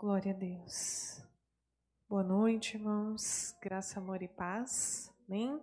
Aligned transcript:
Glória 0.00 0.32
a 0.32 0.34
Deus. 0.34 1.20
Boa 2.08 2.22
noite, 2.22 2.74
irmãos. 2.74 3.54
Graça, 3.60 4.00
amor 4.00 4.22
e 4.22 4.28
paz. 4.28 5.12
Amém? 5.28 5.62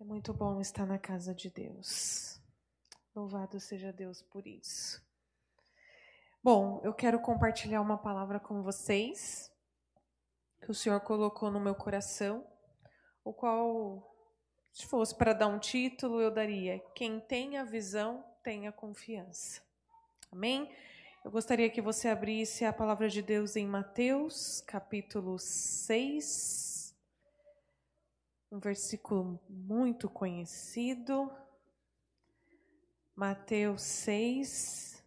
É 0.00 0.02
muito 0.02 0.34
bom 0.34 0.60
estar 0.60 0.84
na 0.84 0.98
casa 0.98 1.32
de 1.32 1.48
Deus. 1.48 2.40
Louvado 3.14 3.60
seja 3.60 3.92
Deus 3.92 4.22
por 4.22 4.44
isso. 4.44 5.00
Bom, 6.42 6.80
eu 6.82 6.92
quero 6.92 7.20
compartilhar 7.20 7.80
uma 7.80 7.96
palavra 7.96 8.40
com 8.40 8.60
vocês 8.64 9.52
que 10.60 10.72
o 10.72 10.74
Senhor 10.74 11.00
colocou 11.02 11.48
no 11.48 11.60
meu 11.60 11.76
coração, 11.76 12.44
o 13.22 13.32
qual, 13.32 14.04
se 14.72 14.84
fosse 14.84 15.14
para 15.14 15.32
dar 15.32 15.46
um 15.46 15.60
título, 15.60 16.20
eu 16.20 16.32
daria: 16.32 16.80
Quem 16.92 17.20
tem 17.20 17.56
a 17.56 17.62
visão, 17.62 18.24
tem 18.42 18.66
a 18.66 18.72
confiança. 18.72 19.62
Amém? 20.32 20.68
Eu 21.22 21.30
gostaria 21.30 21.68
que 21.68 21.82
você 21.82 22.08
abrisse 22.08 22.64
a 22.64 22.72
palavra 22.72 23.06
de 23.06 23.20
Deus 23.20 23.54
em 23.54 23.66
Mateus, 23.66 24.62
capítulo 24.62 25.38
6, 25.38 26.96
um 28.50 28.58
versículo 28.58 29.38
muito 29.46 30.08
conhecido. 30.08 31.30
Mateus 33.14 33.82
6. 33.82 35.04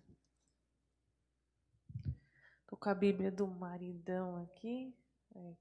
Estou 2.62 2.78
com 2.78 2.90
a 2.90 2.94
Bíblia 2.94 3.32
do 3.32 3.48
maridão 3.48 4.44
aqui. 4.44 4.96
É. 5.36 5.56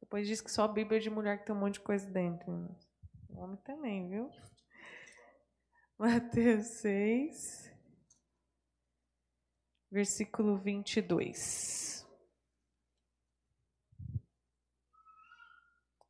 Depois 0.00 0.26
diz 0.26 0.40
que 0.40 0.50
só 0.50 0.62
a 0.62 0.68
Bíblia 0.68 0.98
de 0.98 1.10
mulher 1.10 1.38
que 1.38 1.44
tem 1.44 1.54
um 1.54 1.58
monte 1.58 1.74
de 1.74 1.80
coisa 1.80 2.08
dentro. 2.08 2.74
O 3.28 3.40
homem 3.40 3.58
também, 3.58 4.08
viu? 4.08 4.30
Mateus 5.98 6.64
6 6.68 7.75
versículo 9.90 10.56
22. 10.56 12.06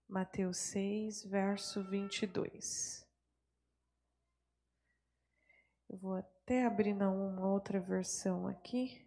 Mateus 0.09 0.57
6, 0.59 1.25
verso 1.25 1.83
22. 1.85 3.07
Eu 5.89 5.99
vou 5.99 6.15
até 6.15 6.65
abrir 6.65 6.95
na 6.95 7.11
uma 7.11 7.47
outra 7.49 7.81
versão 7.81 8.47
aqui. 8.47 9.05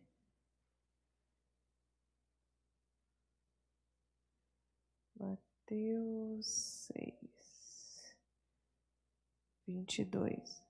Mateus 5.16 6.48
6, 6.94 8.16
22. 9.68 10.69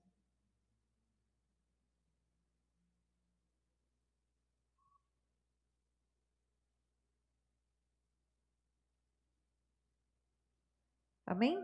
Amém? 11.29 11.63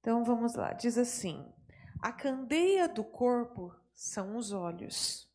Então 0.00 0.24
vamos 0.24 0.54
lá. 0.54 0.72
Diz 0.72 0.96
assim: 0.96 1.46
A 2.00 2.10
candeia 2.10 2.88
do 2.88 3.04
corpo 3.04 3.76
são 3.92 4.38
os 4.38 4.52
olhos. 4.52 5.30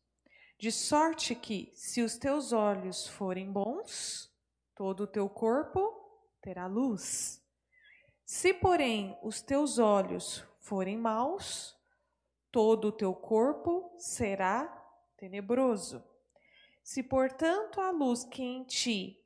De 0.58 0.72
sorte 0.72 1.36
que, 1.36 1.70
se 1.76 2.02
os 2.02 2.16
teus 2.16 2.52
olhos 2.52 3.06
forem 3.06 3.52
bons, 3.52 4.34
todo 4.74 5.04
o 5.04 5.06
teu 5.06 5.28
corpo 5.28 5.94
terá 6.40 6.66
luz. 6.66 7.40
Se, 8.24 8.52
porém, 8.52 9.16
os 9.22 9.40
teus 9.40 9.78
olhos 9.78 10.44
forem 10.58 10.98
maus, 10.98 11.78
todo 12.50 12.88
o 12.88 12.92
teu 12.92 13.14
corpo 13.14 13.94
será 13.96 14.66
tenebroso. 15.16 16.02
Se, 16.82 17.00
portanto, 17.00 17.80
a 17.80 17.92
luz 17.92 18.24
que 18.24 18.42
em 18.42 18.64
ti 18.64 19.24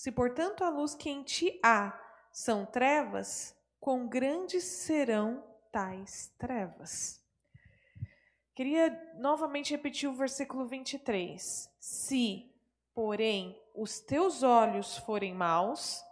se, 0.00 0.10
portanto, 0.10 0.64
a 0.64 0.70
luz 0.70 0.94
que 0.94 1.10
em 1.10 1.22
ti 1.22 1.60
há 1.62 1.90
são 2.32 2.64
trevas, 2.66 3.56
quão 3.78 4.08
grandes 4.08 4.64
serão 4.64 5.44
tais 5.72 6.32
trevas. 6.38 7.20
Queria 8.54 9.14
novamente 9.18 9.70
repetir 9.70 10.08
o 10.08 10.14
versículo 10.14 10.66
23. 10.66 11.70
Se, 11.80 12.52
porém, 12.94 13.58
os 13.74 14.00
teus 14.00 14.42
olhos 14.42 14.98
forem 14.98 15.32
maus, 15.32 16.02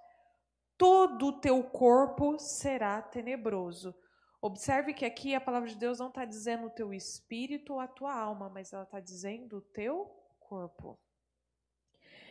todo 0.76 1.26
o 1.26 1.40
teu 1.40 1.62
corpo 1.62 2.38
será 2.38 3.02
tenebroso. 3.02 3.94
Observe 4.40 4.94
que 4.94 5.04
aqui 5.04 5.34
a 5.34 5.40
palavra 5.40 5.68
de 5.68 5.74
Deus 5.74 5.98
não 5.98 6.08
está 6.08 6.24
dizendo 6.24 6.68
o 6.68 6.70
teu 6.70 6.94
espírito 6.94 7.74
ou 7.74 7.80
a 7.80 7.88
tua 7.88 8.14
alma, 8.14 8.48
mas 8.48 8.72
ela 8.72 8.84
está 8.84 9.00
dizendo 9.00 9.58
o 9.58 9.60
teu 9.60 10.06
corpo. 10.38 10.98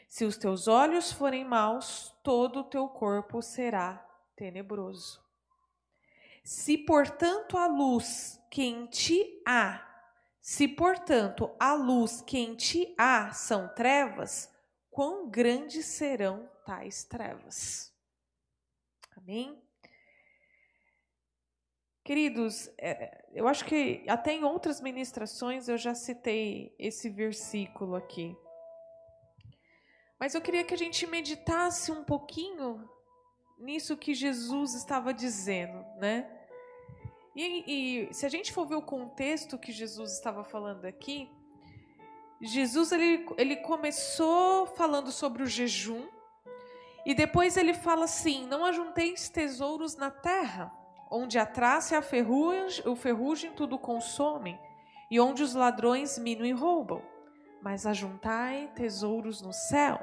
Se 0.07 0.25
os 0.25 0.37
teus 0.37 0.67
olhos 0.67 1.11
forem 1.11 1.43
maus, 1.43 2.15
todo 2.23 2.61
o 2.61 2.63
teu 2.63 2.87
corpo 2.87 3.41
será 3.41 3.97
tenebroso. 4.35 5.21
Se, 6.43 6.77
portanto, 6.77 7.57
a 7.57 7.67
luz 7.67 8.41
que 8.49 8.63
em 8.63 8.85
ti 8.87 9.41
há, 9.45 9.85
se, 10.41 10.65
portanto, 10.67 11.53
a 11.59 11.73
luz 11.73 12.21
que 12.21 12.37
em 12.37 12.55
ti 12.55 12.95
há 12.97 13.33
são 13.33 13.67
trevas, 13.75 14.49
quão 14.89 15.29
grandes 15.29 15.85
serão 15.85 16.49
tais 16.65 17.03
trevas? 17.03 17.93
Amém? 19.17 19.61
Queridos, 22.01 22.71
é, 22.77 23.25
eu 23.33 23.45
acho 23.45 23.65
que 23.65 24.05
até 24.07 24.31
em 24.31 24.45
outras 24.45 24.79
ministrações 24.79 25.67
eu 25.67 25.77
já 25.77 25.93
citei 25.93 26.73
esse 26.79 27.09
versículo 27.09 27.95
aqui. 27.95 28.33
Mas 30.19 30.33
eu 30.33 30.41
queria 30.41 30.63
que 30.63 30.73
a 30.73 30.77
gente 30.77 31.05
meditasse 31.05 31.91
um 31.91 32.03
pouquinho 32.03 32.89
nisso 33.57 33.95
que 33.95 34.13
Jesus 34.13 34.73
estava 34.73 35.13
dizendo, 35.13 35.85
né? 35.97 36.29
E, 37.35 38.07
e, 38.07 38.13
se 38.13 38.25
a 38.25 38.29
gente 38.29 38.51
for 38.51 38.65
ver 38.65 38.75
o 38.75 38.81
contexto 38.81 39.59
que 39.59 39.71
Jesus 39.71 40.13
estava 40.13 40.43
falando 40.43 40.85
aqui, 40.85 41.29
Jesus 42.41 42.91
ele, 42.91 43.27
ele 43.37 43.57
começou 43.57 44.65
falando 44.65 45.11
sobre 45.11 45.43
o 45.43 45.47
jejum 45.47 46.07
e 47.05 47.13
depois 47.13 47.55
ele 47.55 47.75
fala 47.75 48.05
assim: 48.05 48.47
não 48.47 48.65
ajunteis 48.65 49.29
tesouros 49.29 49.95
na 49.95 50.09
terra, 50.09 50.73
onde 51.11 51.37
a 51.37 51.45
traça 51.45 51.93
e 51.93 51.97
a 51.97 52.01
ferrugem, 52.01 52.87
o 52.87 52.95
ferrugem 52.95 53.51
tudo 53.51 53.77
consomem, 53.77 54.59
e 55.11 55.19
onde 55.19 55.43
os 55.43 55.53
ladrões 55.53 56.17
minam 56.17 56.45
e 56.45 56.51
roubam 56.51 57.03
mas 57.61 57.85
ajuntai 57.85 58.71
tesouros 58.75 59.41
no 59.41 59.53
céu, 59.53 59.99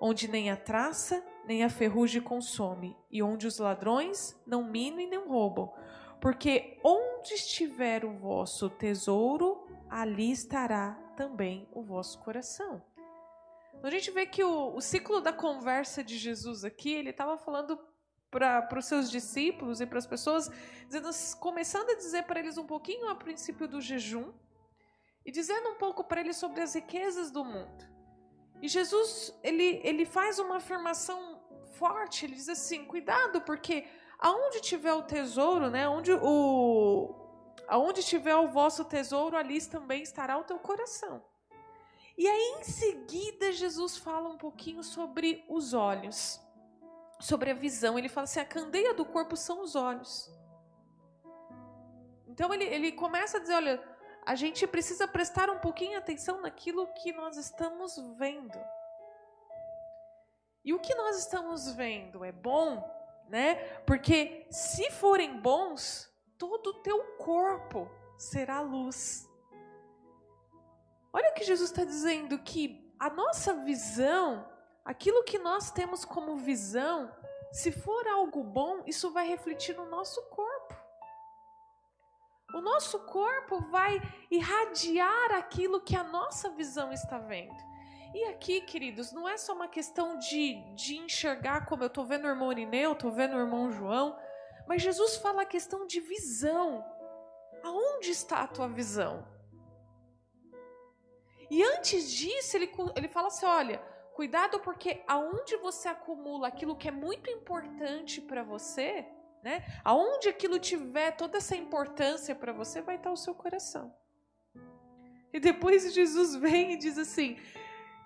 onde 0.00 0.28
nem 0.28 0.50
a 0.50 0.56
traça 0.56 1.22
nem 1.50 1.64
a 1.64 1.68
ferrugem 1.68 2.22
consome, 2.22 2.96
e 3.10 3.22
onde 3.22 3.46
os 3.46 3.58
ladrões 3.58 4.40
não 4.46 4.62
minam 4.62 5.00
e 5.00 5.06
nem 5.06 5.26
roubam. 5.26 5.72
Porque 6.20 6.78
onde 6.84 7.34
estiver 7.34 8.04
o 8.04 8.12
vosso 8.12 8.68
tesouro, 8.70 9.66
ali 9.88 10.30
estará 10.30 10.92
também 11.16 11.68
o 11.72 11.82
vosso 11.82 12.20
coração. 12.20 12.82
Então, 13.74 13.88
a 13.88 13.90
gente 13.90 14.10
vê 14.10 14.26
que 14.26 14.44
o, 14.44 14.76
o 14.76 14.80
ciclo 14.80 15.20
da 15.20 15.32
conversa 15.32 16.04
de 16.04 16.18
Jesus 16.18 16.64
aqui, 16.64 16.92
ele 16.92 17.10
estava 17.10 17.36
falando 17.38 17.78
para 18.30 18.78
os 18.78 18.84
seus 18.84 19.10
discípulos 19.10 19.80
e 19.80 19.86
para 19.86 19.98
as 19.98 20.06
pessoas, 20.06 20.48
dizendo, 20.86 21.10
começando 21.40 21.90
a 21.90 21.96
dizer 21.96 22.24
para 22.24 22.38
eles 22.38 22.56
um 22.58 22.66
pouquinho 22.66 23.08
a 23.08 23.14
princípio 23.14 23.66
do 23.66 23.80
jejum, 23.80 24.32
e 25.24 25.30
dizendo 25.30 25.70
um 25.70 25.74
pouco 25.76 26.04
para 26.04 26.20
ele 26.20 26.32
sobre 26.32 26.60
as 26.60 26.74
riquezas 26.74 27.30
do 27.30 27.44
mundo. 27.44 27.84
E 28.62 28.68
Jesus, 28.68 29.34
ele, 29.42 29.80
ele 29.82 30.04
faz 30.04 30.38
uma 30.38 30.56
afirmação 30.56 31.40
forte, 31.78 32.26
ele 32.26 32.34
diz 32.34 32.48
assim: 32.48 32.84
cuidado, 32.84 33.40
porque 33.42 33.86
aonde 34.18 34.60
tiver 34.60 34.92
o 34.92 35.02
tesouro, 35.02 35.70
né, 35.70 35.88
onde 35.88 36.12
o 36.12 37.16
aonde 37.68 38.02
tiver 38.02 38.34
o 38.34 38.48
vosso 38.48 38.84
tesouro, 38.84 39.36
ali 39.36 39.64
também 39.64 40.02
estará 40.02 40.36
o 40.36 40.44
teu 40.44 40.58
coração. 40.58 41.24
E 42.18 42.26
aí 42.26 42.56
em 42.60 42.64
seguida 42.64 43.52
Jesus 43.52 43.96
fala 43.96 44.28
um 44.28 44.36
pouquinho 44.36 44.82
sobre 44.82 45.44
os 45.48 45.72
olhos, 45.72 46.40
sobre 47.20 47.50
a 47.50 47.54
visão. 47.54 47.98
Ele 47.98 48.08
fala 48.08 48.24
assim: 48.24 48.40
a 48.40 48.44
candeia 48.44 48.92
do 48.92 49.04
corpo 49.04 49.36
são 49.36 49.62
os 49.62 49.74
olhos. 49.74 50.30
Então 52.26 52.52
ele, 52.52 52.64
ele 52.64 52.92
começa 52.92 53.38
a 53.38 53.40
dizer: 53.40 53.54
olha, 53.54 53.89
a 54.30 54.36
gente 54.36 54.64
precisa 54.64 55.08
prestar 55.08 55.50
um 55.50 55.58
pouquinho 55.58 55.98
atenção 55.98 56.40
naquilo 56.40 56.86
que 56.94 57.10
nós 57.12 57.36
estamos 57.36 57.98
vendo. 58.16 58.56
E 60.64 60.72
o 60.72 60.78
que 60.78 60.94
nós 60.94 61.18
estamos 61.18 61.72
vendo 61.72 62.24
é 62.24 62.30
bom, 62.30 62.88
né? 63.28 63.56
Porque 63.80 64.46
se 64.48 64.88
forem 64.92 65.40
bons, 65.40 66.08
todo 66.38 66.68
o 66.68 66.74
teu 66.74 67.02
corpo 67.16 67.90
será 68.16 68.60
luz. 68.60 69.28
Olha 71.12 71.30
o 71.30 71.34
que 71.34 71.42
Jesus 71.42 71.68
está 71.68 71.82
dizendo: 71.82 72.38
que 72.38 72.94
a 73.00 73.10
nossa 73.10 73.52
visão, 73.52 74.48
aquilo 74.84 75.24
que 75.24 75.40
nós 75.40 75.72
temos 75.72 76.04
como 76.04 76.36
visão, 76.36 77.12
se 77.50 77.72
for 77.72 78.06
algo 78.06 78.44
bom, 78.44 78.84
isso 78.86 79.10
vai 79.10 79.26
refletir 79.26 79.74
no 79.74 79.86
nosso 79.86 80.22
corpo. 80.28 80.79
O 82.52 82.60
nosso 82.60 82.98
corpo 83.00 83.60
vai 83.70 84.00
irradiar 84.30 85.32
aquilo 85.32 85.80
que 85.80 85.96
a 85.96 86.04
nossa 86.04 86.50
visão 86.50 86.92
está 86.92 87.18
vendo. 87.18 87.54
E 88.12 88.24
aqui, 88.24 88.60
queridos, 88.60 89.12
não 89.12 89.28
é 89.28 89.36
só 89.36 89.52
uma 89.52 89.68
questão 89.68 90.18
de, 90.18 90.54
de 90.74 90.96
enxergar 90.96 91.66
como 91.66 91.84
eu 91.84 91.86
estou 91.86 92.04
vendo 92.04 92.24
o 92.24 92.28
irmão 92.28 92.50
Irineu, 92.50 92.92
estou 92.92 93.12
vendo 93.12 93.36
o 93.36 93.40
irmão 93.40 93.70
João, 93.70 94.18
mas 94.66 94.82
Jesus 94.82 95.16
fala 95.16 95.42
a 95.42 95.46
questão 95.46 95.86
de 95.86 96.00
visão. 96.00 96.84
Aonde 97.62 98.10
está 98.10 98.40
a 98.40 98.48
tua 98.48 98.68
visão? 98.68 99.26
E 101.48 101.62
antes 101.62 102.10
disso, 102.10 102.56
ele, 102.56 102.72
ele 102.96 103.08
fala 103.08 103.28
assim: 103.28 103.46
olha, 103.46 103.78
cuidado 104.14 104.58
porque 104.60 105.02
aonde 105.06 105.56
você 105.56 105.88
acumula 105.88 106.48
aquilo 106.48 106.76
que 106.76 106.88
é 106.88 106.92
muito 106.92 107.30
importante 107.30 108.20
para 108.20 108.42
você, 108.42 109.06
né? 109.42 109.64
Aonde 109.84 110.28
aquilo 110.28 110.58
tiver 110.58 111.12
toda 111.12 111.38
essa 111.38 111.56
importância 111.56 112.34
para 112.34 112.52
você, 112.52 112.80
vai 112.80 112.96
estar 112.96 113.10
o 113.10 113.16
seu 113.16 113.34
coração. 113.34 113.94
E 115.32 115.38
depois 115.38 115.92
Jesus 115.92 116.34
vem 116.36 116.72
e 116.72 116.76
diz 116.76 116.98
assim: 116.98 117.38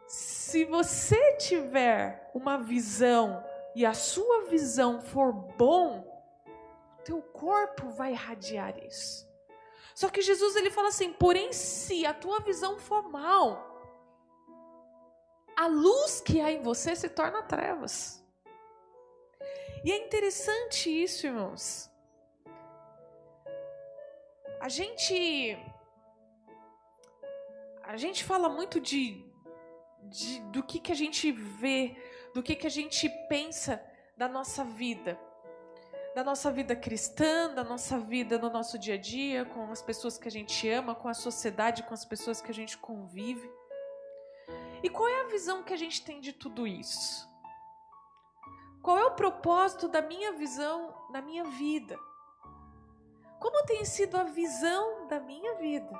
se 0.07 0.65
você 0.65 1.37
tiver 1.37 2.31
uma 2.35 2.59
visão 2.59 3.45
e 3.75 3.85
a 3.85 3.95
sua 3.95 4.47
visão 4.47 5.01
for 5.01 5.33
bom, 5.33 6.13
teu 7.05 7.21
corpo 7.21 7.89
vai 7.91 8.13
irradiar 8.13 8.79
isso. 8.85 9.29
Só 9.95 10.09
que 10.09 10.23
Jesus 10.23 10.57
ele 10.57 10.71
fala 10.71 10.89
assim: 10.89 11.13
porém, 11.13 11.53
se 11.53 12.05
a 12.05 12.13
tua 12.13 12.41
visão 12.41 12.79
for 12.79 13.09
mal, 13.09 13.75
a 15.57 15.67
luz 15.67 16.21
que 16.21 16.41
há 16.41 16.51
em 16.51 16.63
você 16.63 16.97
se 16.97 17.09
torna 17.09 17.43
trevas. 17.43 18.24
E 19.85 19.93
é 19.93 19.99
interessante 19.99 20.89
isso, 20.89 21.27
irmãos. 21.27 21.91
A 24.59 24.69
gente 24.71 25.59
a 27.83 27.95
gente 27.99 28.25
fala 28.25 28.49
muito 28.49 28.81
de, 28.81 29.23
de 30.05 30.41
do 30.53 30.63
que 30.63 30.81
que 30.81 30.91
a 30.91 30.95
gente 30.95 31.31
vê, 31.31 31.95
do 32.33 32.43
que 32.43 32.57
que 32.57 32.67
a 32.67 32.71
gente 32.71 33.11
pensa 33.29 33.79
da 34.17 34.27
nossa 34.27 34.65
vida. 34.65 35.21
Da 36.15 36.25
nossa 36.25 36.51
vida 36.51 36.75
cristã, 36.75 37.53
da 37.53 37.63
nossa 37.63 37.99
vida 37.99 38.39
no 38.39 38.49
nosso 38.49 38.79
dia 38.79 38.95
a 38.95 38.99
dia, 38.99 39.45
com 39.45 39.71
as 39.71 39.83
pessoas 39.83 40.17
que 40.17 40.29
a 40.29 40.31
gente 40.31 40.67
ama, 40.67 40.95
com 40.95 41.09
a 41.09 41.15
sociedade, 41.15 41.83
com 41.83 41.93
as 41.93 42.07
pessoas 42.07 42.41
que 42.41 42.51
a 42.51 42.55
gente 42.55 42.79
convive. 42.79 43.51
E 44.83 44.89
qual 44.89 45.09
é 45.09 45.21
a 45.21 45.29
visão 45.29 45.63
que 45.63 45.75
a 45.75 45.77
gente 45.77 46.03
tem 46.03 46.21
de 46.21 46.33
tudo 46.33 46.67
isso? 46.67 47.34
Qual 48.85 48.99
é 48.99 49.07
o 49.07 49.15
propósito 49.15 49.89
da 49.89 50.03
minha 50.03 50.33
visão 50.33 50.95
na 51.09 51.23
minha 51.23 51.45
vida? 51.45 51.99
Como 53.41 53.65
tem 53.65 53.83
sido 53.83 54.15
a 54.15 54.25
visão 54.25 55.07
da 55.07 55.19
minha 55.19 55.55
vida? 55.55 55.99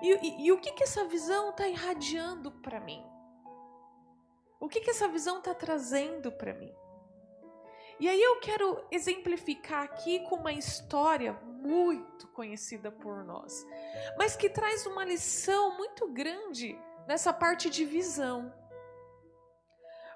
E, 0.00 0.10
e, 0.10 0.46
e 0.46 0.52
o 0.52 0.58
que, 0.58 0.72
que 0.72 0.84
essa 0.84 1.04
visão 1.04 1.50
está 1.50 1.68
irradiando 1.68 2.50
para 2.50 2.80
mim? 2.80 3.04
O 4.58 4.70
que, 4.70 4.80
que 4.80 4.88
essa 4.88 5.06
visão 5.06 5.36
está 5.36 5.54
trazendo 5.54 6.32
para 6.32 6.54
mim? 6.54 6.74
E 8.00 8.08
aí 8.08 8.20
eu 8.20 8.40
quero 8.40 8.82
exemplificar 8.90 9.82
aqui 9.82 10.20
com 10.20 10.36
uma 10.36 10.52
história 10.52 11.34
muito 11.44 12.26
conhecida 12.28 12.90
por 12.90 13.22
nós, 13.22 13.66
mas 14.16 14.34
que 14.34 14.48
traz 14.48 14.86
uma 14.86 15.04
lição 15.04 15.76
muito 15.76 16.08
grande 16.08 16.74
nessa 17.06 17.34
parte 17.34 17.68
de 17.68 17.84
visão. 17.84 18.61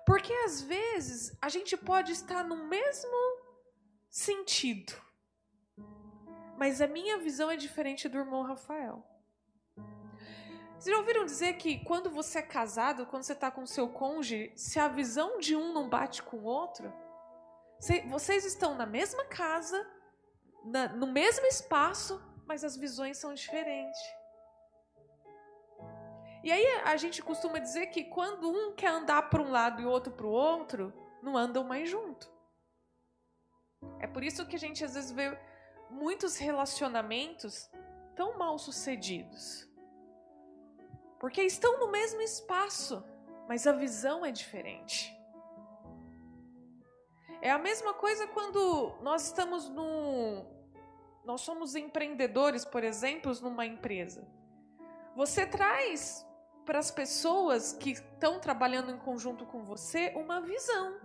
Porque 0.07 0.33
às 0.33 0.63
vezes 0.63 1.37
a 1.43 1.49
gente 1.49 1.77
pode 1.77 2.13
estar 2.13 2.45
no 2.45 2.69
mesmo 2.69 3.19
sentido, 4.09 4.95
mas 6.57 6.81
a 6.81 6.87
minha 6.87 7.19
visão 7.19 7.51
é 7.51 7.57
diferente 7.57 8.09
do 8.09 8.17
irmão 8.17 8.43
Rafael. 8.43 9.05
Vocês 10.79 10.95
já 10.95 11.01
ouviram 11.01 11.25
dizer 11.25 11.55
que 11.55 11.83
quando 11.85 12.09
você 12.09 12.39
é 12.39 12.43
casado, 12.43 13.07
quando 13.07 13.25
você 13.25 13.33
está 13.33 13.51
com 13.51 13.67
seu 13.67 13.89
cônjuge, 13.89 14.53
se 14.55 14.79
a 14.79 14.87
visão 14.87 15.39
de 15.39 15.57
um 15.57 15.73
não 15.73 15.89
bate 15.89 16.23
com 16.23 16.37
o 16.37 16.45
outro, 16.45 16.93
vocês 18.09 18.45
estão 18.45 18.77
na 18.77 18.87
mesma 18.87 19.25
casa, 19.25 19.85
no 20.95 21.09
mesmo 21.09 21.47
espaço, 21.47 22.23
mas 22.47 22.63
as 22.63 22.77
visões 22.77 23.19
são 23.19 23.35
diferentes. 23.35 24.01
E 26.47 26.53
aí 26.53 26.65
a 26.85 26.97
gente 26.97 27.21
costuma 27.25 27.59
dizer 27.59 27.87
que 27.87 28.05
quando 28.05 28.49
um 28.49 28.73
quer 28.73 28.87
andar 28.87 29.29
para 29.29 29.43
um 29.43 29.51
lado 29.51 29.83
e 29.83 29.85
o 29.85 29.91
outro 29.91 30.13
para 30.13 30.29
o 30.29 30.31
outro, 30.31 30.93
não 31.21 31.37
andam 31.37 31.65
mais 31.65 31.91
junto. 31.91 32.31
É 33.99 34.07
por 34.07 34.23
isso 34.23 34.47
que 34.47 34.55
a 34.55 34.59
gente 34.59 34.85
às 34.85 34.95
vezes 34.95 35.11
vê 35.11 35.37
muitos 35.91 36.37
relacionamentos 36.37 37.69
tão 38.15 38.39
mal 38.39 38.61
sucedidos. 38.61 39.69
Porque 41.19 41.43
estão 41.43 41.81
no 41.81 41.91
mesmo 41.91 42.21
espaço, 42.21 43.03
mas 43.49 43.67
a 43.67 43.73
visão 43.73 44.25
é 44.25 44.31
diferente. 44.31 45.13
É 47.43 47.51
a 47.51 47.59
mesma 47.59 47.93
coisa 47.93 48.25
quando 48.29 48.95
nós 49.01 49.27
estamos 49.27 49.69
no. 49.69 50.47
Nós 51.25 51.41
somos 51.41 51.75
empreendedores, 51.75 52.65
por 52.65 52.85
exemplo, 52.85 53.33
numa 53.43 53.67
empresa. 53.67 54.25
Você 55.17 55.45
traz 55.45 56.26
para 56.67 56.81
as 56.81 56.91
pessoas 56.91 57.73
que 57.73 57.93
estão 57.93 58.41
trabalhando 58.41 58.91
em 58.91 58.99
conjunto 58.99 59.47
com 59.47 59.63
você 59.63 60.13
uma 60.17 60.41
visão. 60.41 61.01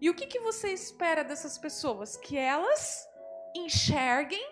E 0.00 0.08
o 0.08 0.14
que, 0.14 0.26
que 0.26 0.38
você 0.38 0.72
espera 0.72 1.22
dessas 1.22 1.58
pessoas? 1.58 2.16
Que 2.16 2.38
elas 2.38 3.06
enxerguem, 3.54 4.42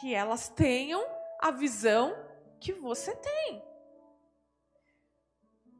que 0.00 0.14
elas 0.14 0.48
tenham 0.48 1.06
a 1.38 1.50
visão 1.50 2.16
que 2.58 2.72
você 2.72 3.14
tem. 3.14 3.62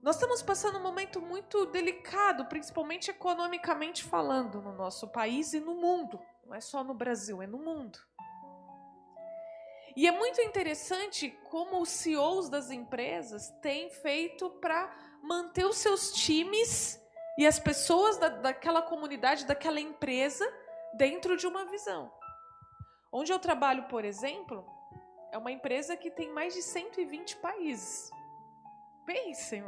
Nós 0.03 0.17
estamos 0.17 0.43
passando 0.43 0.79
um 0.79 0.83
momento 0.83 1.21
muito 1.21 1.65
delicado, 1.67 2.45
principalmente 2.47 3.11
economicamente 3.11 4.05
falando, 4.05 4.61
no 4.61 4.73
nosso 4.73 5.09
país 5.09 5.55
e 5.55 5.61
no 5.61 5.75
mundo. 5.75 6.21
Não 6.45 6.55
é 6.55 6.61
só 6.61 6.85
no 6.85 6.93
Brasil, 6.93 7.41
é 7.41 7.47
no 7.47 7.59
mundo. 7.59 7.99
E 9.95 10.07
é 10.07 10.13
muito 10.13 10.41
interessante 10.41 11.31
como 11.45 11.81
os 11.81 11.91
CEOs 11.91 12.49
das 12.49 12.71
empresas 12.71 13.51
têm 13.61 13.91
feito 13.91 14.49
para 14.51 14.91
manter 15.23 15.67
os 15.67 15.77
seus 15.77 16.13
times 16.13 17.01
e 17.37 17.47
as 17.47 17.59
pessoas 17.59 18.17
da, 18.19 18.29
daquela 18.29 18.83
comunidade, 18.83 19.47
daquela 19.47 19.81
empresa, 19.81 20.47
dentro 20.95 21.37
de 21.37 21.47
uma 21.47 21.65
visão. 21.67 22.13
Onde 23.13 23.33
eu 23.33 23.39
trabalho, 23.39 23.85
por 23.85 24.05
exemplo, 24.05 24.67
é 25.31 25.39
uma 25.39 25.53
empresa 25.53 25.97
que 25.97 26.11
tem 26.11 26.31
mais 26.31 26.55
de 26.55 26.63
120 26.63 27.37
países. 27.37 28.11
Pensem, 29.05 29.65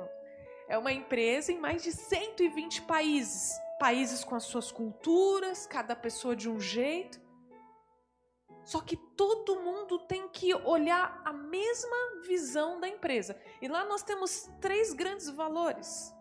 é 0.69 0.79
uma 0.79 0.93
empresa 0.93 1.53
em 1.53 1.59
mais 1.59 1.83
de 1.83 1.93
120 1.93 2.83
países. 2.83 3.59
Países 3.79 4.25
com 4.25 4.35
as 4.35 4.45
suas 4.45 4.71
culturas, 4.71 5.67
cada 5.67 5.95
pessoa 5.95 6.35
de 6.35 6.49
um 6.49 6.59
jeito. 6.59 7.21
Só 8.65 8.81
que 8.81 8.97
todo 8.97 9.61
mundo 9.61 9.99
tem 10.01 10.29
que 10.29 10.55
olhar 10.55 11.21
a 11.25 11.33
mesma 11.33 11.97
visão 12.27 12.81
da 12.81 12.89
empresa. 12.89 13.39
E 13.61 13.69
lá 13.69 13.85
nós 13.85 14.03
temos 14.03 14.51
três 14.61 14.93
grandes 14.93 15.29
valores: 15.29 16.13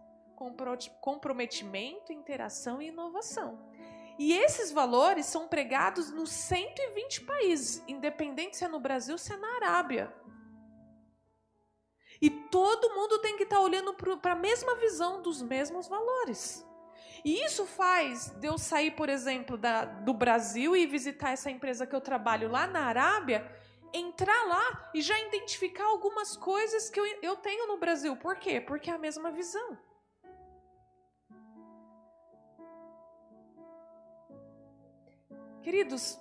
comprometimento, 1.02 2.12
interação 2.12 2.82
e 2.82 2.88
inovação. 2.88 3.72
E 4.20 4.34
esses 4.34 4.72
valores 4.72 5.26
são 5.26 5.48
pregados 5.48 6.12
nos 6.12 6.30
120 6.30 7.22
países, 7.22 7.84
independente 7.88 8.58
se 8.58 8.66
é 8.66 8.68
no 8.68 8.80
Brasil 8.80 9.16
ou 9.16 9.18
se 9.18 9.34
é 9.34 9.38
na 9.38 9.56
Arábia. 9.56 10.14
E 12.22 12.30
todo 12.30 12.94
mundo 12.94 13.20
tem 13.20 13.36
que 13.36 13.44
estar 13.44 13.60
olhando 13.60 13.94
para 13.94 14.34
a 14.34 14.36
mesma 14.36 14.76
visão 14.76 15.22
dos 15.22 15.42
mesmos 15.42 15.88
valores. 15.88 16.66
E 17.24 17.46
isso 17.46 17.66
faz 17.66 18.30
de 18.32 18.48
eu 18.48 18.58
sair, 18.58 18.92
por 18.92 19.08
exemplo, 19.08 19.58
da, 19.58 19.86
do 19.86 20.14
Brasil 20.14 20.76
e 20.76 20.86
visitar 20.86 21.32
essa 21.32 21.50
empresa 21.50 21.88
que 21.88 21.96
eu 21.96 22.02
trabalho 22.02 22.50
lá 22.50 22.68
na 22.68 22.82
Arábia, 22.82 23.50
entrar 23.94 24.44
lá 24.46 24.92
e 24.94 25.02
já 25.02 25.18
identificar 25.20 25.86
algumas 25.86 26.36
coisas 26.36 26.90
que 26.90 27.00
eu, 27.00 27.06
eu 27.22 27.36
tenho 27.38 27.68
no 27.68 27.78
Brasil. 27.78 28.16
Por 28.18 28.36
quê? 28.36 28.60
Porque 28.60 28.90
é 28.90 28.94
a 28.94 28.98
mesma 28.98 29.32
visão. 29.32 29.78
Queridos, 35.62 36.20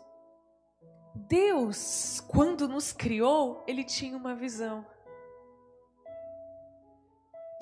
Deus, 1.15 2.21
quando 2.29 2.69
nos 2.69 2.93
criou, 2.93 3.65
Ele 3.67 3.83
tinha 3.83 4.17
uma 4.17 4.37
visão. 4.37 4.87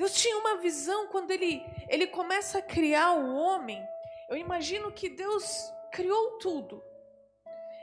Deus 0.00 0.14
tinha 0.14 0.38
uma 0.38 0.56
visão 0.56 1.08
quando 1.08 1.30
ele, 1.30 1.62
ele 1.86 2.06
começa 2.06 2.56
a 2.56 2.62
criar 2.62 3.12
o 3.12 3.34
homem. 3.34 3.86
Eu 4.30 4.36
imagino 4.38 4.90
que 4.90 5.10
Deus 5.10 5.70
criou 5.92 6.38
tudo. 6.38 6.82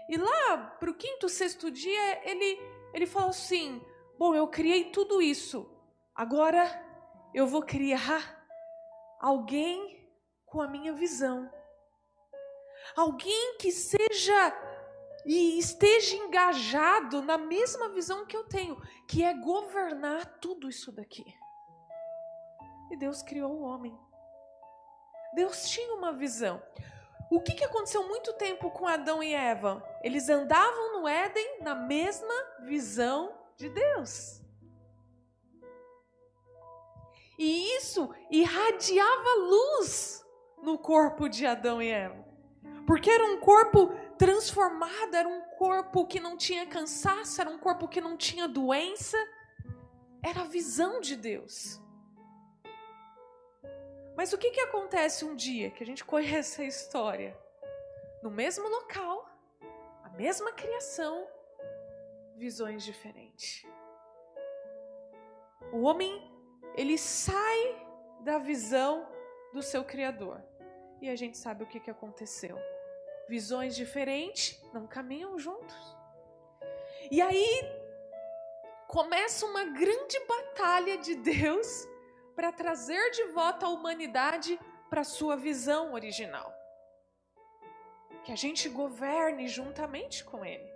E 0.10 0.18
lá 0.18 0.58
para 0.80 0.90
o 0.90 0.96
quinto, 0.96 1.30
sexto 1.30 1.70
dia, 1.70 2.28
ele, 2.28 2.60
ele 2.92 3.06
falou 3.06 3.30
assim: 3.30 3.80
Bom, 4.18 4.34
eu 4.34 4.48
criei 4.48 4.86
tudo 4.86 5.22
isso. 5.22 5.70
Agora 6.16 6.66
eu 7.36 7.46
vou 7.46 7.62
criar 7.62 8.44
alguém 9.22 10.12
com 10.48 10.60
a 10.60 10.68
minha 10.68 10.94
visão. 10.94 11.48
Alguém 12.96 13.58
que 13.60 13.72
seja 13.72 14.60
e 15.24 15.60
esteja 15.60 16.16
engajado 16.16 17.22
na 17.22 17.38
mesma 17.38 17.90
visão 17.90 18.26
que 18.26 18.36
eu 18.36 18.46
tenho, 18.46 18.76
que 19.08 19.24
é 19.24 19.36
governar 19.36 20.40
tudo 20.40 20.68
isso 20.68 20.92
daqui. 20.92 21.24
E 22.90 22.98
Deus 22.98 23.22
criou 23.22 23.52
o 23.52 23.62
homem. 23.62 23.98
Deus 25.34 25.70
tinha 25.70 25.94
uma 25.94 26.14
visão. 26.14 26.62
O 27.30 27.42
que, 27.42 27.54
que 27.54 27.64
aconteceu 27.64 28.08
muito 28.08 28.34
tempo 28.34 28.72
com 28.72 28.88
Adão 28.88 29.22
e 29.22 29.34
Eva? 29.34 29.84
Eles 30.02 30.30
andavam 30.30 31.00
no 31.00 31.08
Éden 31.08 31.62
na 31.62 31.76
mesma 31.76 32.34
visão 32.62 33.38
de 33.58 33.70
Deus. 33.70 34.42
E 37.38 37.76
isso 37.78 38.10
irradiava 38.32 39.36
luz 39.40 40.26
no 40.64 40.78
corpo 40.78 41.28
de 41.28 41.46
Adão 41.46 41.82
e 41.82 41.90
Eva. 41.90 42.26
Porque 42.88 43.12
era 43.12 43.26
um 43.26 43.40
corpo 43.40 43.90
transformado, 44.18 45.14
era 45.14 45.28
um 45.28 45.42
corpo 45.58 46.08
que 46.08 46.20
não 46.20 46.38
tinha 46.38 46.66
cansaço, 46.66 47.40
era 47.42 47.50
um 47.50 47.60
corpo 47.60 47.88
que 47.88 48.00
não 48.00 48.16
tinha 48.16 48.48
doença. 48.48 49.18
Era 50.24 50.42
a 50.42 50.48
visão 50.48 51.02
de 51.02 51.16
Deus. 51.16 51.82
Mas 54.18 54.34
o 54.34 54.38
que, 54.38 54.50
que 54.50 54.62
acontece 54.62 55.24
um 55.24 55.36
dia 55.36 55.70
que 55.70 55.84
a 55.84 55.86
gente 55.86 56.04
conhece 56.04 56.60
a 56.64 56.66
história? 56.66 57.38
No 58.24 58.32
mesmo 58.32 58.68
local, 58.68 59.30
a 60.04 60.10
mesma 60.10 60.52
criação, 60.52 61.28
visões 62.36 62.84
diferentes. 62.84 63.64
O 65.72 65.84
homem, 65.84 66.12
ele 66.76 66.98
sai 66.98 67.86
da 68.22 68.40
visão 68.40 69.08
do 69.54 69.62
seu 69.62 69.84
Criador. 69.84 70.42
E 71.00 71.10
a 71.10 71.16
gente 71.16 71.38
sabe 71.38 71.64
o 71.64 71.68
que, 71.68 71.80
que 71.80 71.92
aconteceu. 71.92 72.58
Visões 73.30 73.76
diferentes 73.76 74.60
não 74.74 74.88
caminham 74.88 75.38
juntos. 75.38 75.96
E 77.12 77.22
aí 77.22 77.48
começa 78.88 79.46
uma 79.46 79.64
grande 79.66 80.20
batalha 80.26 80.98
de 80.98 81.14
Deus 81.14 81.88
para 82.38 82.52
trazer 82.52 83.10
de 83.10 83.24
volta 83.34 83.66
a 83.66 83.70
humanidade 83.70 84.60
para 84.92 85.04
sua 85.04 85.36
visão 85.36 85.94
original. 85.94 86.54
Que 88.24 88.32
a 88.32 88.36
gente 88.36 88.70
governe 88.70 89.48
juntamente 89.48 90.24
com 90.24 90.46
Ele. 90.46 90.72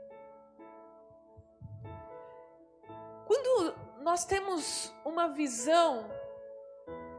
Quando 3.27 3.75
nós 4.01 4.25
temos 4.25 4.91
uma 5.05 5.27
visão 5.27 6.09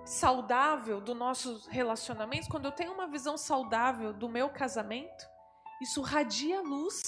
saudável 0.05 1.01
dos 1.01 1.17
nossos 1.17 1.69
relacionamentos, 1.69 2.49
quando 2.49 2.65
eu 2.65 2.73
tenho 2.73 2.93
uma 2.93 3.07
visão 3.07 3.39
saudável 3.39 4.13
do 4.13 4.29
meu 4.29 4.51
casamento, 4.51 5.25
isso 5.81 6.03
radia 6.03 6.61
luz 6.61 7.01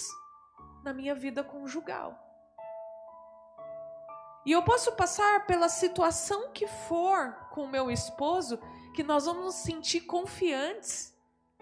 na 0.85 0.95
minha 0.95 1.17
vida 1.17 1.43
conjugal. 1.43 2.24
E 4.45 4.53
eu 4.53 4.63
posso 4.63 4.93
passar 4.93 5.47
pela 5.47 5.69
situação 5.69 6.51
que 6.53 6.67
for 6.67 7.33
com 7.51 7.65
o 7.65 7.69
meu 7.69 7.91
esposo, 7.91 8.59
que 8.95 9.03
nós 9.03 9.25
vamos 9.25 9.45
nos 9.45 9.55
sentir 9.55 10.03
confiantes 10.03 11.15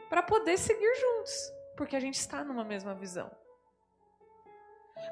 para 0.08 0.22
poder 0.22 0.58
seguir 0.58 0.94
juntos, 0.96 1.52
porque 1.76 1.96
a 1.96 2.00
gente 2.00 2.18
está 2.18 2.44
numa 2.44 2.64
mesma 2.64 2.94
visão. 2.94 3.30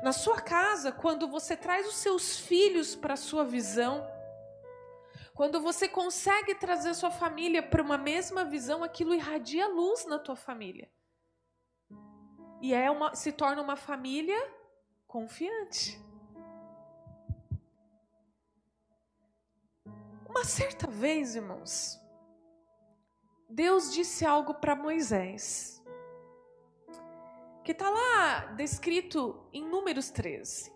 Na 0.03 0.12
sua 0.12 0.41
casa, 0.41 0.91
quando 0.91 1.29
você 1.29 1.57
traz 1.57 1.87
os 1.87 1.97
seus 1.97 2.39
filhos 2.39 2.97
para 2.97 3.15
a 3.15 3.17
sua 3.17 3.45
visão, 3.45 4.07
quando 5.35 5.61
você 5.61 5.89
consegue 5.89 6.55
trazer 6.55 6.93
sua 6.95 7.11
família 7.11 7.62
para 7.62 7.83
uma 7.83 7.97
mesma 7.97 8.45
visão, 8.45 8.83
aquilo 8.83 9.15
irradia 9.15 9.67
luz 9.69 10.05
na 10.07 10.19
tua 10.19 10.37
família. 10.37 10.91
E 12.61 12.75
é 12.75 12.91
uma, 12.91 13.15
se 13.15 13.33
torna 13.33 13.62
uma 13.62 13.77
família 13.77 14.39
confiante. 15.07 15.99
Uma 20.30 20.44
certa 20.44 20.87
vez, 20.87 21.34
irmãos, 21.34 22.00
Deus 23.49 23.92
disse 23.92 24.25
algo 24.25 24.54
para 24.54 24.76
Moisés, 24.76 25.84
que 27.64 27.72
está 27.72 27.90
lá 27.90 28.46
descrito 28.54 29.44
em 29.52 29.64
Números 29.64 30.08
13. 30.10 30.72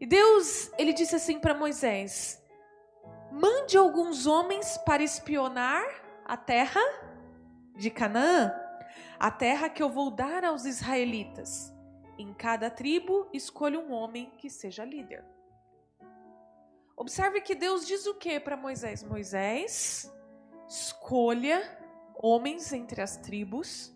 E 0.00 0.06
Deus, 0.06 0.72
ele 0.76 0.92
disse 0.92 1.14
assim 1.14 1.38
para 1.38 1.54
Moisés: 1.54 2.44
Mande 3.30 3.78
alguns 3.78 4.26
homens 4.26 4.76
para 4.78 5.04
espionar 5.04 5.86
a 6.24 6.36
terra 6.36 6.82
de 7.76 7.90
Canaã, 7.90 8.52
a 9.20 9.30
terra 9.30 9.68
que 9.68 9.84
eu 9.84 9.88
vou 9.88 10.10
dar 10.10 10.44
aos 10.44 10.64
israelitas. 10.64 11.72
Em 12.18 12.34
cada 12.34 12.68
tribo, 12.68 13.28
escolha 13.32 13.78
um 13.78 13.92
homem 13.92 14.32
que 14.36 14.50
seja 14.50 14.84
líder. 14.84 15.35
Observe 16.96 17.42
que 17.42 17.54
Deus 17.54 17.86
diz 17.86 18.06
o 18.06 18.14
que 18.14 18.40
para 18.40 18.56
Moisés? 18.56 19.02
Moisés, 19.02 20.10
escolha 20.66 21.60
homens 22.14 22.72
entre 22.72 23.02
as 23.02 23.18
tribos, 23.18 23.94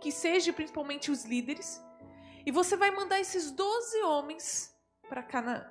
que 0.00 0.12
seja 0.12 0.52
principalmente 0.52 1.10
os 1.10 1.24
líderes, 1.24 1.82
e 2.44 2.52
você 2.52 2.76
vai 2.76 2.90
mandar 2.90 3.18
esses 3.18 3.50
12 3.50 4.02
homens 4.02 4.76
para 5.08 5.22
Canaã. 5.22 5.66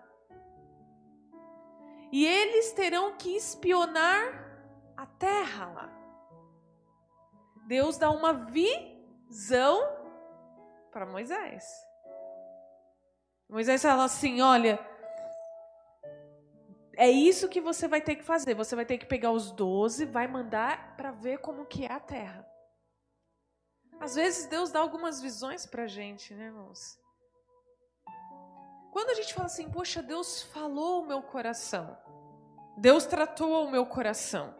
E 2.11 2.25
eles 2.25 2.71
terão 2.73 3.15
que 3.17 3.35
espionar 3.35 4.45
a 4.97 5.05
terra 5.05 5.67
lá. 5.67 6.05
Deus 7.67 7.97
dá 7.97 8.09
uma 8.09 8.33
visão 8.33 9.79
para 10.91 11.05
Moisés. 11.05 11.65
Moisés 13.49 13.81
fala 13.81 14.05
assim: 14.05 14.41
olha, 14.41 14.79
é 16.97 17.09
isso 17.09 17.49
que 17.49 17.61
você 17.61 17.87
vai 17.87 18.01
ter 18.01 18.15
que 18.15 18.23
fazer. 18.23 18.53
Você 18.53 18.75
vai 18.75 18.85
ter 18.85 18.97
que 18.97 19.05
pegar 19.05 19.31
os 19.31 19.51
doze, 19.51 20.05
vai 20.05 20.27
mandar 20.27 20.95
para 20.95 21.11
ver 21.11 21.39
como 21.39 21.65
que 21.65 21.85
é 21.85 21.91
a 21.91 21.99
terra. 21.99 22.45
Às 23.99 24.15
vezes 24.15 24.47
Deus 24.47 24.71
dá 24.71 24.79
algumas 24.79 25.21
visões 25.21 25.65
para 25.65 25.87
gente, 25.87 26.33
né, 26.33 26.45
irmãos? 26.45 26.99
Quando 28.91 29.09
a 29.09 29.13
gente 29.13 29.33
fala 29.33 29.47
assim, 29.47 29.69
poxa, 29.69 30.01
Deus 30.01 30.43
falou 30.43 31.03
o 31.03 31.05
meu 31.05 31.21
coração, 31.21 31.97
Deus 32.77 33.05
tratou 33.05 33.65
o 33.65 33.71
meu 33.71 33.85
coração, 33.85 34.55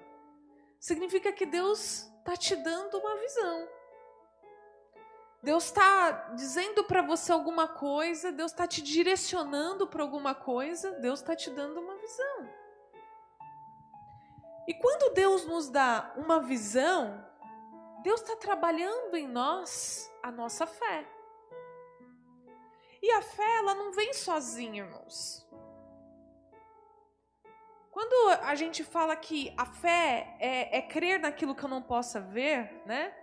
significa 0.80 1.32
que 1.32 1.46
Deus 1.46 2.12
está 2.20 2.36
te 2.36 2.56
dando 2.56 2.98
uma 2.98 3.18
visão. 3.18 3.75
Deus 5.46 5.66
está 5.66 6.12
dizendo 6.34 6.84
para 6.86 7.04
você 7.04 7.32
alguma 7.32 7.68
coisa, 7.68 8.32
Deus 8.32 8.52
está 8.52 8.66
te 8.66 8.82
direcionando 8.82 9.86
para 9.86 10.02
alguma 10.02 10.34
coisa, 10.34 10.94
Deus 10.94 11.20
está 11.20 11.36
te 11.36 11.52
dando 11.52 11.80
uma 11.80 11.96
visão. 11.98 12.50
E 14.68 14.74
quando 14.74 15.14
Deus 15.14 15.46
nos 15.46 15.70
dá 15.70 16.12
uma 16.18 16.40
visão, 16.40 17.24
Deus 18.02 18.22
está 18.22 18.36
trabalhando 18.36 19.16
em 19.16 19.28
nós 19.28 20.12
a 20.24 20.32
nossa 20.32 20.66
fé. 20.66 21.08
E 23.00 23.12
a 23.12 23.22
fé, 23.22 23.58
ela 23.58 23.76
não 23.76 23.92
vem 23.92 24.16
sozinha, 24.16 24.84
irmãos. 24.84 25.48
Quando 27.92 28.42
a 28.42 28.56
gente 28.56 28.84
fala 28.84 29.16
que 29.16 29.54
a 29.56 29.68
fé 29.68 30.36
é, 30.40 30.80
é 30.80 30.82
crer 30.82 31.20
naquilo 31.20 31.54
que 31.54 31.64
eu 31.64 31.70
não 31.70 31.84
possa 31.84 32.20
ver, 32.20 32.82
né? 32.88 33.14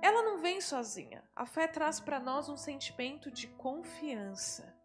Ela 0.00 0.22
não 0.22 0.38
vem 0.38 0.60
sozinha. 0.60 1.22
A 1.34 1.44
fé 1.44 1.66
traz 1.66 2.00
para 2.00 2.20
nós 2.20 2.48
um 2.48 2.56
sentimento 2.56 3.30
de 3.30 3.46
confiança. 3.48 4.76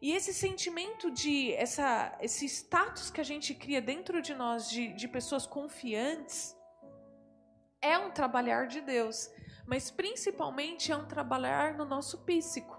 E 0.00 0.12
esse 0.12 0.34
sentimento 0.34 1.10
de 1.10 1.54
essa, 1.54 2.14
esse 2.20 2.44
status 2.44 3.10
que 3.10 3.22
a 3.22 3.24
gente 3.24 3.54
cria 3.54 3.80
dentro 3.80 4.20
de 4.20 4.34
nós 4.34 4.68
de, 4.68 4.92
de 4.92 5.08
pessoas 5.08 5.46
confiantes 5.46 6.54
é 7.80 7.96
um 7.98 8.10
trabalhar 8.10 8.66
de 8.66 8.82
Deus, 8.82 9.30
mas 9.66 9.90
principalmente 9.90 10.92
é 10.92 10.96
um 10.96 11.06
trabalhar 11.06 11.74
no 11.74 11.86
nosso 11.86 12.18
psíquico. 12.24 12.78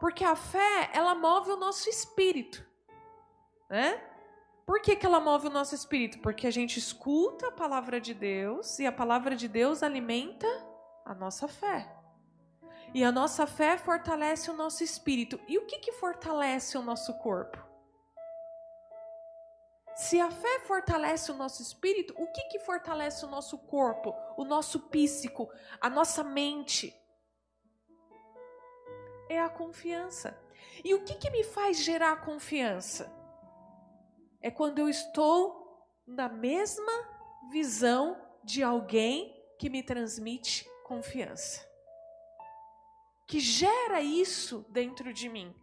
Porque 0.00 0.24
a 0.24 0.34
fé, 0.34 0.90
ela 0.92 1.14
move 1.14 1.52
o 1.52 1.56
nosso 1.56 1.88
espírito, 1.88 2.66
né? 3.68 4.09
Por 4.70 4.80
que, 4.80 4.94
que 4.94 5.04
ela 5.04 5.18
move 5.18 5.48
o 5.48 5.50
nosso 5.50 5.74
espírito? 5.74 6.20
Porque 6.20 6.46
a 6.46 6.50
gente 6.52 6.78
escuta 6.78 7.48
a 7.48 7.50
palavra 7.50 8.00
de 8.00 8.14
Deus 8.14 8.78
e 8.78 8.86
a 8.86 8.92
palavra 8.92 9.34
de 9.34 9.48
Deus 9.48 9.82
alimenta 9.82 10.46
a 11.04 11.12
nossa 11.12 11.48
fé. 11.48 11.92
E 12.94 13.02
a 13.02 13.10
nossa 13.10 13.48
fé 13.48 13.76
fortalece 13.76 14.48
o 14.48 14.54
nosso 14.54 14.84
espírito. 14.84 15.40
E 15.48 15.58
o 15.58 15.66
que, 15.66 15.80
que 15.80 15.90
fortalece 15.90 16.78
o 16.78 16.82
nosso 16.82 17.12
corpo? 17.18 17.58
Se 19.96 20.20
a 20.20 20.30
fé 20.30 20.60
fortalece 20.60 21.32
o 21.32 21.34
nosso 21.34 21.60
espírito, 21.60 22.14
o 22.16 22.28
que, 22.28 22.42
que 22.44 22.60
fortalece 22.60 23.24
o 23.24 23.28
nosso 23.28 23.58
corpo, 23.58 24.14
o 24.36 24.44
nosso 24.44 24.78
psíquico, 24.78 25.50
a 25.80 25.90
nossa 25.90 26.22
mente? 26.22 26.94
É 29.28 29.40
a 29.40 29.48
confiança. 29.48 30.40
E 30.84 30.94
o 30.94 31.02
que, 31.02 31.16
que 31.16 31.30
me 31.30 31.42
faz 31.42 31.82
gerar 31.82 32.20
confiança? 32.20 33.18
É 34.40 34.50
quando 34.50 34.78
eu 34.78 34.88
estou 34.88 35.86
na 36.06 36.28
mesma 36.28 36.92
visão 37.50 38.20
de 38.42 38.62
alguém 38.62 39.36
que 39.58 39.68
me 39.68 39.82
transmite 39.82 40.68
confiança. 40.84 41.68
Que 43.26 43.38
gera 43.38 44.00
isso 44.00 44.64
dentro 44.70 45.12
de 45.12 45.28
mim. 45.28 45.54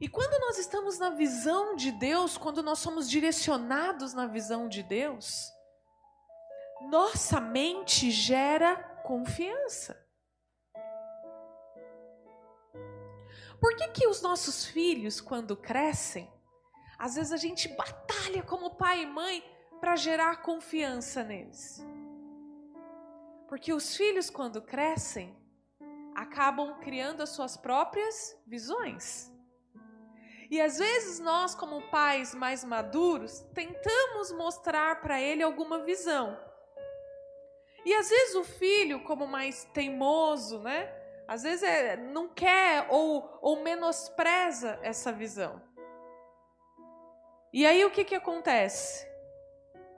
E 0.00 0.08
quando 0.08 0.38
nós 0.40 0.58
estamos 0.58 0.98
na 0.98 1.10
visão 1.10 1.74
de 1.74 1.90
Deus, 1.90 2.36
quando 2.36 2.62
nós 2.62 2.78
somos 2.78 3.08
direcionados 3.08 4.12
na 4.12 4.26
visão 4.26 4.68
de 4.68 4.82
Deus, 4.82 5.50
nossa 6.82 7.40
mente 7.40 8.10
gera 8.10 8.76
confiança. 9.02 10.04
Por 13.58 13.74
que, 13.74 13.88
que 13.88 14.06
os 14.06 14.20
nossos 14.20 14.66
filhos, 14.66 15.20
quando 15.20 15.56
crescem, 15.56 16.30
às 16.98 17.14
vezes 17.14 17.32
a 17.32 17.36
gente 17.36 17.68
batalha 17.68 18.42
como 18.42 18.76
pai 18.76 19.02
e 19.02 19.06
mãe 19.06 19.44
para 19.80 19.96
gerar 19.96 20.42
confiança 20.42 21.22
neles? 21.22 21.84
Porque 23.48 23.72
os 23.72 23.96
filhos, 23.96 24.28
quando 24.30 24.60
crescem, 24.60 25.36
acabam 26.14 26.78
criando 26.80 27.22
as 27.22 27.30
suas 27.30 27.56
próprias 27.56 28.36
visões. 28.46 29.30
E 30.50 30.60
às 30.60 30.78
vezes 30.78 31.18
nós, 31.18 31.54
como 31.54 31.82
pais 31.90 32.34
mais 32.34 32.64
maduros, 32.64 33.40
tentamos 33.52 34.32
mostrar 34.32 35.00
para 35.00 35.20
ele 35.20 35.42
alguma 35.42 35.80
visão. 35.80 36.38
E 37.84 37.94
às 37.94 38.08
vezes 38.08 38.34
o 38.34 38.44
filho, 38.44 39.04
como 39.04 39.26
mais 39.26 39.64
teimoso, 39.72 40.60
né? 40.60 40.92
Às 41.28 41.42
vezes 41.42 41.62
é, 41.62 41.96
não 41.96 42.28
quer 42.28 42.86
ou, 42.88 43.38
ou 43.42 43.62
menospreza 43.62 44.78
essa 44.82 45.12
visão. 45.12 45.60
E 47.56 47.64
aí 47.64 47.82
o 47.86 47.90
que, 47.90 48.04
que 48.04 48.14
acontece? 48.14 49.08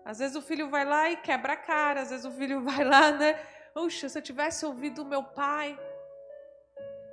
Às 0.05 0.21
vezes 0.21 0.37
o 0.37 0.41
filho 0.41 0.71
vai 0.71 0.85
lá 0.85 1.11
e 1.11 1.17
quebra 1.17 1.55
a 1.55 1.57
cara, 1.57 2.03
às 2.03 2.11
vezes 2.11 2.25
o 2.25 2.31
filho 2.31 2.63
vai 2.71 2.85
lá, 2.85 3.11
né? 3.11 3.35
Puxa, 3.75 4.09
se 4.09 4.17
eu 4.17 4.23
tivesse 4.23 4.65
ouvido 4.65 5.03
o 5.03 5.05
meu 5.05 5.25
pai, 5.25 5.77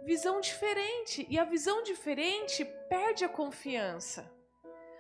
visão 0.04 0.40
diferente. 0.40 1.26
E 1.32 1.40
a 1.40 1.46
visão 1.46 1.82
diferente 1.82 2.64
perde 2.88 3.26
a 3.26 3.30
confiança. 3.42 4.32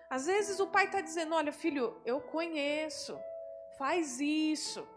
Às 0.09 0.25
vezes 0.25 0.59
o 0.59 0.65
pai 0.65 0.85
está 0.85 0.99
dizendo: 0.99 1.35
Olha, 1.35 1.53
filho, 1.53 2.01
eu 2.03 2.19
conheço, 2.19 3.15
faz 3.77 4.19
isso, 4.19 4.87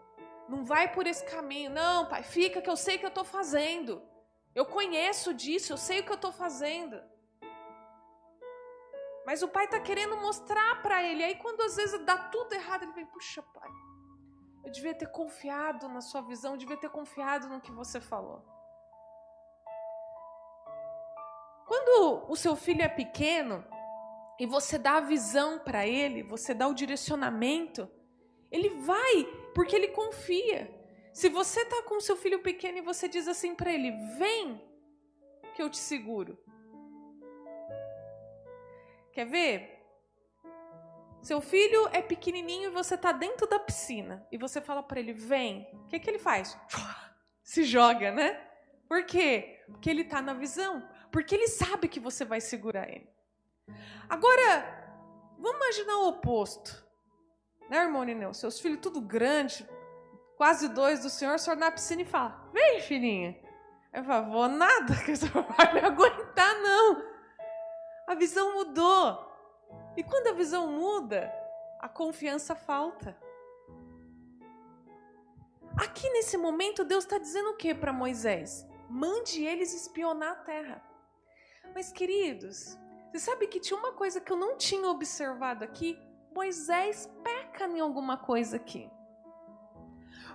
não 0.47 0.65
vai 0.65 0.91
por 0.91 1.05
esse 1.05 1.23
caminho. 1.25 1.69
Não, 1.69 2.07
pai, 2.07 2.23
fica 2.23 2.59
que 2.59 2.71
eu 2.71 2.75
sei 2.75 2.97
que 2.97 3.05
eu 3.05 3.09
estou 3.09 3.23
fazendo. 3.23 4.01
Eu 4.55 4.65
conheço 4.65 5.31
disso, 5.31 5.73
eu 5.73 5.77
sei 5.77 5.99
o 5.99 6.03
que 6.03 6.11
eu 6.11 6.15
estou 6.15 6.31
fazendo. 6.31 6.99
Mas 9.29 9.43
o 9.43 9.47
pai 9.47 9.65
está 9.65 9.79
querendo 9.79 10.17
mostrar 10.17 10.81
para 10.81 11.03
ele. 11.03 11.23
Aí, 11.23 11.35
quando 11.35 11.61
às 11.61 11.75
vezes 11.75 12.03
dá 12.03 12.17
tudo 12.17 12.51
errado, 12.51 12.81
ele 12.81 12.93
vem: 12.93 13.05
Puxa, 13.05 13.43
pai, 13.43 13.69
eu 14.65 14.71
devia 14.71 14.95
ter 14.95 15.05
confiado 15.11 15.87
na 15.87 16.01
sua 16.01 16.21
visão, 16.21 16.53
eu 16.53 16.57
devia 16.57 16.75
ter 16.75 16.89
confiado 16.89 17.47
no 17.47 17.61
que 17.61 17.71
você 17.71 18.01
falou. 18.01 18.43
Quando 21.67 22.25
o 22.27 22.35
seu 22.35 22.55
filho 22.55 22.81
é 22.81 22.89
pequeno 22.89 23.63
e 24.39 24.47
você 24.47 24.79
dá 24.79 24.93
a 24.97 25.01
visão 25.01 25.59
para 25.59 25.85
ele, 25.85 26.23
você 26.23 26.51
dá 26.55 26.67
o 26.67 26.73
direcionamento, 26.73 27.87
ele 28.49 28.69
vai 28.69 29.25
porque 29.53 29.75
ele 29.75 29.89
confia. 29.89 30.75
Se 31.13 31.29
você 31.29 31.61
está 31.61 31.83
com 31.83 32.01
seu 32.01 32.17
filho 32.17 32.41
pequeno 32.41 32.79
e 32.79 32.81
você 32.81 33.07
diz 33.07 33.27
assim 33.27 33.53
para 33.53 33.71
ele: 33.71 33.91
"Vem, 34.17 34.59
que 35.53 35.61
eu 35.61 35.69
te 35.69 35.77
seguro". 35.77 36.35
Quer 39.19 39.25
ver? 39.25 39.85
Seu 41.21 41.41
filho 41.41 41.89
é 41.91 42.01
pequenininho 42.01 42.69
e 42.69 42.73
você 42.73 42.95
está 42.95 43.11
dentro 43.11 43.45
da 43.47 43.59
piscina 43.59 44.25
e 44.31 44.37
você 44.37 44.61
fala 44.61 44.81
para 44.81 44.97
ele: 44.97 45.11
"Vem". 45.11 45.67
O 45.73 45.87
que 45.87 45.99
que 45.99 46.09
ele 46.09 46.19
faz? 46.19 46.57
Se 47.43 47.65
joga, 47.65 48.13
né? 48.13 48.41
Por 48.87 49.03
quê? 49.03 49.61
Porque 49.67 49.89
ele 49.89 50.03
está 50.03 50.21
na 50.21 50.33
visão 50.33 50.87
porque 51.11 51.35
ele 51.35 51.49
sabe 51.49 51.89
que 51.89 51.99
você 51.99 52.23
vai 52.23 52.39
segurar 52.39 52.87
ele. 52.87 53.09
Agora, 54.07 54.95
vamos 55.37 55.57
imaginar 55.57 55.97
o 55.97 56.07
oposto. 56.07 56.81
Né, 57.69 57.79
irmão 57.79 58.05
Nineu? 58.05 58.33
Seus 58.33 58.57
filhos 58.61 58.79
tudo 58.81 59.01
grande, 59.01 59.67
quase 60.37 60.69
dois 60.69 61.01
do 61.01 61.09
senhor, 61.09 61.35
o 61.45 61.55
na 61.55 61.69
piscina 61.69 62.03
e 62.03 62.05
fala: 62.05 62.49
Vem, 62.53 62.79
filhinha. 62.79 63.37
Eu 63.91 64.01
falo, 64.05 64.31
vou 64.31 64.47
nada, 64.47 64.95
que 65.03 65.13
você 65.13 65.27
vai 65.27 65.73
me 65.73 65.81
aguentar, 65.81 66.55
não. 66.61 67.08
A 68.09 68.15
visão 68.15 68.55
mudou. 68.55 69.31
E 69.95 70.01
quando 70.03 70.29
a 70.29 70.33
visão 70.33 70.65
muda, 70.65 71.31
a 71.79 71.87
confiança 71.87 72.55
falta. 72.55 73.15
Aqui 75.79 76.09
nesse 76.09 76.35
momento, 76.35 76.83
Deus 76.83 77.03
está 77.03 77.19
dizendo 77.19 77.51
o 77.51 77.55
que 77.55 77.75
para 77.75 77.93
Moisés? 77.93 78.67
Mande 78.89 79.45
eles 79.45 79.75
espionar 79.75 80.31
a 80.31 80.35
terra. 80.37 80.83
Mas, 81.75 81.91
queridos, 81.91 82.75
você 83.11 83.19
sabe 83.19 83.45
que 83.45 83.59
tinha 83.59 83.77
uma 83.77 83.91
coisa 83.91 84.19
que 84.19 84.33
eu 84.33 84.37
não 84.37 84.57
tinha 84.57 84.89
observado 84.89 85.63
aqui? 85.63 85.95
Moisés 86.33 87.07
peca 87.23 87.67
em 87.67 87.79
alguma 87.79 88.17
coisa 88.17 88.55
aqui. 88.55 88.89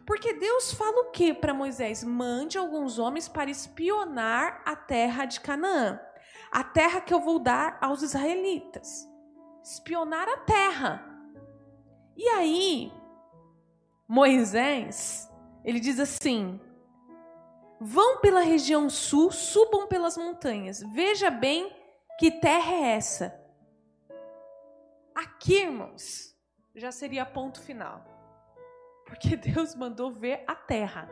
Porque 0.06 0.32
Deus 0.32 0.72
fala 0.72 1.08
o 1.08 1.10
que 1.10 1.34
para 1.34 1.52
Moisés? 1.52 2.04
Mande 2.04 2.56
alguns 2.56 3.00
homens 3.00 3.26
para 3.26 3.50
espionar 3.50 4.62
a 4.64 4.76
terra 4.76 5.24
de 5.24 5.40
Canaã, 5.40 6.00
a 6.54 6.62
terra 6.62 7.00
que 7.00 7.12
eu 7.12 7.18
vou 7.18 7.40
dar 7.40 7.76
aos 7.80 8.00
israelitas. 8.00 9.10
Espionar 9.60 10.28
a 10.28 10.36
terra. 10.36 11.04
E 12.16 12.28
aí, 12.28 12.92
Moisés, 14.06 15.28
ele 15.64 15.80
diz 15.80 15.98
assim: 15.98 16.60
Vão 17.80 18.20
pela 18.20 18.40
região 18.40 18.88
sul, 18.88 19.32
subam 19.32 19.88
pelas 19.88 20.16
montanhas. 20.16 20.80
Veja 20.92 21.28
bem 21.28 21.74
que 22.20 22.30
terra 22.30 22.72
é 22.72 22.92
essa. 22.92 23.34
Aqui, 25.12 25.62
irmãos, 25.62 26.36
já 26.72 26.92
seria 26.92 27.26
ponto 27.26 27.60
final. 27.60 28.04
Porque 29.06 29.34
Deus 29.36 29.74
mandou 29.74 30.12
ver 30.12 30.44
a 30.46 30.54
terra. 30.54 31.10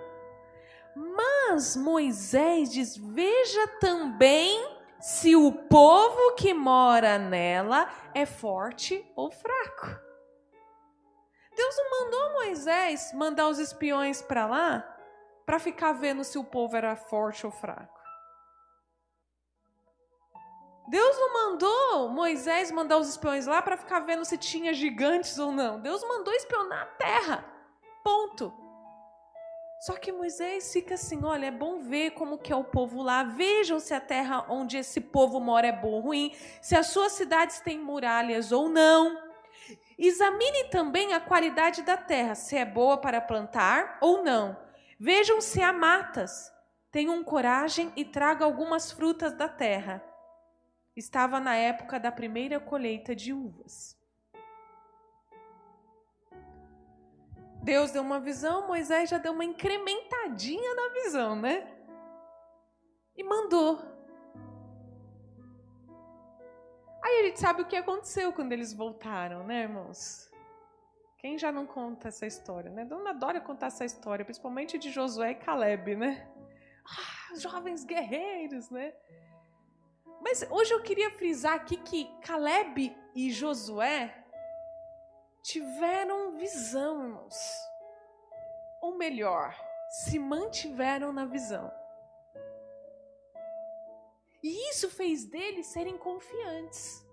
Mas 0.95 1.77
Moisés 1.77 2.71
diz: 2.71 2.97
Veja 2.97 3.67
também 3.81 4.82
se 5.03 5.35
o 5.35 5.51
povo 5.51 6.37
que 6.37 6.55
mora 6.55 7.19
nela 7.19 7.91
é 8.15 8.25
forte 8.25 9.05
ou 9.17 9.33
fraco. 9.33 10.01
Deus 11.57 11.77
não 11.77 11.91
mandou 11.91 12.33
Moisés 12.35 13.13
mandar 13.13 13.49
os 13.49 13.59
espiões 13.59 14.23
para 14.23 14.47
lá 14.47 14.89
para 15.45 15.59
ficar 15.59 15.93
vendo 15.93 16.23
se 16.23 16.39
o 16.39 16.45
povo 16.45 16.77
era 16.77 16.95
forte 16.95 17.45
ou 17.45 17.51
fraco. 17.51 18.01
Deus 20.89 21.19
não 21.19 21.33
mandou 21.33 22.09
Moisés 22.09 22.71
mandar 22.71 22.99
os 22.99 23.09
espiões 23.09 23.47
lá 23.47 23.61
para 23.61 23.77
ficar 23.77 24.01
vendo 24.01 24.25
se 24.25 24.39
tinha 24.39 24.73
gigantes 24.73 25.37
ou 25.37 25.51
não. 25.51 25.81
Deus 25.81 26.03
mandou 26.05 26.33
espionar 26.33 26.83
a 26.83 26.87
terra. 26.87 27.45
Ponto. 28.05 28.62
Só 29.83 29.95
que 29.95 30.13
Moisés 30.13 30.73
fica 30.73 30.95
assim, 30.95 31.25
olha, 31.25 31.47
é 31.47 31.51
bom 31.51 31.81
ver 31.81 32.13
como 32.13 32.39
que 32.39 32.53
é 32.53 32.57
o 32.57 32.63
povo 32.63 33.03
lá. 33.03 33.25
Vejam 33.25 33.81
se 33.81 33.93
a 33.93 34.01
terra 34.01 34.47
onde 34.49 34.77
esse 34.77 35.01
povo 35.01 35.41
mora 35.41 35.67
é 35.67 35.73
boa 35.73 35.97
ou 35.97 36.01
ruim, 36.03 36.33
se 36.61 36.77
as 36.77 36.87
suas 36.87 37.11
cidades 37.15 37.59
têm 37.59 37.81
muralhas 37.81 38.53
ou 38.53 38.69
não. 38.69 39.21
Examine 39.99 40.71
também 40.71 41.15
a 41.15 41.19
qualidade 41.19 41.83
da 41.83 41.97
terra, 41.97 42.37
se 42.37 42.57
é 42.57 42.65
boa 42.65 42.97
para 42.97 43.21
plantar 43.21 43.99
ou 44.01 44.23
não. 44.23 44.57
Vejam 45.01 45.41
se 45.41 45.61
há 45.61 45.73
matas. 45.73 46.53
Tenham 46.93 47.25
coragem 47.25 47.93
e 47.97 48.05
traga 48.05 48.45
algumas 48.45 48.93
frutas 48.93 49.33
da 49.33 49.49
terra. 49.49 50.01
Estava 50.95 51.41
na 51.41 51.57
época 51.57 51.99
da 51.99 52.13
primeira 52.13 52.61
colheita 52.61 53.17
de 53.17 53.33
uvas. 53.33 54.01
Deus 57.63 57.93
deu 57.93 58.03
uma 58.03 58.19
visão, 58.19 58.67
Moisés 58.67 59.09
já 59.09 59.19
deu 59.19 59.33
uma 59.33 59.45
incrementadinha 59.45 60.75
na 60.75 60.89
visão, 60.89 61.37
né? 61.37 61.67
E 63.17 63.23
mandou. 63.23 63.81
Aí 67.05 67.21
a 67.21 67.23
gente 67.25 67.39
sabe 67.39 67.63
o 67.63 67.67
que 67.67 67.77
aconteceu 67.77 68.33
quando 68.33 68.53
eles 68.53 68.73
voltaram, 68.73 69.45
né, 69.45 69.63
irmãos? 69.63 70.29
Quem 71.19 71.39
já 71.39 71.53
não 71.53 71.65
conta 71.65 72.09
essa 72.09 72.27
história, 72.27 72.69
né? 72.69 72.85
Dona 72.85 73.11
adora 73.11 73.41
contar 73.41 73.69
essa 73.69 73.85
história, 73.85 74.25
principalmente 74.25 74.77
de 74.77 74.91
Josué 74.91 75.31
e 75.31 75.35
Caleb, 75.37 75.95
né? 75.95 76.29
Ah, 76.85 77.37
jovens 77.39 77.85
guerreiros, 77.85 78.71
né? 78.71 78.93
Mas 80.21 80.45
hoje 80.51 80.73
eu 80.73 80.83
queria 80.83 81.11
frisar 81.13 81.55
aqui 81.55 81.77
que 81.77 82.11
Caleb 82.23 82.97
e 83.15 83.31
Josué 83.31 84.22
tiveram 85.43 86.37
visão, 86.39 87.03
irmãos. 87.03 87.37
Ou 88.81 88.97
melhor, 88.97 89.55
se 90.05 90.19
mantiveram 90.19 91.13
na 91.13 91.25
visão. 91.25 91.73
E 94.43 94.71
isso 94.71 94.91
fez 94.91 95.25
deles 95.25 95.67
serem 95.67 95.97
confiantes. 95.97 97.07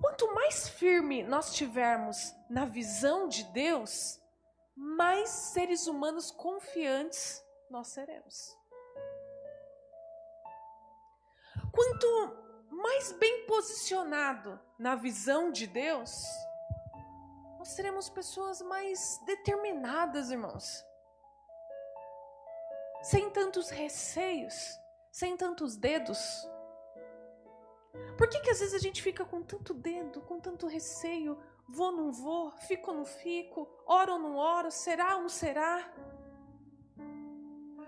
quanto 0.00 0.34
mais 0.34 0.68
firme 0.68 1.22
nós 1.22 1.54
tivermos 1.54 2.34
na 2.48 2.66
visão 2.66 3.26
de 3.26 3.42
Deus, 3.44 4.20
mais 4.76 5.28
seres 5.30 5.86
humanos 5.86 6.30
confiantes 6.30 7.42
nós 7.70 7.88
seremos. 7.88 8.56
Quanto 11.72 12.43
mais 12.74 13.12
bem 13.12 13.46
posicionado 13.46 14.60
na 14.78 14.94
visão 14.94 15.52
de 15.52 15.66
Deus, 15.66 16.10
nós 17.58 17.68
seremos 17.68 18.08
pessoas 18.08 18.60
mais 18.60 19.20
determinadas, 19.24 20.30
irmãos. 20.30 20.84
Sem 23.02 23.30
tantos 23.30 23.70
receios, 23.70 24.54
sem 25.10 25.36
tantos 25.36 25.76
dedos. 25.76 26.18
Por 28.18 28.28
que, 28.28 28.40
que 28.40 28.50
às 28.50 28.58
vezes 28.58 28.74
a 28.74 28.78
gente 28.78 29.02
fica 29.02 29.24
com 29.24 29.42
tanto 29.42 29.72
dedo, 29.72 30.20
com 30.22 30.40
tanto 30.40 30.66
receio? 30.66 31.38
Vou, 31.68 31.92
não 31.92 32.10
vou, 32.12 32.50
fico 32.68 32.92
não 32.92 33.04
fico, 33.04 33.68
oro 33.86 34.14
ou 34.14 34.18
não 34.18 34.36
oro, 34.36 34.70
será 34.70 35.16
ou 35.16 35.22
não 35.22 35.28
será? 35.28 35.90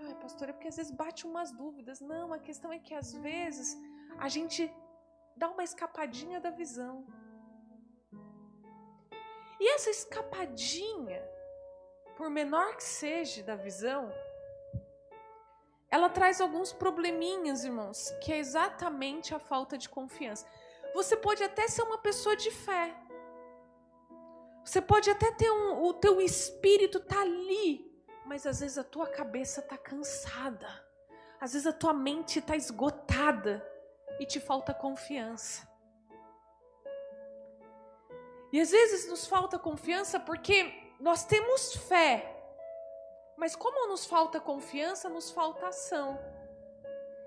Ai, 0.01 0.15
pastor, 0.21 0.49
é 0.49 0.53
porque 0.53 0.69
às 0.69 0.77
vezes 0.77 0.91
bate 0.91 1.27
umas 1.27 1.51
dúvidas. 1.51 1.99
Não, 1.99 2.33
a 2.33 2.39
questão 2.39 2.71
é 2.71 2.79
que 2.79 2.93
às 2.93 3.13
vezes 3.13 3.77
a 4.17 4.29
gente 4.29 4.73
dá 5.35 5.49
uma 5.49 5.63
escapadinha 5.63 6.39
da 6.39 6.49
visão. 6.49 7.05
E 9.59 9.73
essa 9.73 9.89
escapadinha, 9.89 11.21
por 12.15 12.29
menor 12.29 12.75
que 12.75 12.83
seja 12.83 13.43
da 13.43 13.55
visão, 13.55 14.11
ela 15.89 16.09
traz 16.09 16.41
alguns 16.41 16.73
probleminhas, 16.73 17.63
irmãos, 17.63 18.11
que 18.21 18.33
é 18.33 18.37
exatamente 18.37 19.33
a 19.33 19.39
falta 19.39 19.77
de 19.77 19.87
confiança. 19.87 20.45
Você 20.93 21.15
pode 21.15 21.43
até 21.43 21.67
ser 21.67 21.83
uma 21.83 21.97
pessoa 21.97 22.35
de 22.35 22.51
fé. 22.51 22.95
Você 24.63 24.81
pode 24.81 25.09
até 25.09 25.31
ter 25.31 25.49
um, 25.49 25.83
o 25.83 25.93
teu 25.93 26.19
espírito 26.19 26.99
tá 26.99 27.21
ali, 27.21 27.89
mas 28.25 28.45
às 28.45 28.59
vezes 28.59 28.77
a 28.77 28.83
tua 28.83 29.07
cabeça 29.07 29.61
tá 29.61 29.77
cansada. 29.77 30.67
Às 31.39 31.53
vezes 31.53 31.67
a 31.67 31.73
tua 31.73 31.93
mente 31.93 32.41
tá 32.41 32.55
esgotada 32.55 33.65
e 34.19 34.25
te 34.25 34.39
falta 34.39 34.73
confiança. 34.73 35.67
E 38.51 38.59
às 38.59 38.71
vezes 38.71 39.07
nos 39.07 39.27
falta 39.27 39.59
confiança 39.59 40.19
porque 40.19 40.73
nós 40.99 41.25
temos 41.25 41.73
fé, 41.75 42.33
mas 43.37 43.55
como 43.55 43.87
nos 43.87 44.05
falta 44.05 44.39
confiança, 44.39 45.09
nos 45.09 45.29
falta 45.29 45.67
ação. 45.67 46.19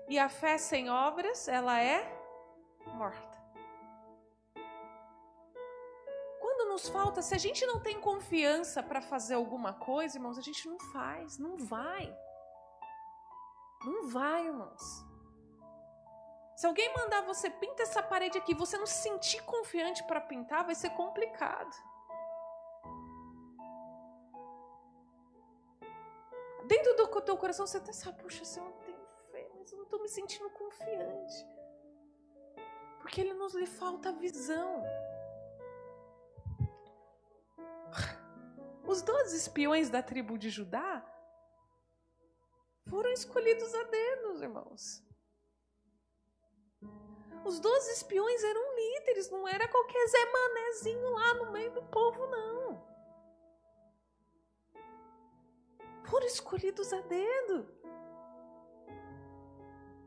E 0.09 0.19
a 0.19 0.27
fé 0.27 0.57
sem 0.57 0.89
obras, 0.89 1.47
ela 1.47 1.81
é 1.81 1.99
morta. 2.87 3.39
Quando 6.39 6.69
nos 6.69 6.89
falta, 6.89 7.21
se 7.21 7.33
a 7.33 7.37
gente 7.37 7.65
não 7.65 7.79
tem 7.79 8.01
confiança 8.01 8.83
para 8.83 8.99
fazer 8.99 9.35
alguma 9.35 9.73
coisa, 9.73 10.17
irmãos, 10.17 10.37
a 10.37 10.41
gente 10.41 10.67
não 10.67 10.79
faz, 10.91 11.37
não 11.37 11.55
vai. 11.55 12.13
Não 13.85 14.09
vai, 14.09 14.47
irmãos. 14.47 15.10
Se 16.61 16.67
alguém 16.67 16.93
mandar 16.93 17.21
você 17.21 17.49
pinta 17.49 17.81
essa 17.81 18.03
parede 18.03 18.37
aqui, 18.37 18.53
você 18.53 18.77
não 18.77 18.85
se 18.85 19.01
sentir 19.01 19.41
confiante 19.45 20.03
para 20.03 20.21
pintar, 20.21 20.63
vai 20.63 20.75
ser 20.75 20.91
complicado. 20.91 21.75
Dentro 26.67 26.95
do 26.97 27.21
teu 27.21 27.35
coração 27.35 27.65
você 27.65 27.77
até 27.77 27.91
sabe, 27.91 28.21
puxa, 28.21 28.43
eu 28.59 28.63
não 28.63 28.73
tenho 28.73 29.07
fé, 29.31 29.49
mas 29.57 29.71
eu 29.71 29.77
não 29.79 29.85
estou 29.85 30.03
me 30.03 30.07
sentindo 30.07 30.51
confiante. 30.51 31.47
Porque 32.99 33.21
ele 33.21 33.33
nos 33.33 33.55
lhe 33.55 33.65
falta 33.65 34.11
visão. 34.11 34.83
Os 38.85 39.01
doze 39.01 39.35
espiões 39.35 39.89
da 39.89 40.03
tribo 40.03 40.37
de 40.37 40.51
Judá 40.51 41.03
foram 42.87 43.11
escolhidos 43.11 43.73
a 43.73 43.83
dedos, 43.85 44.43
irmãos. 44.43 45.10
Os 47.43 47.59
doze 47.59 47.91
espiões 47.93 48.43
eram 48.43 48.75
líderes, 48.75 49.29
não 49.29 49.47
era 49.47 49.67
qualquer 49.67 50.07
Zé 50.07 50.31
Manézinho 50.31 51.09
lá 51.09 51.33
no 51.33 51.51
meio 51.51 51.71
do 51.71 51.83
povo, 51.83 52.27
não. 52.27 52.91
Foram 56.05 56.27
escolhidos 56.27 56.93
a 56.93 57.01
dedo. 57.01 57.67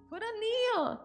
Foram 0.08 0.28
ali, 0.28 0.54
ó. 0.76 0.98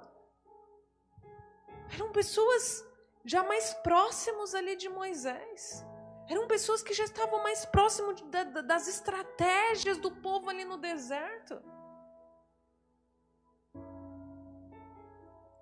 Eram 1.93 2.11
pessoas 2.11 2.85
já 3.25 3.43
mais 3.43 3.73
próximos 3.75 4.53
ali 4.53 4.75
de 4.75 4.89
Moisés. 4.89 5.85
Eram 6.29 6.47
pessoas 6.47 6.83
que 6.83 6.93
já 6.93 7.05
estavam 7.05 7.41
mais 7.41 7.65
próximos 7.65 8.21
das 8.65 8.87
estratégias 8.87 9.97
do 9.97 10.11
povo 10.11 10.47
ali 10.49 10.63
no 10.63 10.77
deserto. 10.77 11.59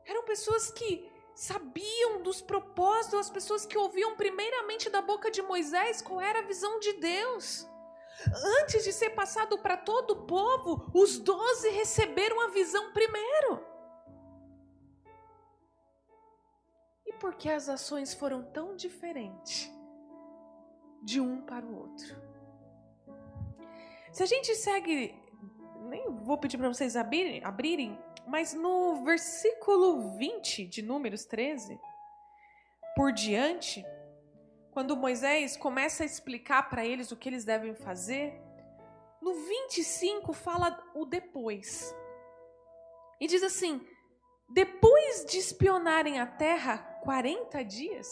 Eram 0.07 0.23
pessoas 0.23 0.71
que 0.71 1.11
sabiam 1.35 2.23
dos 2.23 2.41
propósitos, 2.41 3.19
as 3.19 3.29
pessoas 3.29 3.65
que 3.65 3.77
ouviam 3.77 4.15
primeiramente 4.15 4.89
da 4.89 5.01
boca 5.01 5.29
de 5.29 5.41
Moisés 5.41 6.01
qual 6.01 6.21
era 6.21 6.39
a 6.39 6.47
visão 6.47 6.79
de 6.79 6.93
Deus. 6.93 7.67
Antes 8.61 8.83
de 8.83 8.91
ser 8.91 9.11
passado 9.11 9.59
para 9.59 9.77
todo 9.77 10.11
o 10.11 10.25
povo, 10.25 10.89
os 10.93 11.19
doze 11.19 11.69
receberam 11.69 12.41
a 12.41 12.47
visão 12.47 12.91
primeiro. 12.91 13.63
E 17.05 17.13
por 17.13 17.35
que 17.35 17.49
as 17.49 17.69
ações 17.69 18.13
foram 18.13 18.41
tão 18.43 18.75
diferentes 18.75 19.71
de 21.03 21.21
um 21.21 21.41
para 21.41 21.65
o 21.65 21.75
outro? 21.75 22.15
Se 24.11 24.23
a 24.23 24.25
gente 24.25 24.55
segue, 24.55 25.13
nem 25.81 26.09
vou 26.23 26.37
pedir 26.39 26.57
para 26.57 26.69
vocês 26.69 26.95
abrirem, 26.95 27.43
abrirem 27.43 28.06
mas 28.27 28.53
no 28.53 29.03
versículo 29.05 30.17
20 30.17 30.67
de 30.67 30.81
Números 30.81 31.23
13, 31.23 31.79
por 32.93 33.13
diante, 33.13 33.85
quando 34.71 34.97
Moisés 34.97 35.55
começa 35.55 36.03
a 36.03 36.05
explicar 36.05 36.69
para 36.69 36.85
eles 36.85 37.11
o 37.11 37.15
que 37.15 37.29
eles 37.29 37.45
devem 37.45 37.73
fazer, 37.73 38.39
no 39.21 39.33
25 39.33 40.33
fala 40.33 40.77
o 40.93 41.05
depois. 41.05 41.95
E 43.19 43.27
diz 43.27 43.41
assim: 43.43 43.85
depois 44.49 45.25
de 45.25 45.37
espionarem 45.37 46.19
a 46.19 46.27
terra 46.27 46.77
40 47.03 47.63
dias, 47.63 48.07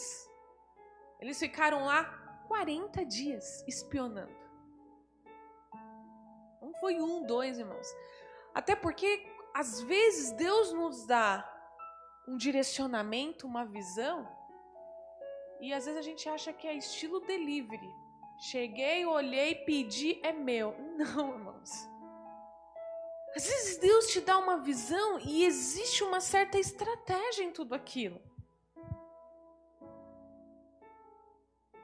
eles 1.20 1.38
ficaram 1.38 1.84
lá 1.84 2.04
40 2.48 3.04
dias 3.04 3.62
espionando. 3.68 4.34
Não 6.62 6.72
foi 6.80 7.00
um, 7.00 7.24
dois, 7.24 7.58
irmãos. 7.58 7.86
Até 8.54 8.74
porque 8.74 9.35
às 9.58 9.80
vezes 9.80 10.32
Deus 10.32 10.70
nos 10.74 11.06
dá 11.06 11.42
um 12.28 12.36
direcionamento, 12.36 13.46
uma 13.46 13.64
visão, 13.64 14.28
e 15.62 15.72
às 15.72 15.86
vezes 15.86 15.98
a 15.98 16.02
gente 16.02 16.28
acha 16.28 16.52
que 16.52 16.68
é 16.68 16.74
estilo 16.74 17.20
delivery. 17.20 17.88
Cheguei, 18.38 19.06
olhei, 19.06 19.54
pedi, 19.54 20.20
é 20.22 20.30
meu. 20.30 20.76
Não, 20.98 21.32
irmãos. 21.32 21.70
Às 23.34 23.46
vezes 23.46 23.78
Deus 23.78 24.08
te 24.08 24.20
dá 24.20 24.36
uma 24.36 24.58
visão 24.58 25.18
e 25.20 25.46
existe 25.46 26.04
uma 26.04 26.20
certa 26.20 26.58
estratégia 26.58 27.42
em 27.42 27.50
tudo 27.50 27.74
aquilo. 27.74 28.20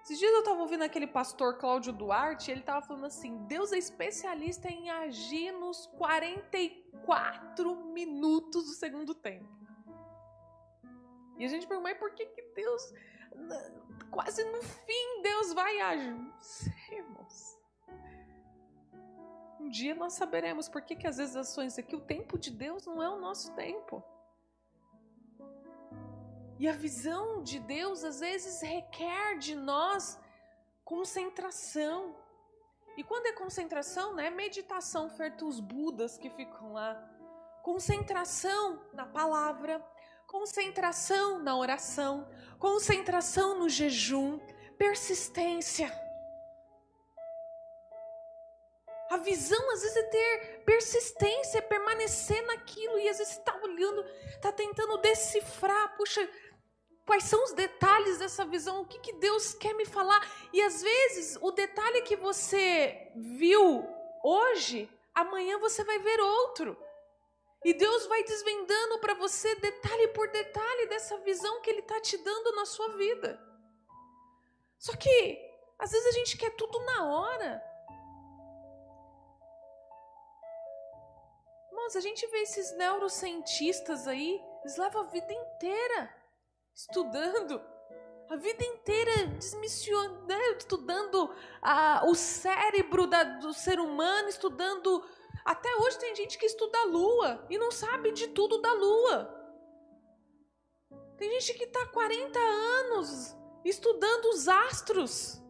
Esses 0.02 0.18
dias 0.18 0.32
eu 0.32 0.40
estava 0.40 0.60
ouvindo 0.60 0.82
aquele 0.82 1.06
pastor 1.06 1.58
Cláudio 1.58 1.92
Duarte, 1.92 2.50
ele 2.50 2.58
estava 2.60 2.84
falando 2.84 3.06
assim: 3.06 3.38
Deus 3.46 3.72
é 3.72 3.78
especialista 3.78 4.68
em 4.68 4.90
agir 4.90 5.52
nos 5.52 5.86
44 5.96 7.76
minutos 7.92 8.66
do 8.66 8.72
segundo 8.72 9.14
tempo. 9.14 9.48
E 11.38 11.44
a 11.44 11.48
gente 11.48 11.68
pergunta, 11.68 11.90
mas 11.90 11.98
por 11.98 12.12
que, 12.14 12.26
que 12.26 12.42
Deus, 12.54 12.92
quase 14.10 14.42
no 14.44 14.60
fim, 14.62 15.22
Deus 15.22 15.52
vai 15.52 15.80
agir? 15.80 16.12
Não 16.12 16.40
sei, 16.40 16.98
irmãos. 16.98 17.58
Um 19.60 19.68
dia 19.68 19.94
nós 19.94 20.14
saberemos 20.14 20.68
por 20.68 20.82
que, 20.82 20.96
que 20.96 21.06
às 21.06 21.18
vezes 21.18 21.36
as 21.36 21.48
ações 21.48 21.78
aqui, 21.78 21.94
o 21.94 22.00
tempo 22.00 22.36
de 22.36 22.50
Deus 22.50 22.84
não 22.86 23.00
é 23.00 23.08
o 23.08 23.20
nosso 23.20 23.54
tempo. 23.54 24.02
E 26.62 26.68
a 26.68 26.72
visão 26.72 27.42
de 27.42 27.59
Deus 27.59 28.05
às 28.05 28.20
vezes 28.20 28.61
requer 28.62 29.37
de 29.37 29.57
nós 29.57 30.16
concentração. 30.85 32.14
E 32.96 33.03
quando 33.03 33.27
é 33.27 33.33
concentração, 33.33 34.12
não 34.12 34.20
é 34.20 34.31
meditação 34.31 35.11
feita 35.11 35.44
os 35.44 35.59
budas 35.59 36.16
que 36.16 36.31
ficam 36.31 36.72
lá. 36.72 36.94
Concentração 37.64 38.81
na 38.92 39.05
palavra, 39.05 39.85
concentração 40.29 41.40
na 41.40 41.57
oração, 41.57 42.31
concentração 42.61 43.59
no 43.59 43.68
jejum, 43.68 44.38
persistência. 44.79 45.92
A 49.11 49.16
visão 49.16 49.70
às 49.72 49.83
vezes 49.83 49.96
é 49.96 50.03
ter 50.05 50.62
persistência, 50.64 51.59
é 51.59 51.61
permanecer 51.61 52.46
naquilo 52.46 52.98
e 53.01 53.09
às 53.09 53.18
vezes 53.18 53.37
está 53.37 53.55
olhando, 53.62 54.03
está 54.37 54.53
tentando 54.53 54.96
decifrar. 54.98 55.96
Puxa, 55.96 56.27
Quais 57.04 57.24
são 57.24 57.42
os 57.42 57.52
detalhes 57.52 58.18
dessa 58.18 58.44
visão? 58.44 58.82
O 58.82 58.86
que, 58.86 58.98
que 59.00 59.12
Deus 59.14 59.54
quer 59.54 59.74
me 59.74 59.84
falar? 59.84 60.20
E 60.52 60.62
às 60.62 60.80
vezes, 60.80 61.36
o 61.40 61.50
detalhe 61.50 62.02
que 62.02 62.16
você 62.16 63.10
viu 63.16 63.84
hoje, 64.22 64.88
amanhã 65.12 65.58
você 65.58 65.82
vai 65.82 65.98
ver 65.98 66.20
outro. 66.20 66.76
E 67.64 67.74
Deus 67.74 68.06
vai 68.06 68.22
desvendando 68.22 68.98
para 68.98 69.14
você 69.14 69.54
detalhe 69.56 70.08
por 70.08 70.28
detalhe 70.28 70.86
dessa 70.86 71.16
visão 71.18 71.60
que 71.60 71.70
Ele 71.70 71.80
está 71.80 72.00
te 72.00 72.16
dando 72.18 72.52
na 72.52 72.66
sua 72.66 72.88
vida. 72.96 73.40
Só 74.78 74.96
que, 74.96 75.38
às 75.78 75.90
vezes, 75.90 76.06
a 76.06 76.12
gente 76.12 76.36
quer 76.36 76.50
tudo 76.50 76.78
na 76.84 77.06
hora. 77.06 77.62
Irmãos, 81.68 81.96
a 81.96 82.00
gente 82.00 82.26
vê 82.28 82.38
esses 82.38 82.76
neurocientistas 82.76 84.06
aí, 84.06 84.40
eles 84.62 84.76
levam 84.76 85.02
a 85.02 85.06
vida 85.06 85.32
inteira 85.32 86.21
estudando, 86.74 87.61
a 88.28 88.37
vida 88.37 88.64
inteira 88.64 89.26
desmissionando, 89.26 90.32
estudando 90.58 91.35
a, 91.61 92.02
o 92.06 92.14
cérebro 92.14 93.06
da, 93.06 93.24
do 93.24 93.52
ser 93.52 93.78
humano, 93.78 94.28
estudando. 94.28 95.04
Até 95.44 95.68
hoje 95.76 95.98
tem 95.98 96.14
gente 96.14 96.38
que 96.38 96.46
estuda 96.46 96.78
a 96.78 96.85
lua 96.85 97.46
e 97.50 97.58
não 97.58 97.70
sabe 97.70 98.12
de 98.12 98.28
tudo 98.28 98.61
da 98.61 98.72
lua. 98.72 99.38
Tem 101.18 101.30
gente 101.32 101.54
que 101.54 101.64
está 101.64 101.82
há 101.82 101.88
40 101.88 102.38
anos 102.38 103.37
estudando 103.64 104.26
os 104.26 104.48
astros. 104.48 105.40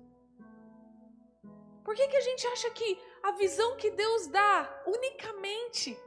Por 1.85 1.95
que, 1.95 2.09
que 2.09 2.17
a 2.17 2.21
gente 2.21 2.47
acha 2.49 2.71
que 2.71 3.01
a 3.23 3.33
visão 3.33 3.77
que 3.77 3.91
Deus 3.91 4.27
dá 4.29 4.83
unicamente 4.87 5.99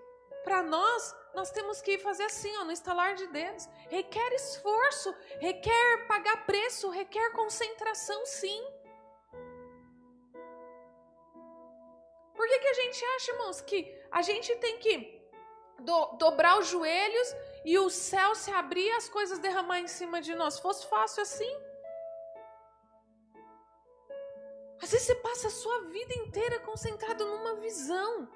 para 0.44 0.62
nós 0.62 1.16
nós 1.36 1.52
temos 1.52 1.82
que 1.82 1.98
fazer 1.98 2.24
assim, 2.24 2.56
ó, 2.58 2.64
no 2.64 2.72
estalar 2.72 3.14
de 3.16 3.28
dedos. 3.28 3.68
Requer 3.90 4.34
esforço, 4.34 5.14
requer 5.40 6.08
pagar 6.08 6.46
preço, 6.46 6.90
requer 6.90 7.32
concentração, 7.34 8.26
sim. 8.26 8.62
Por 12.34 12.48
que, 12.48 12.60
que 12.60 12.68
a 12.68 12.74
gente 12.74 13.06
acha, 13.16 13.32
irmãos, 13.32 13.62
que 13.62 13.80
a 14.12 14.22
gente 14.22 14.56
tem 14.56 14.78
que 14.80 15.22
do, 15.80 16.06
dobrar 16.24 16.58
os 16.60 16.68
joelhos 16.68 17.36
e 17.66 17.78
o 17.78 17.90
céu 17.90 18.34
se 18.34 18.52
abrir 18.52 18.88
e 18.88 18.92
as 18.92 19.10
coisas 19.10 19.40
derramar 19.40 19.80
em 19.80 19.88
cima 19.88 20.22
de 20.22 20.34
nós? 20.36 20.60
Fosse 20.60 20.88
fácil 20.88 21.22
assim? 21.22 21.54
Às 24.82 24.92
vezes 24.92 25.08
você 25.08 25.16
passa 25.16 25.48
a 25.48 25.52
sua 25.52 25.82
vida 25.86 26.14
inteira 26.14 26.60
concentrado 26.60 27.26
numa 27.26 27.56
visão. 27.56 28.30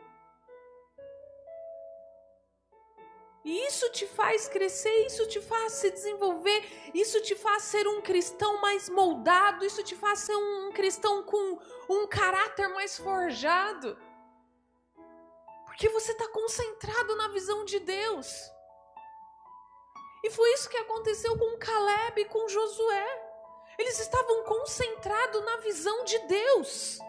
E 3.44 3.68
isso 3.68 3.90
te 3.92 4.06
faz 4.06 4.50
crescer, 4.50 5.06
isso 5.06 5.26
te 5.28 5.40
faz 5.40 5.74
se 5.74 5.90
desenvolver, 5.92 6.92
isso 6.94 7.22
te 7.22 7.36
faz 7.36 7.64
ser 7.64 7.88
um 7.88 8.02
cristão 8.02 8.60
mais 8.60 8.90
moldado, 8.90 9.66
isso 9.66 9.82
te 9.82 9.96
faz 9.96 10.20
ser 10.20 10.36
um 10.36 10.72
cristão 10.74 11.24
com 11.24 11.58
um 11.90 12.06
caráter 12.08 12.68
mais 12.70 12.98
forjado. 12.98 13.98
Porque 15.66 15.88
você 15.90 16.12
está 16.12 16.28
concentrado 16.28 17.16
na 17.16 17.30
visão 17.30 17.64
de 17.64 17.80
Deus. 17.80 18.28
E 20.22 20.30
foi 20.30 20.52
isso 20.54 20.70
que 20.70 20.78
aconteceu 20.78 21.38
com 21.38 21.58
Caleb 21.58 22.22
e 22.22 22.26
com 22.26 22.50
Josué. 22.50 23.30
Eles 23.78 23.98
estavam 24.00 24.44
concentrados 24.44 25.46
na 25.46 25.58
visão 25.58 26.04
de 26.04 26.20
Deus. 26.20 27.00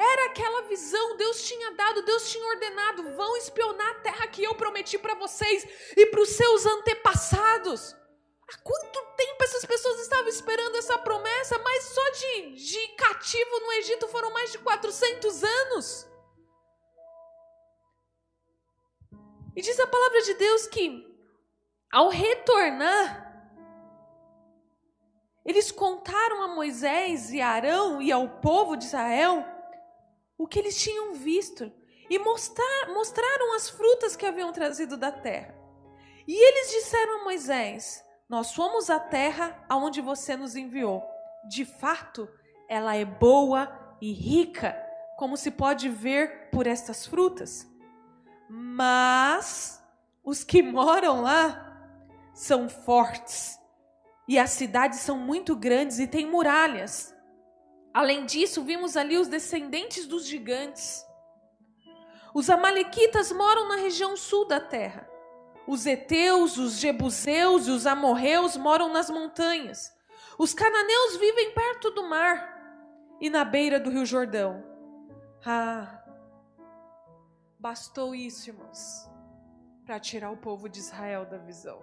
Era 0.00 0.30
aquela 0.30 0.62
visão, 0.62 1.14
Deus 1.18 1.42
tinha 1.42 1.72
dado, 1.72 2.00
Deus 2.00 2.30
tinha 2.30 2.46
ordenado: 2.46 3.14
vão 3.14 3.36
espionar 3.36 3.90
a 3.90 4.00
terra 4.00 4.26
que 4.28 4.42
eu 4.42 4.54
prometi 4.54 4.98
para 4.98 5.14
vocês 5.14 5.66
e 5.94 6.06
para 6.06 6.22
os 6.22 6.30
seus 6.30 6.64
antepassados. 6.64 7.94
Há 8.50 8.58
quanto 8.64 8.98
tempo 9.14 9.44
essas 9.44 9.64
pessoas 9.66 10.00
estavam 10.00 10.28
esperando 10.28 10.74
essa 10.76 10.96
promessa? 10.98 11.58
Mas 11.58 11.84
só 11.84 12.10
de, 12.12 12.52
de 12.54 12.88
cativo 12.96 13.60
no 13.60 13.72
Egito 13.72 14.08
foram 14.08 14.32
mais 14.32 14.50
de 14.50 14.58
400 14.58 15.44
anos. 15.44 16.06
E 19.54 19.60
diz 19.60 19.78
a 19.78 19.86
palavra 19.86 20.22
de 20.22 20.32
Deus 20.32 20.66
que, 20.66 21.06
ao 21.92 22.08
retornar, 22.08 23.28
eles 25.44 25.70
contaram 25.70 26.42
a 26.42 26.48
Moisés 26.48 27.30
e 27.34 27.42
Arão 27.42 28.00
e 28.00 28.10
ao 28.10 28.26
povo 28.40 28.76
de 28.76 28.86
Israel 28.86 29.59
o 30.40 30.46
que 30.46 30.58
eles 30.58 30.82
tinham 30.82 31.12
visto 31.12 31.70
e 32.08 32.18
mostrar, 32.18 32.88
mostraram 32.94 33.54
as 33.54 33.68
frutas 33.68 34.16
que 34.16 34.24
haviam 34.24 34.50
trazido 34.50 34.96
da 34.96 35.12
terra. 35.12 35.54
E 36.26 36.34
eles 36.34 36.70
disseram 36.70 37.20
a 37.20 37.24
Moisés: 37.24 38.02
Nós 38.26 38.54
fomos 38.54 38.88
à 38.88 38.98
terra 38.98 39.62
aonde 39.68 40.00
você 40.00 40.34
nos 40.38 40.56
enviou. 40.56 41.04
De 41.46 41.66
fato, 41.66 42.26
ela 42.70 42.96
é 42.96 43.04
boa 43.04 43.70
e 44.00 44.14
rica, 44.14 44.74
como 45.18 45.36
se 45.36 45.50
pode 45.50 45.90
ver 45.90 46.48
por 46.50 46.66
estas 46.66 47.06
frutas. 47.06 47.70
Mas 48.48 49.84
os 50.24 50.42
que 50.42 50.62
moram 50.62 51.20
lá 51.20 51.66
são 52.32 52.66
fortes, 52.66 53.58
e 54.26 54.38
as 54.38 54.52
cidades 54.52 55.00
são 55.00 55.18
muito 55.18 55.54
grandes 55.54 55.98
e 55.98 56.06
têm 56.06 56.24
muralhas. 56.24 57.14
Além 57.92 58.24
disso, 58.24 58.62
vimos 58.62 58.96
ali 58.96 59.18
os 59.18 59.28
descendentes 59.28 60.06
dos 60.06 60.26
gigantes. 60.26 61.04
Os 62.32 62.48
amalequitas 62.48 63.32
moram 63.32 63.68
na 63.68 63.76
região 63.76 64.16
sul 64.16 64.46
da 64.46 64.60
terra. 64.60 65.08
Os 65.66 65.86
heteus, 65.86 66.56
os 66.56 66.78
jebuseus 66.78 67.66
e 67.66 67.70
os 67.70 67.86
amorreus 67.86 68.56
moram 68.56 68.92
nas 68.92 69.10
montanhas. 69.10 69.92
Os 70.38 70.54
cananeus 70.54 71.16
vivem 71.16 71.52
perto 71.52 71.90
do 71.90 72.08
mar 72.08 72.58
e 73.20 73.28
na 73.28 73.44
beira 73.44 73.78
do 73.78 73.90
rio 73.90 74.06
Jordão. 74.06 74.64
Ah, 75.44 76.02
bastou 77.58 78.14
isso, 78.14 78.48
irmãos, 78.48 79.08
para 79.84 79.98
tirar 79.98 80.30
o 80.30 80.36
povo 80.36 80.68
de 80.68 80.78
Israel 80.78 81.26
da 81.26 81.38
visão. 81.38 81.82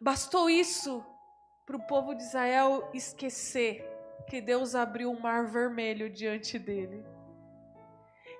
Bastou 0.00 0.50
isso 0.50 1.04
para 1.66 1.76
o 1.76 1.86
povo 1.86 2.14
de 2.14 2.22
Israel 2.22 2.88
esquecer 2.92 3.84
que 4.28 4.40
Deus 4.40 4.74
abriu 4.74 5.10
o 5.10 5.14
um 5.14 5.20
mar 5.20 5.46
vermelho 5.46 6.10
diante 6.10 6.58
dele. 6.58 7.04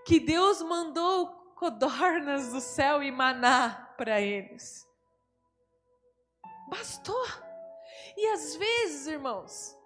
Que 0.04 0.20
Deus 0.20 0.60
mandou 0.62 1.28
codornas 1.54 2.52
do 2.52 2.60
céu 2.60 3.02
e 3.02 3.10
maná 3.10 3.94
para 3.96 4.20
eles. 4.20 4.87
Bastou. 6.68 7.26
E 8.16 8.26
às 8.28 8.56
vezes, 8.56 9.06
irmãos, 9.06 9.76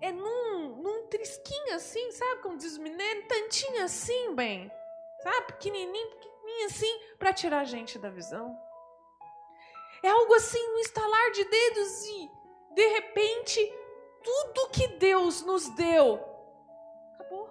é 0.00 0.12
num, 0.12 0.76
num 0.82 1.06
trisquinho 1.06 1.74
assim, 1.74 2.10
sabe 2.12 2.42
como 2.42 2.56
diz 2.56 2.76
o 2.76 2.82
mineiro? 2.82 3.26
Tantinho 3.26 3.84
assim, 3.84 4.34
bem. 4.34 4.70
Sabe? 5.22 5.46
Pequenininho, 5.46 6.10
pequenininho 6.10 6.66
assim, 6.66 7.00
para 7.18 7.32
tirar 7.32 7.60
a 7.60 7.64
gente 7.64 7.98
da 7.98 8.10
visão. 8.10 8.56
É 10.02 10.08
algo 10.08 10.34
assim, 10.34 10.72
no 10.72 10.78
estalar 10.80 11.30
de 11.30 11.44
dedos 11.44 12.04
e 12.06 12.41
de 12.74 12.86
repente, 12.88 13.60
tudo 14.22 14.70
que 14.70 14.88
Deus 14.98 15.42
nos 15.42 15.68
deu 15.70 16.14
acabou. 17.14 17.50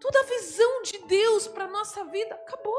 Toda 0.00 0.20
a 0.20 0.24
visão 0.24 0.82
de 0.82 0.98
Deus 1.06 1.46
para 1.48 1.66
nossa 1.66 2.04
vida 2.04 2.34
acabou. 2.34 2.78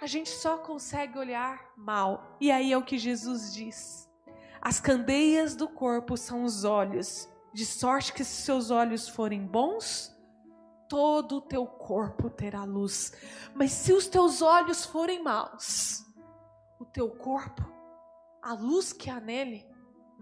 A 0.00 0.06
gente 0.06 0.30
só 0.30 0.58
consegue 0.58 1.18
olhar 1.18 1.72
mal. 1.76 2.36
E 2.40 2.50
aí 2.50 2.72
é 2.72 2.76
o 2.76 2.84
que 2.84 2.98
Jesus 2.98 3.52
diz: 3.52 4.10
as 4.60 4.80
candeias 4.80 5.54
do 5.54 5.68
corpo 5.68 6.16
são 6.16 6.42
os 6.42 6.64
olhos, 6.64 7.28
de 7.52 7.64
sorte 7.64 8.12
que 8.12 8.24
se 8.24 8.42
seus 8.42 8.70
olhos 8.70 9.08
forem 9.08 9.46
bons, 9.46 10.12
todo 10.88 11.36
o 11.36 11.40
teu 11.40 11.66
corpo 11.66 12.28
terá 12.28 12.64
luz. 12.64 13.12
Mas 13.54 13.70
se 13.70 13.92
os 13.92 14.08
teus 14.08 14.42
olhos 14.42 14.84
forem 14.84 15.22
maus, 15.22 16.04
o 16.80 16.84
teu 16.84 17.08
corpo 17.08 17.71
a 18.42 18.54
luz 18.54 18.92
que 18.92 19.08
há 19.08 19.20
nele 19.20 19.64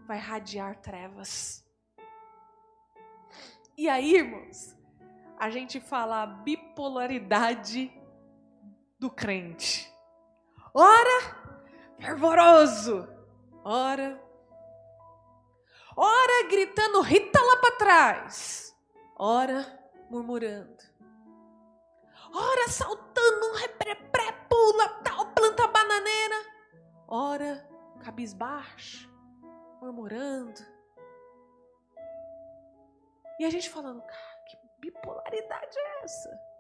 vai 0.07 0.19
radiar 0.19 0.77
trevas. 0.81 1.65
E 3.77 3.89
aí, 3.89 4.17
irmãos, 4.17 4.77
a 5.39 5.49
gente 5.49 5.81
fala 5.81 6.23
a 6.23 6.27
bipolaridade 6.27 7.91
do 8.99 9.11
crente. 9.11 9.91
Ora, 10.75 11.65
fervoroso. 11.99 13.09
Ora, 13.65 14.23
ora 15.97 16.49
gritando, 16.49 17.01
Rita 17.01 17.41
lá 17.41 17.57
para 17.57 17.77
trás. 17.77 18.77
Ora, 19.19 19.65
murmurando. 20.11 20.83
Ora, 22.35 22.69
saltando, 22.69 23.47
um 23.47 23.55
repré, 23.55 23.95
pula, 24.49 24.89
tal, 25.03 25.27
planta 25.33 25.67
bananeira. 25.67 26.37
Ora, 27.09 27.70
cabisbaixo, 28.01 29.09
murmurando. 29.81 30.61
E 33.39 33.45
a 33.45 33.51
gente 33.51 33.71
falando, 33.71 34.03
cara, 34.03 34.45
que 34.47 34.59
bipolaridade 34.81 35.79
é 35.79 36.05
essa? 36.05 36.51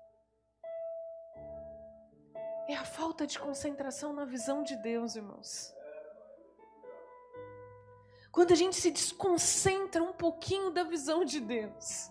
é 2.72 2.76
a 2.76 2.84
falta 2.84 3.26
de 3.26 3.38
concentração 3.38 4.12
na 4.12 4.24
visão 4.24 4.62
de 4.62 4.76
Deus, 4.76 5.16
irmãos. 5.16 5.74
Quando 8.30 8.52
a 8.52 8.54
gente 8.54 8.76
se 8.76 8.92
desconcentra 8.92 10.02
um 10.02 10.12
pouquinho 10.12 10.70
da 10.70 10.84
visão 10.84 11.24
de 11.24 11.40
Deus, 11.40 12.10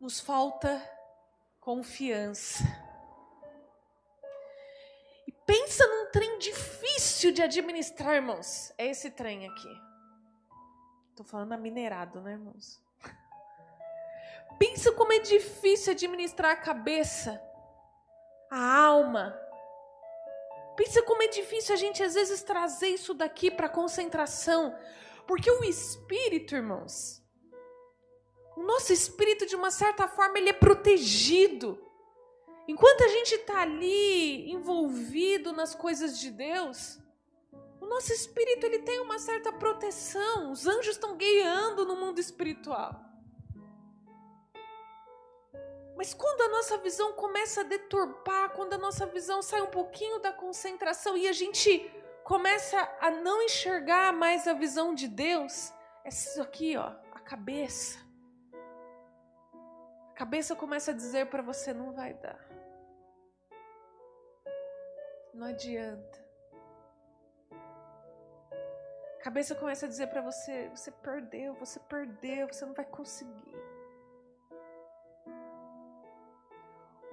nos 0.00 0.18
falta 0.20 0.82
confiança. 1.60 2.64
Pensa 5.46 5.86
num 5.86 6.10
trem 6.10 6.38
difícil 6.38 7.32
de 7.32 7.42
administrar, 7.42 8.14
irmãos. 8.14 8.72
É 8.78 8.86
esse 8.86 9.10
trem 9.10 9.46
aqui. 9.46 9.80
Tô 11.16 11.22
falando 11.22 11.52
a 11.52 11.56
minerado, 11.56 12.20
né, 12.20 12.32
irmãos? 12.32 12.82
Pensa 14.58 14.92
como 14.92 15.12
é 15.12 15.18
difícil 15.18 15.92
administrar 15.92 16.52
a 16.52 16.56
cabeça, 16.56 17.40
a 18.50 18.84
alma. 18.84 19.38
Pensa 20.76 21.02
como 21.02 21.22
é 21.22 21.28
difícil 21.28 21.74
a 21.74 21.78
gente 21.78 22.02
às 22.02 22.14
vezes 22.14 22.42
trazer 22.42 22.88
isso 22.88 23.14
daqui 23.14 23.50
para 23.50 23.68
concentração, 23.68 24.76
porque 25.26 25.50
o 25.50 25.64
espírito, 25.64 26.54
irmãos, 26.54 27.22
o 28.56 28.62
nosso 28.62 28.92
espírito 28.92 29.46
de 29.46 29.56
uma 29.56 29.70
certa 29.70 30.08
forma 30.08 30.38
ele 30.38 30.50
é 30.50 30.52
protegido. 30.52 31.80
Enquanto 32.66 33.04
a 33.04 33.08
gente 33.08 33.34
está 33.34 33.60
ali 33.60 34.50
envolvido 34.50 35.52
nas 35.52 35.74
coisas 35.74 36.18
de 36.18 36.30
Deus, 36.30 36.98
o 37.80 37.86
nosso 37.86 38.12
espírito 38.12 38.64
ele 38.64 38.78
tem 38.78 39.00
uma 39.00 39.18
certa 39.18 39.52
proteção. 39.52 40.50
Os 40.50 40.66
anjos 40.66 40.94
estão 40.94 41.16
guiando 41.16 41.84
no 41.84 41.96
mundo 41.96 42.18
espiritual. 42.18 43.04
Mas 45.96 46.12
quando 46.12 46.40
a 46.42 46.48
nossa 46.48 46.78
visão 46.78 47.12
começa 47.12 47.60
a 47.60 47.64
deturpar, 47.64 48.50
quando 48.50 48.72
a 48.72 48.78
nossa 48.78 49.06
visão 49.06 49.42
sai 49.42 49.60
um 49.60 49.70
pouquinho 49.70 50.18
da 50.18 50.32
concentração 50.32 51.16
e 51.16 51.28
a 51.28 51.32
gente 51.32 51.90
começa 52.24 52.78
a 53.00 53.10
não 53.10 53.42
enxergar 53.42 54.12
mais 54.12 54.48
a 54.48 54.54
visão 54.54 54.94
de 54.94 55.06
Deus, 55.06 55.72
é 56.04 56.08
isso 56.08 56.42
aqui, 56.42 56.76
ó, 56.76 56.92
a 57.12 57.20
cabeça. 57.20 57.98
A 60.10 60.14
cabeça 60.14 60.56
começa 60.56 60.90
a 60.90 60.94
dizer 60.94 61.26
para 61.26 61.42
você 61.42 61.72
não 61.72 61.92
vai 61.92 62.14
dar. 62.14 62.43
Não 65.34 65.48
adianta. 65.48 66.24
A 69.18 69.22
cabeça 69.24 69.54
começa 69.54 69.86
a 69.86 69.88
dizer 69.88 70.06
para 70.08 70.20
você, 70.20 70.68
você 70.68 70.90
perdeu, 70.90 71.54
você 71.54 71.80
perdeu, 71.80 72.46
você 72.46 72.64
não 72.64 72.74
vai 72.74 72.84
conseguir. 72.84 73.54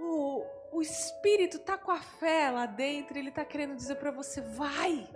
o, 0.01 0.45
o 0.71 0.81
Espírito 0.81 1.59
tá 1.59 1.77
com 1.77 1.91
a 1.91 2.01
fé 2.01 2.49
lá 2.49 2.65
dentro, 2.65 3.17
ele 3.17 3.31
tá 3.31 3.45
querendo 3.45 3.75
dizer 3.75 3.95
para 3.95 4.11
você: 4.11 4.41
vai, 4.41 5.07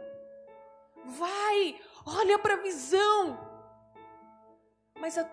vai, 1.05 1.81
olha 2.05 2.39
para 2.39 2.53
a 2.53 2.61
visão. 2.61 3.53
Mas 4.99 5.17
a, 5.17 5.23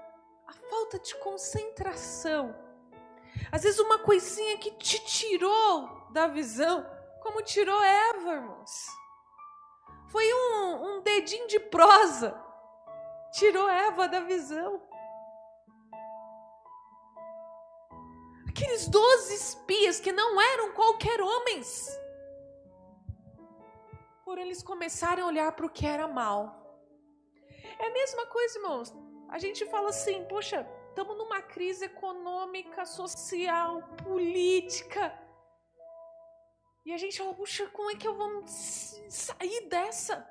a 0.46 0.52
falta 0.52 0.98
de 0.98 1.14
concentração, 1.16 2.54
às 3.50 3.62
vezes 3.62 3.78
uma 3.78 3.98
coisinha 3.98 4.58
que 4.58 4.72
te 4.72 5.04
tirou 5.04 6.08
da 6.10 6.26
visão, 6.26 6.84
como 7.22 7.42
tirou 7.42 7.82
Eva, 7.82 8.34
irmãos. 8.34 8.86
Foi 10.08 10.26
um, 10.34 10.96
um 10.96 11.02
dedinho 11.02 11.46
de 11.46 11.58
prosa, 11.58 12.38
tirou 13.32 13.68
Eva 13.68 14.08
da 14.08 14.20
visão. 14.20 14.82
Aqueles 18.48 18.86
doze 18.88 19.34
espias 19.34 19.98
que 19.98 20.12
não 20.12 20.40
eram 20.40 20.72
qualquer 20.72 21.20
homens. 21.20 21.88
Porém, 24.24 24.44
eles 24.44 24.62
começaram 24.62 25.24
a 25.24 25.26
olhar 25.26 25.52
para 25.52 25.66
o 25.66 25.70
que 25.70 25.86
era 25.86 26.06
mal. 26.06 26.40
É 27.78 27.86
a 27.86 27.92
mesma 27.92 28.26
coisa, 28.26 28.58
irmãos. 28.58 28.94
A 29.28 29.38
gente 29.38 29.64
fala 29.66 29.88
assim, 29.88 30.24
poxa, 30.24 30.66
estamos 30.88 31.16
numa 31.16 31.40
crise 31.40 31.86
econômica, 31.86 32.84
social, 32.84 33.82
política. 34.04 35.18
E 36.84 36.92
a 36.92 36.98
gente 36.98 37.18
fala, 37.18 37.34
puxa, 37.34 37.66
como 37.68 37.90
é 37.90 37.96
que 37.96 38.06
eu 38.06 38.14
vou 38.14 38.44
sair 38.46 39.68
dessa? 39.68 40.28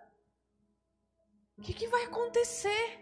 O 1.57 1.61
que, 1.61 1.73
que 1.73 1.87
vai 1.87 2.03
acontecer? 2.03 2.99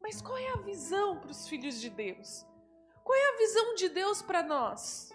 Mas 0.00 0.20
qual 0.20 0.36
é 0.38 0.48
a 0.50 0.62
visão 0.62 1.20
para 1.20 1.30
os 1.30 1.48
filhos 1.48 1.80
de 1.80 1.90
Deus? 1.90 2.44
Qual 3.04 3.16
é 3.16 3.34
a 3.34 3.36
visão 3.36 3.74
de 3.74 3.88
Deus 3.88 4.22
para 4.22 4.42
nós? 4.42 5.12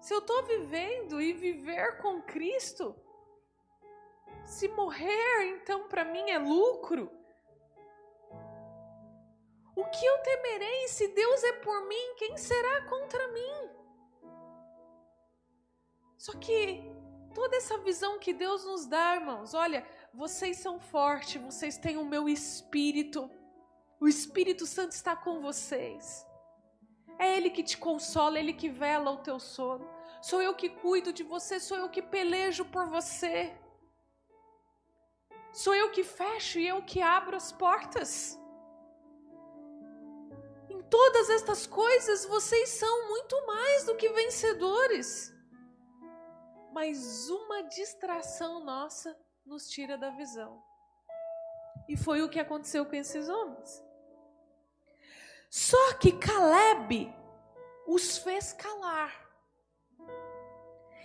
Se 0.00 0.12
eu 0.12 0.18
estou 0.18 0.42
vivendo 0.44 1.20
e 1.20 1.32
viver 1.32 1.98
com 1.98 2.20
Cristo, 2.22 2.96
se 4.44 4.66
morrer, 4.66 5.44
então 5.44 5.88
para 5.88 6.04
mim 6.04 6.28
é 6.30 6.38
lucro. 6.38 7.10
O 9.74 9.84
que 9.86 10.04
eu 10.04 10.18
temerei 10.18 10.88
se 10.88 11.08
Deus 11.08 11.42
é 11.44 11.52
por 11.54 11.88
mim? 11.88 12.14
Quem 12.16 12.36
será 12.36 12.82
contra 12.82 13.28
mim? 13.28 13.70
Só 16.18 16.32
que 16.34 16.82
toda 17.34 17.56
essa 17.56 17.78
visão 17.78 18.18
que 18.18 18.32
Deus 18.32 18.64
nos 18.64 18.86
dá, 18.86 19.16
irmãos, 19.16 19.54
olha, 19.54 19.86
vocês 20.12 20.58
são 20.58 20.78
fortes, 20.78 21.40
vocês 21.40 21.78
têm 21.78 21.96
o 21.96 22.04
meu 22.04 22.28
espírito. 22.28 23.30
O 23.98 24.08
Espírito 24.08 24.66
Santo 24.66 24.92
está 24.92 25.16
com 25.16 25.40
vocês. 25.40 26.26
É 27.18 27.36
Ele 27.36 27.50
que 27.50 27.62
te 27.62 27.78
consola, 27.78 28.38
Ele 28.38 28.52
que 28.52 28.68
vela 28.68 29.10
o 29.10 29.18
teu 29.18 29.38
sono. 29.38 29.88
Sou 30.20 30.42
eu 30.42 30.54
que 30.54 30.68
cuido 30.68 31.12
de 31.12 31.22
você, 31.22 31.58
sou 31.58 31.78
eu 31.78 31.88
que 31.88 32.02
pelejo 32.02 32.64
por 32.64 32.86
você. 32.86 33.56
Sou 35.52 35.74
eu 35.74 35.90
que 35.90 36.04
fecho 36.04 36.58
e 36.58 36.66
eu 36.66 36.82
que 36.82 37.00
abro 37.00 37.36
as 37.36 37.52
portas. 37.52 38.38
Todas 40.92 41.30
estas 41.30 41.66
coisas 41.66 42.26
vocês 42.26 42.68
são 42.68 43.08
muito 43.08 43.46
mais 43.46 43.84
do 43.84 43.96
que 43.96 44.10
vencedores. 44.10 45.32
Mas 46.70 47.30
uma 47.30 47.62
distração 47.62 48.62
nossa 48.62 49.18
nos 49.46 49.70
tira 49.70 49.96
da 49.96 50.10
visão. 50.10 50.62
E 51.88 51.96
foi 51.96 52.20
o 52.20 52.28
que 52.28 52.38
aconteceu 52.38 52.84
com 52.84 52.94
esses 52.94 53.26
homens. 53.26 53.82
Só 55.48 55.94
que 55.94 56.12
Caleb 56.12 57.10
os 57.86 58.18
fez 58.18 58.52
calar. 58.52 59.18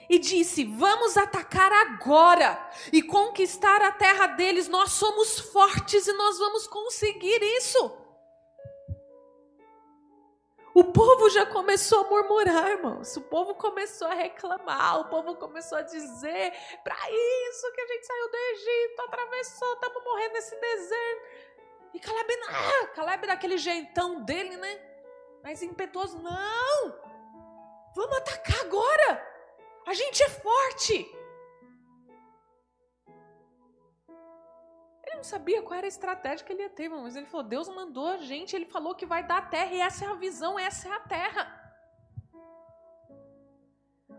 E 0.10 0.20
disse: 0.20 0.66
Vamos 0.66 1.16
atacar 1.16 1.72
agora 1.72 2.60
e 2.92 3.02
conquistar 3.02 3.82
a 3.82 3.94
terra 3.94 4.28
deles. 4.28 4.68
Nós 4.68 4.92
somos 4.92 5.40
fortes 5.40 6.08
e 6.08 6.12
nós 6.12 6.38
vamos 6.38 6.68
conseguir 6.68 7.42
isso. 7.42 8.07
O 10.78 10.84
povo 10.84 11.28
já 11.32 11.44
começou 11.44 12.02
a 12.02 12.08
murmurar, 12.08 12.70
irmãos. 12.70 13.18
O 13.18 13.22
povo 13.22 13.56
começou 13.56 14.08
a 14.08 14.14
reclamar. 14.14 15.00
O 15.00 15.06
povo 15.06 15.36
começou 15.36 15.76
a 15.76 15.82
dizer: 15.82 16.54
para 16.84 16.96
isso 17.10 17.72
que 17.74 17.82
a 17.82 17.88
gente 17.88 18.06
saiu 18.06 18.30
do 18.30 18.38
Egito, 18.38 19.02
atravessou, 19.02 19.74
estamos 19.74 20.04
morrendo 20.04 20.34
nesse 20.34 20.56
deserto. 20.56 21.26
E 21.96 22.00
Caleb, 22.00 22.32
ah, 22.48 22.88
Caleb 22.94 23.26
daquele 23.26 23.58
jeitão 23.58 24.24
dele, 24.24 24.56
né? 24.56 24.80
Mais 25.42 25.64
impetuoso, 25.64 26.20
não! 26.22 26.96
Vamos 27.96 28.18
atacar 28.18 28.62
agora! 28.62 29.28
A 29.88 29.96
gente 29.96 30.22
é 30.22 30.30
forte! 30.30 31.12
Não 35.18 35.24
sabia 35.24 35.62
qual 35.62 35.78
era 35.78 35.88
a 35.88 35.90
estratégia 35.90 36.46
que 36.46 36.54
ele 36.54 36.62
ia 36.62 36.70
ter, 36.70 36.88
mas 36.90 37.16
ele 37.16 37.26
falou: 37.26 37.46
Deus 37.46 37.68
mandou 37.68 38.08
a 38.08 38.18
gente, 38.18 38.56
ele 38.56 38.66
falou 38.66 38.96
que 38.96 39.06
vai 39.06 39.26
dar 39.26 39.40
a 39.40 39.42
terra, 39.42 39.74
e 39.74 39.82
essa 39.82 40.06
é 40.06 40.08
a 40.08 40.14
visão, 40.14 40.58
essa 40.58 40.88
é 40.88 40.92
a 40.94 41.00
terra. 41.00 41.54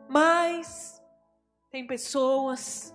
Mas 0.09 1.03
tem 1.70 1.87
pessoas 1.87 2.95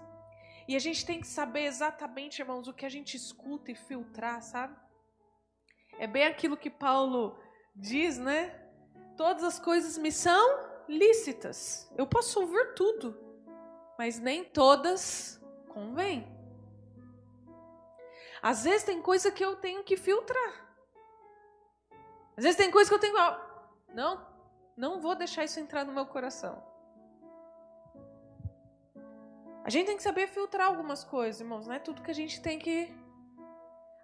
e 0.68 0.76
a 0.76 0.80
gente 0.80 1.06
tem 1.06 1.20
que 1.20 1.28
saber 1.28 1.66
exatamente, 1.66 2.42
irmãos, 2.42 2.68
o 2.68 2.74
que 2.74 2.86
a 2.86 2.90
gente 2.90 3.16
escuta 3.16 3.72
e 3.72 3.76
filtrar, 3.76 4.42
sabe? 4.42 4.76
É 6.00 6.08
bem 6.08 6.26
aquilo 6.26 6.58
que 6.58 6.70
Paulo 6.70 7.38
diz, 7.76 8.18
né? 8.18 8.50
Todas 9.18 9.44
as 9.44 9.60
coisas 9.60 9.98
me 9.98 10.12
são 10.12 10.86
lícitas. 10.88 11.92
Eu 11.98 12.08
posso 12.08 12.40
ouvir 12.40 12.74
tudo, 12.76 13.18
mas 13.98 14.20
nem 14.20 14.44
todas 14.44 15.42
convêm. 15.70 16.33
Às 18.44 18.66
vezes 18.66 18.84
tem 18.84 19.02
coisa 19.02 19.32
que 19.32 19.44
eu 19.44 19.56
tenho 19.56 19.86
que 19.86 19.96
filtrar. 19.96 20.54
Às 22.36 22.44
vezes 22.44 22.58
tem 22.58 22.70
coisa 22.70 22.90
que 22.90 22.96
eu 22.96 23.00
tenho 23.00 23.16
que. 23.16 23.94
Não, 23.94 24.28
não 24.76 25.00
vou 25.00 25.16
deixar 25.16 25.46
isso 25.46 25.62
entrar 25.62 25.86
no 25.86 25.94
meu 25.94 26.06
coração. 26.06 26.62
A 29.64 29.70
gente 29.70 29.86
tem 29.86 29.96
que 29.96 30.04
saber 30.04 30.28
filtrar 30.28 30.68
algumas 30.68 31.06
coisas, 31.06 31.40
irmãos. 31.40 31.68
Não 31.68 31.76
é 31.76 31.80
tudo 31.80 32.02
que 32.02 32.12
a 32.12 32.20
gente 32.22 32.42
tem 32.42 32.60
que. 32.60 32.94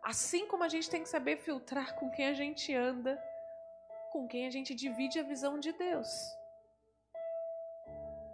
Assim 0.02 0.48
como 0.48 0.64
a 0.64 0.70
gente 0.70 0.90
tem 0.90 1.04
que 1.04 1.10
saber 1.10 1.36
filtrar 1.36 1.96
com 1.96 2.10
quem 2.10 2.28
a 2.28 2.34
gente 2.34 2.74
anda, 2.74 3.22
com 4.14 4.26
quem 4.26 4.48
a 4.48 4.50
gente 4.50 4.74
divide 4.74 5.20
a 5.20 5.24
visão 5.24 5.60
de 5.60 5.74
Deus. 5.74 6.10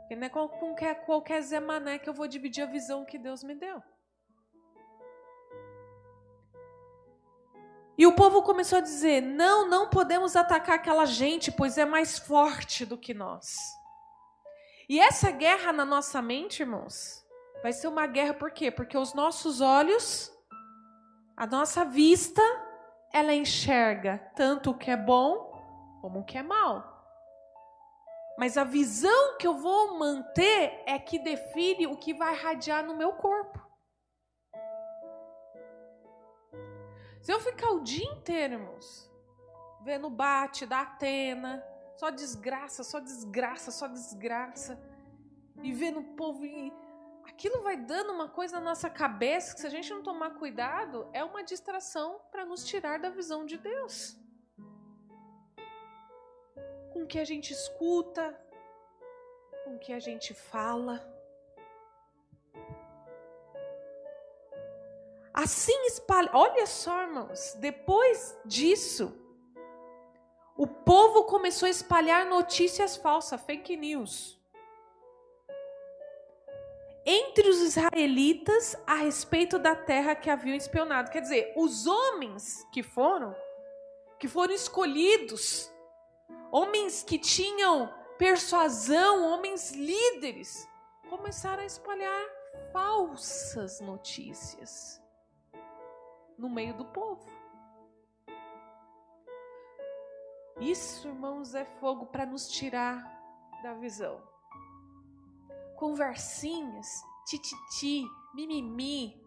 E 0.08 0.16
não 0.16 0.28
é 0.28 0.30
com 0.30 0.47
qualquer, 0.47 1.03
qualquer 1.03 1.41
Zé 1.41 1.60
Mané 1.60 1.97
que 1.97 2.08
eu 2.08 2.14
vou 2.14 2.28
dividir 2.28 2.64
a 2.64 2.68
visão 2.68 3.03
que 3.03 3.18
Deus 3.18 3.43
me 3.43 3.56
deu. 3.56 3.82
E 7.98 8.06
o 8.06 8.14
povo 8.14 8.43
começou 8.43 8.80
a 8.80 8.82
dizer: 8.82 9.22
não, 9.22 9.68
não 9.68 9.89
podemos 9.89 10.36
atacar 10.36 10.76
aquela 10.76 11.06
gente, 11.06 11.52
pois 11.52 11.78
é 11.78 11.86
mais 11.86 12.18
forte 12.18 12.86
do 12.86 12.98
que 12.98 13.14
nós. 13.14 13.56
E 14.88 15.00
essa 15.00 15.32
guerra 15.32 15.72
na 15.72 15.86
nossa 15.86 16.22
mente, 16.22 16.62
irmãos, 16.62 17.26
vai 17.64 17.74
ser 17.74 17.88
uma 17.88 18.06
guerra 18.06 18.34
por 18.34 18.52
quê? 18.52 18.70
Porque 18.70 18.98
os 18.98 19.14
nossos 19.14 19.62
olhos, 19.62 20.32
a 21.36 21.48
nossa 21.48 21.84
vista, 21.84 22.41
ela 23.12 23.34
enxerga 23.34 24.20
tanto 24.36 24.72
o 24.72 24.78
que 24.78 24.91
é 24.91 24.98
bom 24.98 26.00
como 26.02 26.20
o 26.20 26.24
que 26.24 26.38
é 26.38 26.43
mal. 26.43 26.93
Mas 28.38 28.58
a 28.58 28.64
visão 28.64 29.38
que 29.38 29.48
eu 29.48 29.56
vou 29.56 29.98
manter 29.98 30.84
é 30.86 31.00
que 31.00 31.18
define 31.18 31.88
o 31.88 31.96
que 31.96 32.14
vai 32.14 32.36
radiar 32.36 32.86
no 32.86 32.96
meu 32.96 33.14
corpo. 33.14 33.64
Se 37.26 37.34
eu 37.34 37.40
ficar 37.40 37.72
o 37.72 37.82
dia 37.82 38.06
inteiro, 38.06 38.54
irmãos, 38.54 39.12
vendo 39.84 40.12
bate 40.12 40.64
da 40.64 40.82
Atena, 40.82 41.66
só 41.98 42.12
desgraça, 42.12 42.84
só 42.84 43.00
desgraça, 43.00 43.72
só 43.72 43.88
desgraça, 43.88 44.80
e 45.64 45.74
vendo 45.74 46.02
o 46.02 46.16
povo 46.16 46.46
e 46.46 46.72
aquilo 47.24 47.64
vai 47.64 47.78
dando 47.78 48.14
uma 48.14 48.30
coisa 48.30 48.60
na 48.60 48.66
nossa 48.66 48.92
cabeça 48.92 49.56
que 49.56 49.62
se 49.62 49.66
a 49.66 49.72
gente 49.72 49.90
não 49.90 50.04
tomar 50.04 50.36
cuidado, 50.36 51.10
é 51.14 51.24
uma 51.24 51.44
distração 51.44 52.22
para 52.32 52.46
nos 52.46 52.64
tirar 52.64 53.00
da 53.00 53.10
visão 53.10 53.44
de 53.44 53.58
Deus. 53.58 54.16
Com 56.94 57.06
o 57.06 57.08
que 57.08 57.18
a 57.18 57.26
gente 57.26 57.52
escuta, 57.52 58.40
com 59.64 59.78
o 59.78 59.80
que 59.80 59.94
a 59.94 60.00
gente 60.00 60.32
fala. 60.36 61.14
Assim 65.36 65.86
espalha. 65.88 66.30
Olha 66.32 66.66
só, 66.66 67.02
irmãos, 67.02 67.58
depois 67.60 68.40
disso, 68.46 69.14
o 70.56 70.66
povo 70.66 71.26
começou 71.26 71.68
a 71.68 71.70
espalhar 71.70 72.26
notícias 72.26 72.96
falsas, 72.96 73.42
fake 73.42 73.76
news. 73.76 74.40
Entre 77.06 77.50
os 77.50 77.60
israelitas 77.60 78.78
a 78.88 78.96
respeito 78.96 79.60
da 79.60 79.76
terra 79.76 80.16
que 80.16 80.30
haviam 80.30 80.56
espionado. 80.56 81.12
Quer 81.12 81.20
dizer, 81.20 81.54
os 81.58 81.86
homens 81.86 82.66
que 82.72 82.82
foram, 82.82 83.36
que 84.18 84.30
foram 84.30 84.54
escolhidos, 84.54 85.70
homens 86.50 87.04
que 87.04 87.20
tinham 87.20 87.94
persuasão, 88.18 89.34
homens 89.34 89.74
líderes, 89.74 90.66
começaram 91.10 91.62
a 91.62 91.66
espalhar 91.66 92.26
falsas 92.72 93.82
notícias 93.82 95.04
no 96.38 96.50
meio 96.50 96.74
do 96.76 96.86
povo. 96.86 97.26
Isso, 100.60 101.08
irmãos, 101.08 101.54
é 101.54 101.66
fogo 101.66 102.06
para 102.06 102.26
nos 102.26 102.48
tirar 102.48 103.04
da 103.62 103.74
visão. 103.74 104.22
Conversinhas, 105.76 106.88
tititi, 107.26 108.06
mimimi. 108.34 109.22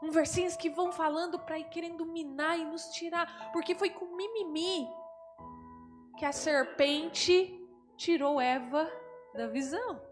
Conversinhas 0.00 0.56
que 0.56 0.68
vão 0.68 0.92
falando 0.92 1.38
para 1.38 1.58
ir 1.58 1.68
querendo 1.68 2.04
minar 2.04 2.58
e 2.58 2.64
nos 2.64 2.88
tirar. 2.88 3.50
Porque 3.52 3.74
foi 3.74 3.90
com 3.90 4.16
mimimi 4.16 4.88
que 6.16 6.24
a 6.24 6.32
serpente 6.32 7.54
tirou 7.96 8.40
Eva 8.40 8.90
da 9.34 9.46
visão. 9.46 10.02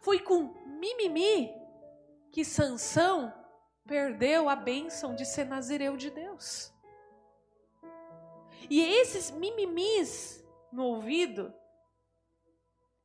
Foi 0.00 0.20
com 0.20 0.54
mimimi 0.66 1.57
que 2.38 2.44
Sansão 2.44 3.34
perdeu 3.84 4.48
a 4.48 4.54
bênção 4.54 5.12
de 5.12 5.26
ser 5.26 5.44
nazireu 5.44 5.96
de 5.96 6.08
Deus. 6.08 6.72
E 8.70 8.80
esses 8.80 9.28
mimimis 9.32 10.40
no 10.70 10.84
ouvido, 10.84 11.52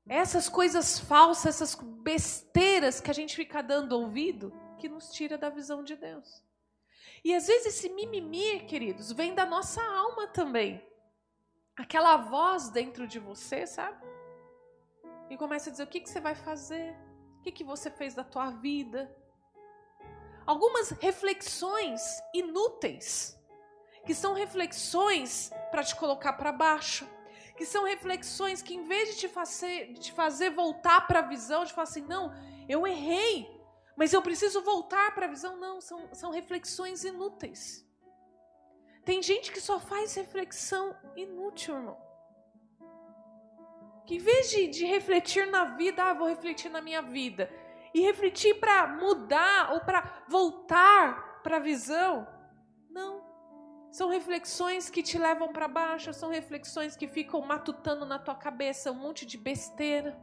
essas 0.08 0.48
coisas 0.48 1.00
falsas, 1.00 1.48
essas 1.48 1.74
besteiras 1.74 3.02
que 3.02 3.10
a 3.10 3.14
gente 3.14 3.36
fica 3.36 3.64
dando 3.64 3.94
ouvido, 3.94 4.54
que 4.78 4.88
nos 4.88 5.12
tira 5.12 5.36
da 5.36 5.50
visão 5.50 5.84
de 5.84 5.96
Deus. 5.96 6.44
E 7.24 7.34
às 7.34 7.48
vezes 7.48 7.74
esse 7.74 7.90
mimimi, 7.90 8.60
queridos, 8.68 9.12
vem 9.12 9.34
da 9.34 9.48
nossa 9.48 9.82
alma 9.82 10.28
também. 10.28 10.80
Aquela 11.76 12.18
voz 12.18 12.70
dentro 12.70 13.08
de 13.08 13.18
você, 13.18 13.66
sabe? 13.66 13.98
E 15.28 15.36
começa 15.36 15.72
a 15.72 15.72
dizer: 15.72 15.84
o 15.86 15.88
que, 15.88 16.02
que 16.02 16.10
você 16.12 16.20
vai 16.20 16.36
fazer? 16.36 16.96
O 17.40 17.42
que, 17.42 17.52
que 17.52 17.64
você 17.64 17.90
fez 17.90 18.14
da 18.14 18.24
tua 18.24 18.52
vida? 18.52 19.23
Algumas 20.46 20.89
reflexões 20.91 22.22
inúteis, 22.34 23.39
que 24.06 24.14
são 24.14 24.34
reflexões 24.34 25.52
para 25.72 25.84
te 25.84 25.96
colocar 25.96 26.34
para 26.34 26.52
baixo, 26.52 27.08
que 27.56 27.66
são 27.66 27.86
reflexões 27.86 28.62
que, 28.62 28.74
em 28.74 28.84
vez 28.86 29.10
de 29.10 29.22
te 29.22 29.28
fazer, 29.28 29.94
te 29.94 30.12
fazer 30.12 30.50
voltar 30.50 31.08
para 31.08 31.20
a 31.20 31.28
visão, 31.28 31.64
de 31.64 31.72
falar 31.72 31.84
assim: 31.84 32.02
não, 32.02 32.34
eu 32.68 32.86
errei, 32.86 33.50
mas 33.96 34.12
eu 34.12 34.22
preciso 34.22 34.62
voltar 34.62 35.14
para 35.16 35.28
a 35.28 35.30
visão, 35.30 35.56
não, 35.58 35.80
são, 35.80 36.10
são 36.14 36.32
reflexões 36.32 37.04
inúteis. 37.04 37.86
Tem 39.06 39.22
gente 39.22 39.52
que 39.52 39.62
só 39.62 39.80
faz 39.80 40.16
reflexão 40.16 40.96
inútil, 41.16 41.76
irmão 41.76 42.14
que 44.06 44.16
em 44.16 44.20
vez 44.20 44.50
de, 44.50 44.68
de 44.68 44.86
refletir 44.86 45.48
na 45.48 45.66
vida, 45.66 46.04
ah, 46.04 46.14
vou 46.14 46.28
refletir 46.28 46.70
na 46.70 46.82
minha 46.82 47.02
vida, 47.02 47.50
e 47.94 48.02
refletir 48.02 48.60
para 48.60 48.88
mudar 48.88 49.74
ou 49.74 49.82
para 49.82 50.24
voltar 50.28 51.41
para 51.44 51.58
a 51.58 51.60
visão, 51.60 52.28
não. 52.89 53.24
São 53.91 54.10
reflexões 54.10 54.89
que 54.89 55.04
te 55.04 55.20
levam 55.20 55.54
para 55.54 55.68
baixo, 55.68 56.14
são 56.14 56.30
reflexões 56.30 56.96
que 56.96 57.08
ficam 57.08 57.41
matutando 57.41 58.06
na 58.06 58.18
tua 58.18 58.34
cabeça 58.34 58.91
um 58.91 58.96
monte 58.96 59.26
de 59.26 59.38
besteira. 59.38 60.20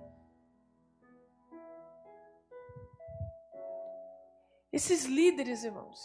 Esses 4.72 5.04
líderes, 5.04 5.62
irmãos, 5.62 6.00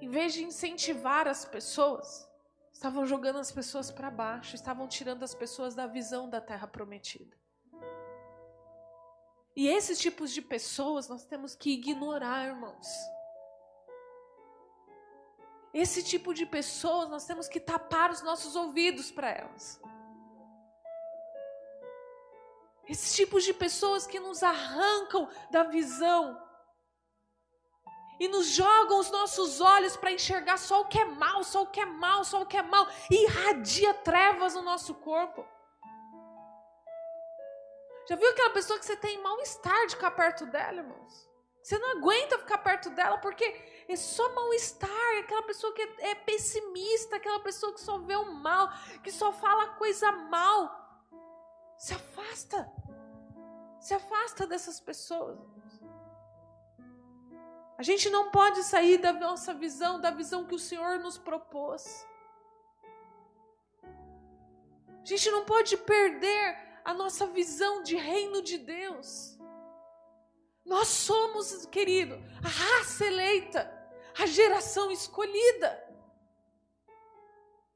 em 0.00 0.08
vez 0.08 0.32
de 0.32 0.42
incentivar 0.42 1.28
as 1.28 1.44
pessoas, 1.44 2.28
estavam 2.72 3.06
jogando 3.06 3.38
as 3.38 3.52
pessoas 3.52 3.90
para 3.90 4.10
baixo, 4.10 4.56
estavam 4.56 4.88
tirando 4.88 5.22
as 5.22 5.34
pessoas 5.34 5.74
da 5.74 5.86
visão 5.86 6.28
da 6.28 6.40
terra 6.40 6.66
prometida. 6.66 7.41
E 9.54 9.68
esses 9.68 9.98
tipos 9.98 10.32
de 10.32 10.40
pessoas 10.40 11.08
nós 11.08 11.24
temos 11.24 11.54
que 11.54 11.70
ignorar, 11.70 12.46
irmãos. 12.46 12.86
Esse 15.74 16.02
tipo 16.02 16.34
de 16.34 16.44
pessoas 16.44 17.08
nós 17.08 17.24
temos 17.24 17.48
que 17.48 17.60
tapar 17.60 18.10
os 18.10 18.22
nossos 18.22 18.56
ouvidos 18.56 19.10
para 19.10 19.30
elas. 19.30 19.80
Esses 22.88 23.14
tipos 23.14 23.44
de 23.44 23.54
pessoas 23.54 24.06
que 24.06 24.20
nos 24.20 24.42
arrancam 24.42 25.28
da 25.50 25.62
visão 25.62 26.38
e 28.18 28.28
nos 28.28 28.46
jogam 28.48 28.98
os 28.98 29.10
nossos 29.10 29.60
olhos 29.60 29.96
para 29.96 30.12
enxergar 30.12 30.58
só 30.58 30.82
o 30.82 30.88
que 30.88 30.98
é 30.98 31.04
mal, 31.04 31.42
só 31.42 31.62
o 31.62 31.66
que 31.66 31.80
é 31.80 31.84
mal, 31.84 32.24
só 32.24 32.42
o 32.42 32.46
que 32.46 32.56
é 32.56 32.62
mal, 32.62 32.86
e 33.10 33.24
irradia 33.24 33.94
trevas 33.94 34.54
no 34.54 34.62
nosso 34.62 34.94
corpo. 34.94 35.46
Já 38.12 38.16
viu 38.16 38.28
aquela 38.28 38.50
pessoa 38.50 38.78
que 38.78 38.84
você 38.84 38.94
tem 38.94 39.22
mal-estar 39.22 39.86
de 39.86 39.94
ficar 39.94 40.10
perto 40.10 40.44
dela, 40.44 40.82
irmãos? 40.82 41.30
Você 41.62 41.78
não 41.78 41.92
aguenta 41.96 42.36
ficar 42.40 42.58
perto 42.58 42.90
dela 42.90 43.16
porque 43.16 43.42
é 43.88 43.96
só 43.96 44.34
mal-estar, 44.34 45.18
aquela 45.20 45.42
pessoa 45.44 45.72
que 45.72 45.80
é 45.98 46.14
pessimista, 46.16 47.16
aquela 47.16 47.40
pessoa 47.40 47.72
que 47.72 47.80
só 47.80 47.96
vê 47.96 48.14
o 48.14 48.30
mal, 48.30 48.68
que 49.02 49.10
só 49.10 49.32
fala 49.32 49.68
coisa 49.76 50.12
mal. 50.12 50.60
Se 51.78 51.94
afasta. 51.94 52.70
Se 53.80 53.94
afasta 53.94 54.46
dessas 54.46 54.78
pessoas. 54.78 55.38
A 57.78 57.82
gente 57.82 58.10
não 58.10 58.30
pode 58.30 58.62
sair 58.62 58.98
da 58.98 59.14
nossa 59.14 59.54
visão, 59.54 59.98
da 59.98 60.10
visão 60.10 60.44
que 60.44 60.54
o 60.54 60.58
Senhor 60.58 60.98
nos 60.98 61.16
propôs. 61.16 62.06
A 65.00 65.04
gente 65.06 65.30
não 65.30 65.46
pode 65.46 65.78
perder 65.78 66.71
a 66.84 66.92
nossa 66.94 67.26
visão 67.26 67.82
de 67.82 67.96
reino 67.96 68.42
de 68.42 68.58
Deus. 68.58 69.38
Nós 70.64 70.88
somos, 70.88 71.66
querido, 71.66 72.14
a 72.44 72.48
raça 72.48 73.04
eleita, 73.04 73.70
a 74.18 74.26
geração 74.26 74.90
escolhida. 74.90 75.92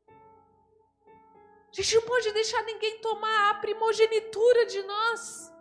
A 0.09 1.83
gente 1.83 1.95
não 1.97 2.03
pode 2.03 2.33
deixar 2.33 2.63
ninguém 2.63 2.99
tomar 3.01 3.51
a 3.51 3.55
primogenitura 3.55 4.67
de 4.67 4.83
nós. 4.83 5.53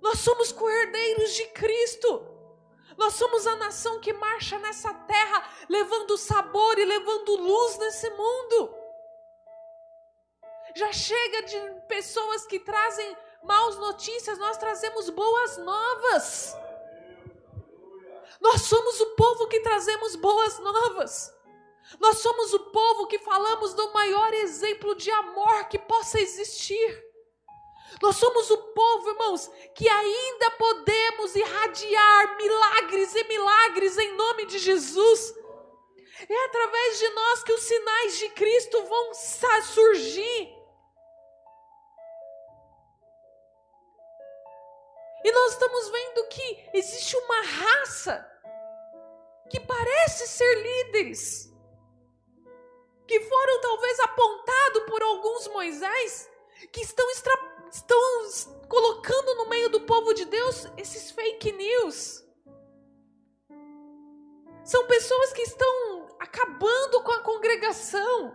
Nós 0.00 0.20
somos 0.20 0.50
co-herdeiros 0.52 1.34
de 1.34 1.46
Cristo. 1.48 2.28
Nós 2.96 3.14
somos 3.14 3.46
a 3.46 3.56
nação 3.56 4.00
que 4.00 4.12
marcha 4.12 4.58
nessa 4.58 4.92
terra, 4.92 5.50
levando 5.68 6.16
sabor 6.16 6.78
e 6.78 6.84
levando 6.84 7.36
luz 7.36 7.78
nesse 7.78 8.08
mundo. 8.10 8.74
Já 10.74 10.92
chega 10.92 11.42
de 11.42 11.81
pessoas 11.92 12.46
que 12.46 12.58
trazem 12.58 13.14
maus 13.42 13.76
notícias, 13.76 14.38
nós 14.38 14.56
trazemos 14.56 15.10
boas 15.10 15.58
novas. 15.58 16.56
Nós 18.40 18.62
somos 18.62 18.98
o 19.02 19.06
povo 19.14 19.46
que 19.46 19.60
trazemos 19.60 20.16
boas 20.16 20.58
novas. 20.58 21.34
Nós 22.00 22.16
somos 22.18 22.54
o 22.54 22.60
povo 22.70 23.06
que 23.08 23.18
falamos 23.18 23.74
do 23.74 23.92
maior 23.92 24.32
exemplo 24.32 24.94
de 24.94 25.10
amor 25.10 25.68
que 25.68 25.78
possa 25.78 26.18
existir. 26.18 26.90
Nós 28.00 28.16
somos 28.16 28.50
o 28.50 28.56
povo, 28.80 29.10
irmãos, 29.10 29.50
que 29.74 29.86
ainda 29.86 30.50
podemos 30.52 31.36
irradiar 31.36 32.38
milagres 32.38 33.14
e 33.14 33.24
milagres 33.24 33.98
em 33.98 34.16
nome 34.16 34.46
de 34.46 34.58
Jesus. 34.58 35.34
É 36.26 36.44
através 36.46 36.98
de 37.00 37.08
nós 37.10 37.42
que 37.44 37.52
os 37.52 37.62
sinais 37.62 38.18
de 38.18 38.28
Cristo 38.30 38.82
vão 38.84 39.12
surgir. 39.62 40.61
E 45.24 45.32
nós 45.32 45.52
estamos 45.52 45.88
vendo 45.88 46.28
que 46.28 46.70
existe 46.74 47.16
uma 47.16 47.42
raça 47.42 48.28
que 49.48 49.60
parece 49.60 50.26
ser 50.26 50.54
líderes, 50.62 51.52
que 53.06 53.20
foram 53.20 53.60
talvez 53.60 54.00
apontados 54.00 54.82
por 54.84 55.02
alguns 55.02 55.48
Moisés, 55.48 56.28
que 56.72 56.80
estão, 56.80 57.08
extra, 57.10 57.32
estão 57.70 58.00
colocando 58.68 59.34
no 59.36 59.48
meio 59.48 59.68
do 59.68 59.82
povo 59.82 60.14
de 60.14 60.24
Deus 60.24 60.66
esses 60.76 61.10
fake 61.10 61.52
news. 61.52 62.24
São 64.64 64.86
pessoas 64.86 65.32
que 65.32 65.42
estão 65.42 66.16
acabando 66.18 67.02
com 67.02 67.12
a 67.12 67.20
congregação. 67.20 68.34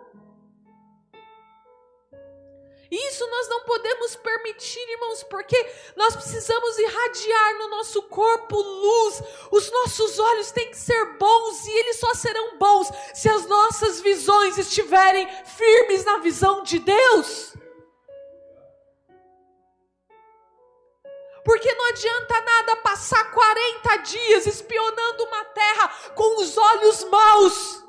Isso 2.89 3.27
nós 3.27 3.49
não 3.49 3.61
podemos 3.63 4.15
permitir, 4.15 4.89
irmãos, 4.91 5.23
porque 5.23 5.57
nós 5.95 6.15
precisamos 6.15 6.77
irradiar 6.77 7.57
no 7.57 7.69
nosso 7.69 8.01
corpo 8.03 8.55
luz. 8.55 9.21
Os 9.51 9.69
nossos 9.71 10.17
olhos 10.19 10.51
têm 10.51 10.69
que 10.69 10.77
ser 10.77 11.17
bons 11.17 11.67
e 11.67 11.71
eles 11.71 11.99
só 11.99 12.13
serão 12.13 12.57
bons 12.57 12.89
se 13.13 13.29
as 13.29 13.45
nossas 13.45 13.99
visões 13.99 14.57
estiverem 14.57 15.27
firmes 15.43 16.05
na 16.05 16.17
visão 16.19 16.63
de 16.63 16.79
Deus. 16.79 17.53
Porque 21.43 21.73
não 21.73 21.85
adianta 21.89 22.41
nada 22.41 22.75
passar 22.77 23.31
40 23.31 23.97
dias 23.97 24.45
espionando 24.45 25.23
uma 25.23 25.45
terra 25.45 25.87
com 26.13 26.41
os 26.41 26.57
olhos 26.57 27.03
maus 27.05 27.86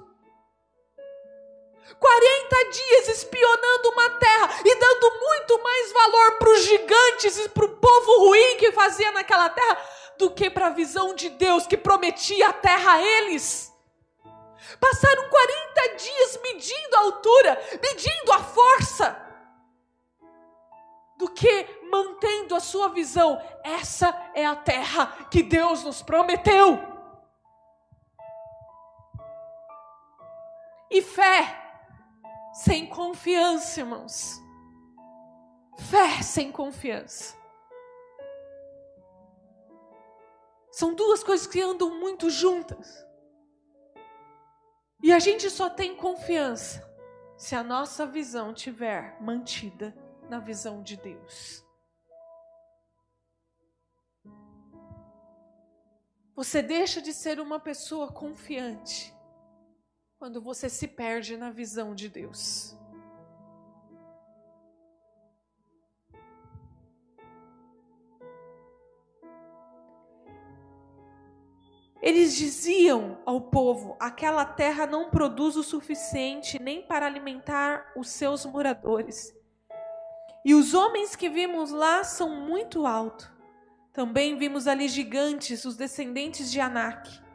40 1.99 2.71
dias 2.71 3.09
espionando 3.09 3.91
uma 3.91 4.11
terra 4.11 4.61
e 4.65 4.75
dando 4.75 5.21
muito 5.21 5.63
mais 5.63 5.93
valor 5.93 6.39
para 6.39 6.51
os 6.51 6.65
gigantes 6.65 7.39
e 7.39 7.49
para 7.49 7.65
o 7.65 7.77
povo 7.77 8.27
ruim 8.27 8.57
que 8.57 8.73
fazia 8.73 9.11
naquela 9.13 9.49
terra 9.49 9.79
do 10.17 10.31
que 10.31 10.51
para 10.51 10.69
a 10.69 10.71
visão 10.71 11.15
de 11.15 11.29
Deus 11.31 11.67
que 11.67 11.77
prometia 11.77 12.49
a 12.49 12.53
terra 12.53 12.95
a 12.95 13.03
eles. 13.03 13.73
Passaram 14.81 15.29
40 15.29 15.97
dias 15.97 16.41
medindo 16.43 16.97
a 16.97 17.01
altura, 17.01 17.61
medindo 17.83 18.33
a 18.33 18.39
força, 18.45 19.29
do 21.17 21.29
que 21.29 21.67
mantendo 21.91 22.55
a 22.55 22.61
sua 22.61 22.89
visão. 22.89 23.43
Essa 23.65 24.15
é 24.35 24.47
a 24.47 24.55
terra 24.55 25.27
que 25.31 25.43
Deus 25.43 25.83
nos 25.83 26.01
prometeu. 26.01 26.79
E 30.91 31.03
fé 31.03 31.68
sem 32.65 32.87
confiança, 32.87 33.81
irmãos. 33.81 34.43
Fé 35.79 36.21
sem 36.23 36.51
confiança. 36.51 37.37
São 40.73 40.93
duas 40.93 41.23
coisas 41.23 41.47
que 41.47 41.61
andam 41.61 42.01
muito 42.01 42.29
juntas. 42.29 43.07
E 45.01 45.13
a 45.13 45.21
gente 45.21 45.49
só 45.49 45.71
tem 45.71 45.95
confiança 45.95 46.85
se 47.37 47.55
a 47.55 47.63
nossa 47.63 48.05
visão 48.05 48.53
tiver 48.53 49.17
mantida 49.21 49.97
na 50.29 50.41
visão 50.41 50.83
de 50.83 50.97
Deus. 50.97 51.65
Você 56.35 56.61
deixa 56.61 57.01
de 57.01 57.13
ser 57.13 57.39
uma 57.39 57.61
pessoa 57.61 58.13
confiante 58.13 59.17
quando 60.19 60.41
você 60.43 60.69
se 60.69 60.89
perde 60.89 61.37
na 61.37 61.51
visão 61.51 61.95
de 61.95 62.09
Deus. 62.09 62.77
Eles 72.03 72.37
diziam 72.37 73.19
ao 73.25 73.41
povo: 73.41 73.97
aquela 74.01 74.45
terra 74.45 74.87
não 74.87 75.11
produz 75.11 75.57
o 75.57 75.63
suficiente 75.63 76.61
nem 76.61 76.83
para 76.83 77.07
alimentar 77.07 77.93
os 77.97 78.11
seus 78.11 78.45
moradores. 78.45 79.35
E 80.45 80.55
os 80.55 80.75
homens 80.75 81.15
que 81.15 81.29
vimos 81.29 81.71
lá 81.71 82.03
são 82.03 82.31
muito 82.31 82.87
altos. 82.87 83.31
Também 83.93 84.37
vimos 84.37 84.67
ali 84.67 84.89
gigantes, 84.89 85.65
os 85.65 85.77
descendentes 85.77 86.51
de 86.51 86.61
Anak. 86.61 87.28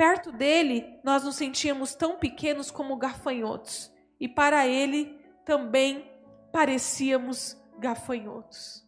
Perto 0.00 0.32
dele, 0.32 0.98
nós 1.04 1.24
nos 1.24 1.36
sentíamos 1.36 1.94
tão 1.94 2.16
pequenos 2.16 2.70
como 2.70 2.96
gafanhotos, 2.96 3.92
e 4.18 4.26
para 4.26 4.66
ele 4.66 5.22
também 5.44 6.10
parecíamos 6.50 7.54
gafanhotos. 7.78 8.82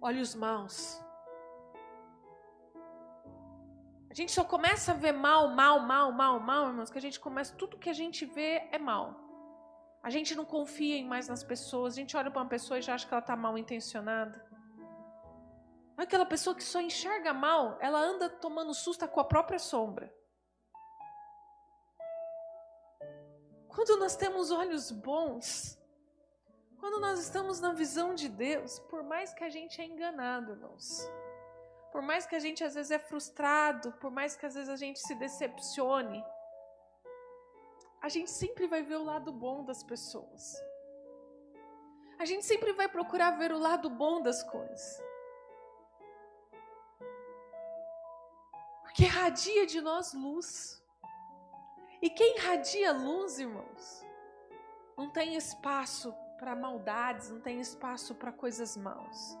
Olhos 0.00 0.34
maus. 0.34 0.98
A 4.08 4.14
gente 4.14 4.32
só 4.32 4.42
começa 4.42 4.92
a 4.92 4.94
ver 4.94 5.12
mal, 5.12 5.50
mal, 5.50 5.80
mal, 5.80 6.10
mal, 6.10 6.40
mal, 6.40 6.68
irmãos, 6.68 6.90
que 6.90 6.96
a 6.96 7.02
gente 7.02 7.20
começa, 7.20 7.54
tudo 7.56 7.76
que 7.76 7.90
a 7.90 7.92
gente 7.92 8.24
vê 8.24 8.66
é 8.72 8.78
mal. 8.78 9.20
A 10.02 10.08
gente 10.08 10.34
não 10.34 10.46
confia 10.46 11.04
mais 11.04 11.28
nas 11.28 11.44
pessoas, 11.44 11.92
a 11.92 11.96
gente 11.96 12.16
olha 12.16 12.30
para 12.30 12.40
uma 12.40 12.48
pessoa 12.48 12.78
e 12.78 12.82
já 12.82 12.94
acha 12.94 13.06
que 13.06 13.12
ela 13.12 13.20
está 13.20 13.36
mal 13.36 13.58
intencionada. 13.58 14.53
Aquela 15.96 16.26
pessoa 16.26 16.56
que 16.56 16.64
só 16.64 16.80
enxerga 16.80 17.32
mal, 17.32 17.78
ela 17.80 17.98
anda 17.98 18.28
tomando 18.28 18.74
susto 18.74 19.06
com 19.08 19.20
a 19.20 19.24
própria 19.24 19.58
sombra. 19.58 20.12
Quando 23.68 23.96
nós 23.98 24.16
temos 24.16 24.50
olhos 24.50 24.90
bons, 24.90 25.78
quando 26.78 27.00
nós 27.00 27.18
estamos 27.18 27.60
na 27.60 27.72
visão 27.72 28.14
de 28.14 28.28
Deus, 28.28 28.78
por 28.78 29.02
mais 29.02 29.32
que 29.32 29.42
a 29.42 29.48
gente 29.48 29.80
é 29.80 29.84
enganado, 29.84 30.52
irmãos, 30.52 31.08
por 31.90 32.02
mais 32.02 32.26
que 32.26 32.34
a 32.34 32.38
gente 32.38 32.62
às 32.62 32.74
vezes 32.74 32.90
é 32.90 32.98
frustrado, 32.98 33.92
por 33.92 34.10
mais 34.10 34.36
que 34.36 34.46
às 34.46 34.54
vezes 34.54 34.68
a 34.68 34.76
gente 34.76 35.00
se 35.00 35.14
decepcione, 35.14 36.24
a 38.02 38.08
gente 38.08 38.30
sempre 38.30 38.66
vai 38.66 38.82
ver 38.82 38.96
o 38.96 39.04
lado 39.04 39.32
bom 39.32 39.64
das 39.64 39.82
pessoas. 39.82 40.54
A 42.18 42.24
gente 42.24 42.44
sempre 42.44 42.72
vai 42.72 42.88
procurar 42.88 43.32
ver 43.32 43.52
o 43.52 43.58
lado 43.58 43.88
bom 43.88 44.20
das 44.22 44.42
coisas. 44.42 45.02
Que 48.94 49.04
irradia 49.04 49.66
de 49.66 49.80
nós 49.80 50.14
luz. 50.14 50.80
E 52.00 52.08
quem 52.08 52.36
irradia 52.36 52.92
luz, 52.92 53.40
irmãos, 53.40 54.06
não 54.96 55.10
tem 55.10 55.34
espaço 55.34 56.14
para 56.38 56.54
maldades, 56.54 57.30
não 57.30 57.40
tem 57.40 57.60
espaço 57.60 58.14
para 58.14 58.30
coisas 58.30 58.76
maus. 58.76 59.36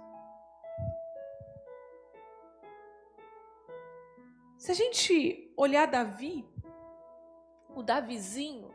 Se 4.58 4.72
a 4.72 4.74
gente 4.74 5.52
olhar 5.56 5.86
Davi, 5.86 6.44
o 7.68 7.82
Davizinho, 7.82 8.74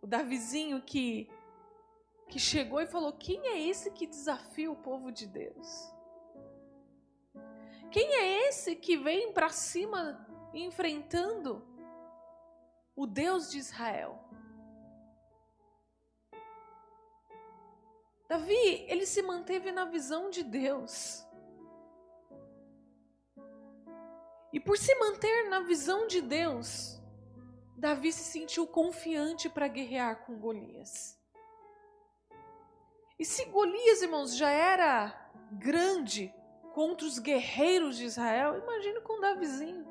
o 0.00 0.06
Davizinho 0.06 0.80
que 0.82 1.28
que 2.28 2.38
chegou 2.38 2.80
e 2.80 2.86
falou: 2.86 3.12
"Quem 3.12 3.46
é 3.48 3.60
esse 3.60 3.90
que 3.90 4.06
desafia 4.06 4.70
o 4.70 4.76
povo 4.76 5.12
de 5.12 5.26
Deus?" 5.26 5.93
Quem 7.94 8.12
é 8.12 8.48
esse 8.48 8.74
que 8.74 8.96
vem 8.96 9.32
para 9.32 9.50
cima 9.50 10.26
enfrentando 10.52 11.64
o 12.96 13.06
Deus 13.06 13.48
de 13.48 13.58
Israel? 13.58 14.18
Davi, 18.28 18.84
ele 18.88 19.06
se 19.06 19.22
manteve 19.22 19.70
na 19.70 19.84
visão 19.84 20.28
de 20.28 20.42
Deus. 20.42 21.24
E 24.52 24.58
por 24.58 24.76
se 24.76 24.92
manter 24.96 25.48
na 25.48 25.60
visão 25.60 26.08
de 26.08 26.20
Deus, 26.20 27.00
Davi 27.78 28.12
se 28.12 28.24
sentiu 28.24 28.66
confiante 28.66 29.48
para 29.48 29.68
guerrear 29.68 30.26
com 30.26 30.36
Golias. 30.36 31.16
E 33.20 33.24
se 33.24 33.44
Golias, 33.44 34.02
irmãos, 34.02 34.34
já 34.36 34.50
era 34.50 35.30
grande, 35.52 36.34
contra 36.74 37.06
os 37.06 37.20
guerreiros 37.20 37.96
de 37.96 38.04
Israel, 38.04 38.58
imagine 38.58 39.00
com 39.02 39.20
Davizinho. 39.20 39.86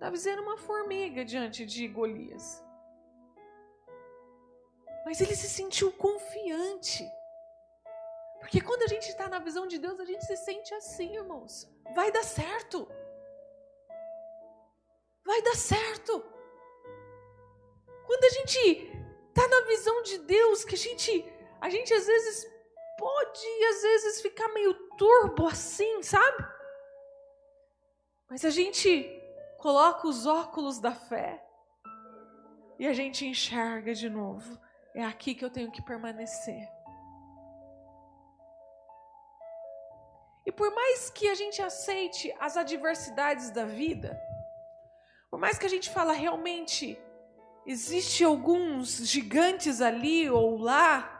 Davizinho 0.00 0.32
era 0.32 0.42
uma 0.42 0.56
formiga 0.56 1.24
diante 1.24 1.64
de 1.64 1.86
Golias. 1.86 2.60
Mas 5.04 5.20
ele 5.20 5.36
se 5.36 5.48
sentiu 5.48 5.92
confiante. 5.92 7.08
Porque 8.40 8.60
quando 8.60 8.82
a 8.82 8.88
gente 8.88 9.08
está 9.08 9.28
na 9.28 9.38
visão 9.38 9.68
de 9.68 9.78
Deus, 9.78 10.00
a 10.00 10.04
gente 10.04 10.26
se 10.26 10.36
sente 10.36 10.74
assim, 10.74 11.14
irmãos. 11.14 11.70
Vai 11.94 12.10
dar 12.10 12.24
certo. 12.24 12.88
Vai 15.24 15.40
dar 15.42 15.54
certo. 15.54 16.24
Quando 18.04 18.24
a 18.24 18.30
gente 18.30 18.58
está 19.28 19.46
na 19.46 19.60
visão 19.66 20.02
de 20.02 20.18
Deus, 20.18 20.64
que 20.64 20.74
a 20.74 20.78
gente, 20.78 21.24
a 21.60 21.70
gente 21.70 21.94
às 21.94 22.06
vezes 22.06 22.50
pode, 23.00 23.64
às 23.70 23.82
vezes, 23.82 24.20
ficar 24.20 24.48
meio 24.48 24.74
turbo 25.00 25.46
assim, 25.46 26.02
sabe? 26.02 26.46
Mas 28.28 28.44
a 28.44 28.50
gente 28.50 28.90
coloca 29.56 30.06
os 30.06 30.26
óculos 30.26 30.78
da 30.78 30.92
fé 30.92 31.42
e 32.78 32.86
a 32.86 32.92
gente 32.92 33.24
enxerga 33.24 33.94
de 33.94 34.10
novo. 34.10 34.60
É 34.94 35.02
aqui 35.02 35.34
que 35.34 35.42
eu 35.42 35.48
tenho 35.48 35.70
que 35.70 35.80
permanecer. 35.80 36.68
E 40.44 40.52
por 40.52 40.70
mais 40.74 41.08
que 41.08 41.28
a 41.28 41.34
gente 41.34 41.62
aceite 41.62 42.34
as 42.38 42.58
adversidades 42.58 43.50
da 43.50 43.64
vida, 43.64 44.20
por 45.30 45.40
mais 45.40 45.58
que 45.58 45.64
a 45.64 45.70
gente 45.70 45.88
fala 45.88 46.12
realmente 46.12 47.00
existe 47.64 48.22
alguns 48.22 48.98
gigantes 49.08 49.80
ali 49.80 50.28
ou 50.28 50.58
lá, 50.58 51.19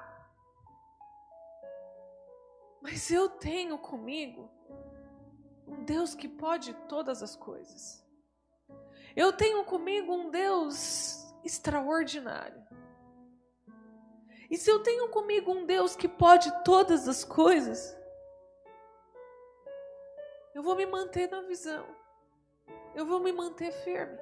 mas 2.80 3.10
eu 3.10 3.28
tenho 3.28 3.78
comigo 3.78 4.50
um 5.66 5.84
Deus 5.84 6.14
que 6.14 6.28
pode 6.28 6.74
todas 6.88 7.22
as 7.22 7.36
coisas. 7.36 8.04
Eu 9.14 9.32
tenho 9.32 9.64
comigo 9.64 10.12
um 10.12 10.30
Deus 10.30 11.34
extraordinário. 11.44 12.60
E 14.50 14.56
se 14.56 14.70
eu 14.70 14.82
tenho 14.82 15.08
comigo 15.10 15.52
um 15.52 15.64
Deus 15.64 15.94
que 15.94 16.08
pode 16.08 16.50
todas 16.64 17.06
as 17.06 17.24
coisas, 17.24 17.96
eu 20.54 20.62
vou 20.62 20.74
me 20.74 20.86
manter 20.86 21.30
na 21.30 21.40
visão. 21.42 21.86
Eu 22.94 23.06
vou 23.06 23.20
me 23.20 23.32
manter 23.32 23.70
firme. 23.70 24.18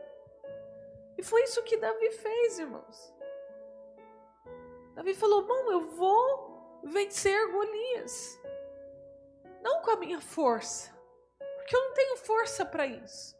E 1.17 1.23
foi 1.23 1.43
isso 1.45 1.63
que 1.63 1.77
Davi 1.77 2.11
fez, 2.11 2.59
irmãos. 2.59 3.15
Davi 4.95 5.15
falou: 5.15 5.47
Bom, 5.47 5.73
eu 5.73 5.89
vou 5.89 6.48
vencer 6.83 7.51
Golias. 7.51 8.39
Não 9.63 9.83
com 9.83 9.91
a 9.91 9.97
minha 9.97 10.21
força, 10.21 10.95
porque 11.57 11.75
eu 11.75 11.81
não 11.81 11.95
tenho 11.95 12.17
força 12.17 12.65
para 12.65 12.87
isso, 12.87 13.37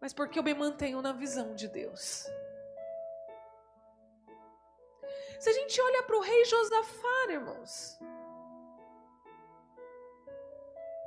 mas 0.00 0.12
porque 0.12 0.38
eu 0.38 0.42
me 0.42 0.54
mantenho 0.54 1.00
na 1.00 1.12
visão 1.12 1.54
de 1.54 1.68
Deus. 1.68 2.26
Se 5.40 5.48
a 5.48 5.52
gente 5.52 5.80
olha 5.80 6.02
para 6.02 6.16
o 6.16 6.20
rei 6.20 6.44
Josafá, 6.44 7.26
irmãos, 7.28 7.98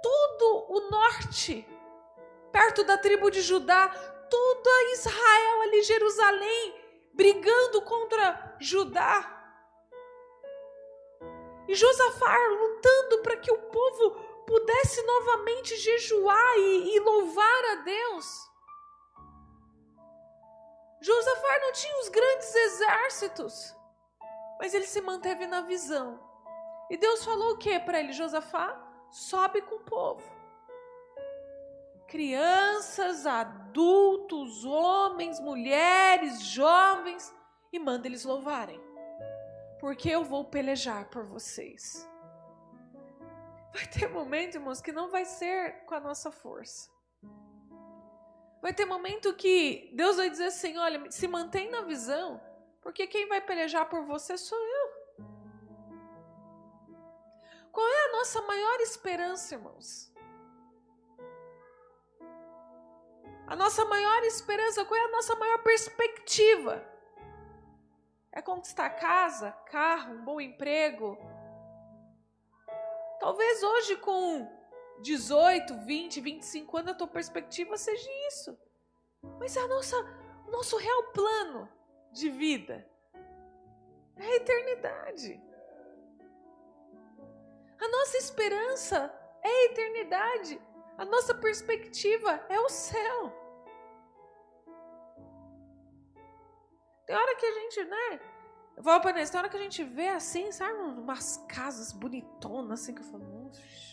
todo 0.01 0.65
o 0.69 0.89
norte, 0.89 1.67
perto 2.51 2.83
da 2.85 2.97
tribo 2.97 3.29
de 3.29 3.41
Judá, 3.41 3.89
toda 4.29 4.91
Israel 4.93 5.61
ali, 5.63 5.83
Jerusalém, 5.83 6.81
brigando 7.13 7.81
contra 7.81 8.55
Judá. 8.59 9.40
E 11.71 11.75
Josafá 11.75 12.37
lutando 12.49 13.21
para 13.23 13.37
que 13.37 13.49
o 13.49 13.57
povo 13.57 14.11
pudesse 14.45 15.01
novamente 15.03 15.73
jejuar 15.77 16.57
e, 16.57 16.97
e 16.97 16.99
louvar 16.99 17.65
a 17.71 17.75
Deus. 17.75 18.51
Josafá 20.99 21.59
não 21.61 21.71
tinha 21.71 21.97
os 22.01 22.09
grandes 22.09 22.53
exércitos, 22.53 23.73
mas 24.59 24.73
ele 24.73 24.85
se 24.85 24.99
manteve 24.99 25.47
na 25.47 25.61
visão. 25.61 26.19
E 26.89 26.97
Deus 26.97 27.23
falou 27.23 27.53
o 27.53 27.57
que 27.57 27.79
para 27.79 28.01
ele, 28.01 28.11
Josafá? 28.11 28.77
Sobe 29.09 29.61
com 29.61 29.75
o 29.75 29.85
povo. 29.85 30.29
Crianças, 32.05 33.25
adultos, 33.25 34.65
homens, 34.65 35.39
mulheres, 35.39 36.41
jovens, 36.41 37.33
e 37.71 37.79
manda 37.79 38.09
eles 38.09 38.25
louvarem. 38.25 38.90
Porque 39.81 40.09
eu 40.09 40.23
vou 40.23 40.45
pelejar 40.45 41.09
por 41.09 41.23
vocês. 41.25 42.07
Vai 43.73 43.87
ter 43.87 44.07
momento, 44.07 44.55
irmãos, 44.55 44.79
que 44.79 44.91
não 44.91 45.09
vai 45.09 45.25
ser 45.25 45.85
com 45.85 45.95
a 45.95 45.99
nossa 45.99 46.31
força. 46.31 46.91
Vai 48.61 48.73
ter 48.73 48.85
momento 48.85 49.33
que 49.33 49.89
Deus 49.95 50.17
vai 50.17 50.29
dizer 50.29 50.45
assim: 50.45 50.77
olha, 50.77 51.09
se 51.09 51.27
mantém 51.27 51.71
na 51.71 51.81
visão, 51.81 52.39
porque 52.79 53.07
quem 53.07 53.27
vai 53.27 53.41
pelejar 53.41 53.89
por 53.89 54.05
você 54.05 54.37
sou 54.37 54.57
eu. 54.57 55.25
Qual 57.71 57.87
é 57.87 58.05
a 58.05 58.11
nossa 58.11 58.41
maior 58.43 58.79
esperança, 58.81 59.55
irmãos? 59.55 60.13
A 63.47 63.55
nossa 63.55 63.83
maior 63.85 64.23
esperança, 64.25 64.85
qual 64.85 64.99
é 64.99 65.05
a 65.05 65.11
nossa 65.11 65.35
maior 65.37 65.63
perspectiva? 65.63 66.90
É 68.31 68.41
conquistar 68.41 68.89
casa, 68.91 69.51
carro, 69.65 70.13
um 70.13 70.23
bom 70.23 70.39
emprego. 70.39 71.17
Talvez 73.19 73.61
hoje 73.61 73.97
com 73.97 74.49
18, 75.01 75.75
20, 75.79 76.21
25 76.21 76.77
anos 76.77 76.91
a 76.91 76.95
tua 76.95 77.07
perspectiva 77.07 77.77
seja 77.77 78.09
isso. 78.27 78.57
Mas 79.39 79.55
a 79.57 79.67
nossa, 79.67 79.97
o 80.47 80.51
nosso 80.51 80.77
real 80.77 81.03
plano 81.11 81.69
de 82.11 82.29
vida. 82.29 82.87
É 84.15 84.25
a 84.25 84.35
eternidade. 84.35 85.41
A 87.79 87.87
nossa 87.87 88.17
esperança 88.17 89.13
é 89.43 89.49
a 89.49 89.65
eternidade. 89.65 90.61
A 90.97 91.05
nossa 91.05 91.33
perspectiva 91.33 92.45
é 92.47 92.59
o 92.59 92.69
céu. 92.69 93.40
Tem 97.11 97.19
hora 97.19 97.35
que 97.35 97.45
a 97.45 97.51
gente, 97.51 97.83
né? 97.83 98.21
Eu 98.77 98.83
para 98.83 99.13
tem 99.13 99.37
hora 99.37 99.49
que 99.49 99.57
a 99.57 99.59
gente 99.59 99.83
vê 99.83 100.07
assim, 100.07 100.49
sabe? 100.49 100.79
Umas 100.79 101.43
casas 101.45 101.91
bonitonas, 101.91 102.79
assim, 102.79 102.95
que 102.95 103.01
eu 103.01 103.05
falo, 103.05 103.51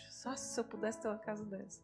só 0.08 0.36
se 0.36 0.60
eu 0.60 0.64
pudesse 0.64 1.00
ter 1.00 1.08
uma 1.08 1.18
casa 1.18 1.44
dessa. 1.44 1.82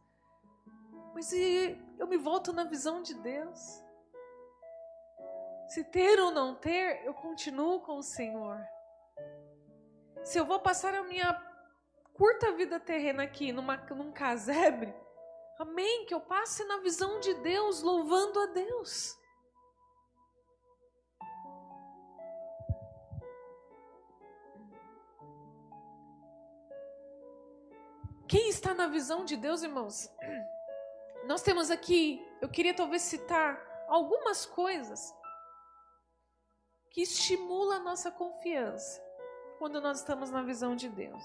Mas 1.12 1.32
e 1.32 1.76
eu 1.98 2.06
me 2.06 2.16
volto 2.16 2.52
na 2.52 2.62
visão 2.62 3.02
de 3.02 3.14
Deus. 3.14 3.82
Se 5.70 5.82
ter 5.82 6.20
ou 6.20 6.30
não 6.30 6.54
ter, 6.54 7.04
eu 7.04 7.12
continuo 7.14 7.80
com 7.80 7.96
o 7.96 8.02
Senhor. 8.02 8.60
Se 10.22 10.38
eu 10.38 10.46
vou 10.46 10.60
passar 10.60 10.94
a 10.94 11.02
minha 11.02 11.34
curta 12.12 12.52
vida 12.52 12.78
terrena 12.78 13.24
aqui 13.24 13.50
numa, 13.50 13.76
num 13.76 14.12
casebre, 14.12 14.94
amém, 15.58 16.06
que 16.06 16.14
eu 16.14 16.20
passe 16.20 16.64
na 16.64 16.76
visão 16.76 17.18
de 17.18 17.34
Deus, 17.34 17.82
louvando 17.82 18.38
a 18.38 18.46
Deus. 18.46 19.18
Está 28.64 28.72
na 28.72 28.86
visão 28.86 29.26
de 29.26 29.36
Deus, 29.36 29.62
irmãos? 29.62 30.10
Nós 31.26 31.42
temos 31.42 31.70
aqui, 31.70 32.26
eu 32.40 32.48
queria 32.48 32.72
talvez 32.72 33.02
citar 33.02 33.60
algumas 33.88 34.46
coisas 34.46 35.14
que 36.90 37.02
estimula 37.02 37.76
a 37.76 37.80
nossa 37.80 38.10
confiança 38.10 39.02
quando 39.58 39.82
nós 39.82 39.98
estamos 39.98 40.30
na 40.30 40.42
visão 40.42 40.74
de 40.74 40.88
Deus. 40.88 41.22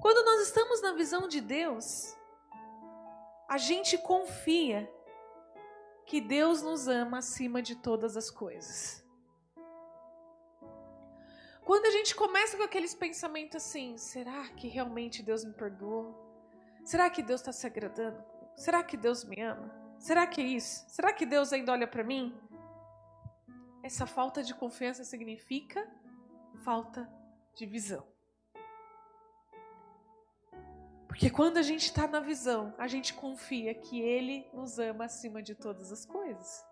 Quando 0.00 0.24
nós 0.24 0.40
estamos 0.48 0.80
na 0.80 0.94
visão 0.94 1.28
de 1.28 1.42
Deus, 1.42 2.16
a 3.46 3.58
gente 3.58 3.98
confia 3.98 4.90
que 6.06 6.18
Deus 6.18 6.62
nos 6.62 6.88
ama 6.88 7.18
acima 7.18 7.60
de 7.60 7.76
todas 7.76 8.16
as 8.16 8.30
coisas. 8.30 8.99
Quando 11.64 11.86
a 11.86 11.90
gente 11.90 12.14
começa 12.14 12.56
com 12.56 12.62
aqueles 12.62 12.94
pensamentos 12.94 13.56
assim: 13.56 13.96
será 13.96 14.48
que 14.50 14.68
realmente 14.68 15.22
Deus 15.22 15.44
me 15.44 15.52
perdoou? 15.52 16.14
Será 16.84 17.08
que 17.10 17.22
Deus 17.22 17.40
está 17.40 17.52
se 17.52 17.66
agradando? 17.66 18.22
Será 18.56 18.82
que 18.82 18.96
Deus 18.96 19.24
me 19.24 19.40
ama? 19.40 19.70
Será 19.98 20.26
que 20.26 20.40
é 20.40 20.44
isso? 20.44 20.84
Será 20.88 21.12
que 21.12 21.26
Deus 21.26 21.52
ainda 21.52 21.72
olha 21.72 21.86
para 21.86 22.02
mim? 22.02 22.34
Essa 23.82 24.06
falta 24.06 24.42
de 24.42 24.54
confiança 24.54 25.04
significa 25.04 25.86
falta 26.64 27.10
de 27.54 27.66
visão. 27.66 28.06
Porque 31.06 31.28
quando 31.28 31.58
a 31.58 31.62
gente 31.62 31.86
está 31.86 32.06
na 32.06 32.20
visão, 32.20 32.74
a 32.78 32.86
gente 32.86 33.12
confia 33.12 33.74
que 33.74 34.00
Ele 34.00 34.48
nos 34.54 34.78
ama 34.78 35.04
acima 35.04 35.42
de 35.42 35.54
todas 35.54 35.92
as 35.92 36.06
coisas. 36.06 36.64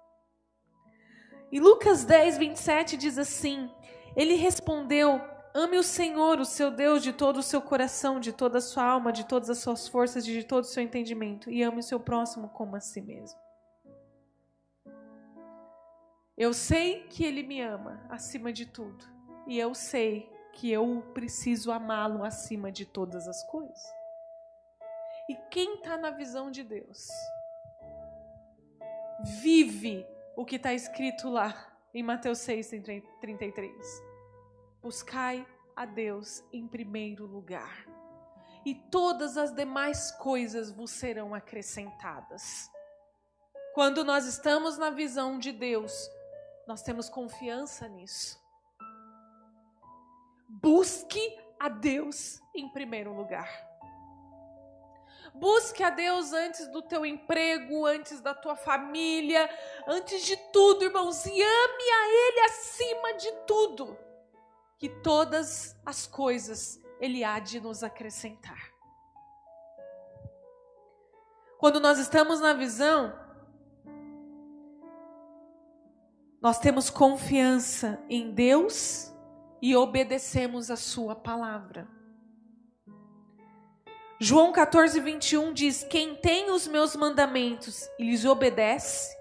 E 1.50 1.58
Lucas 1.60 2.04
10, 2.04 2.38
27 2.38 2.96
diz 2.96 3.18
assim: 3.18 3.70
Ele 4.18 4.34
respondeu: 4.34 5.20
Ame 5.54 5.78
o 5.78 5.82
Senhor, 5.84 6.40
o 6.40 6.44
seu 6.44 6.72
Deus, 6.72 7.04
de 7.04 7.12
todo 7.12 7.36
o 7.36 7.42
seu 7.42 7.62
coração, 7.62 8.18
de 8.18 8.32
toda 8.32 8.58
a 8.58 8.60
sua 8.60 8.82
alma, 8.82 9.12
de 9.12 9.24
todas 9.24 9.48
as 9.48 9.58
suas 9.58 9.86
forças 9.86 10.26
de 10.26 10.42
todo 10.42 10.64
o 10.64 10.66
seu 10.66 10.82
entendimento. 10.82 11.48
E 11.48 11.62
ame 11.62 11.78
o 11.78 11.82
seu 11.84 12.00
próximo 12.00 12.48
como 12.48 12.74
a 12.74 12.80
si 12.80 13.00
mesmo. 13.00 13.38
Eu 16.36 16.52
sei 16.52 17.04
que 17.04 17.24
Ele 17.24 17.44
me 17.44 17.60
ama 17.60 18.04
acima 18.10 18.52
de 18.52 18.66
tudo. 18.66 19.04
E 19.46 19.56
eu 19.56 19.72
sei 19.72 20.28
que 20.52 20.68
eu 20.68 21.00
preciso 21.14 21.70
amá-lo 21.70 22.24
acima 22.24 22.72
de 22.72 22.84
todas 22.84 23.28
as 23.28 23.44
coisas. 23.44 23.80
E 25.28 25.36
quem 25.48 25.76
está 25.76 25.96
na 25.96 26.10
visão 26.10 26.50
de 26.50 26.64
Deus 26.64 27.06
vive 29.40 30.04
o 30.36 30.44
que 30.44 30.56
está 30.56 30.74
escrito 30.74 31.28
lá 31.28 31.68
em 31.94 32.02
Mateus 32.02 32.38
6, 32.38 32.70
33. 33.20 34.07
Buscai 34.80 35.46
a 35.74 35.84
Deus 35.84 36.42
em 36.52 36.66
primeiro 36.66 37.26
lugar, 37.26 37.86
e 38.64 38.74
todas 38.74 39.36
as 39.36 39.52
demais 39.52 40.10
coisas 40.12 40.70
vos 40.70 40.90
serão 40.90 41.34
acrescentadas. 41.34 42.70
Quando 43.74 44.04
nós 44.04 44.26
estamos 44.26 44.76
na 44.78 44.90
visão 44.90 45.38
de 45.38 45.52
Deus, 45.52 45.92
nós 46.66 46.82
temos 46.82 47.08
confiança 47.08 47.88
nisso. 47.88 48.38
Busque 50.48 51.20
a 51.58 51.68
Deus 51.68 52.40
em 52.54 52.68
primeiro 52.68 53.12
lugar. 53.12 53.48
Busque 55.34 55.82
a 55.82 55.90
Deus 55.90 56.32
antes 56.32 56.66
do 56.68 56.82
teu 56.82 57.04
emprego, 57.04 57.86
antes 57.86 58.20
da 58.20 58.34
tua 58.34 58.56
família, 58.56 59.48
antes 59.86 60.24
de 60.24 60.36
tudo, 60.52 60.84
irmãos, 60.84 61.24
e 61.26 61.30
ame 61.30 61.90
a 61.90 62.08
Ele 62.08 62.40
acima 62.40 63.14
de 63.14 63.32
tudo, 63.46 63.96
que 64.78 64.88
todas 64.88 65.76
as 65.84 66.06
coisas 66.06 66.80
Ele 67.00 67.24
há 67.24 67.38
de 67.38 67.60
nos 67.60 67.82
acrescentar. 67.82 68.72
Quando 71.58 71.80
nós 71.80 71.98
estamos 71.98 72.40
na 72.40 72.52
visão, 72.52 73.12
Nós 76.40 76.60
temos 76.60 76.88
confiança 76.88 78.00
em 78.08 78.30
Deus 78.30 79.12
e 79.60 79.74
obedecemos 79.74 80.70
a 80.70 80.76
Sua 80.76 81.16
palavra. 81.16 81.88
João 84.20 84.52
14, 84.52 85.00
21 85.00 85.52
diz: 85.52 85.82
Quem 85.82 86.14
tem 86.14 86.50
os 86.50 86.68
meus 86.68 86.94
mandamentos 86.94 87.88
e 87.98 88.04
lhes 88.04 88.24
obedece, 88.24 89.16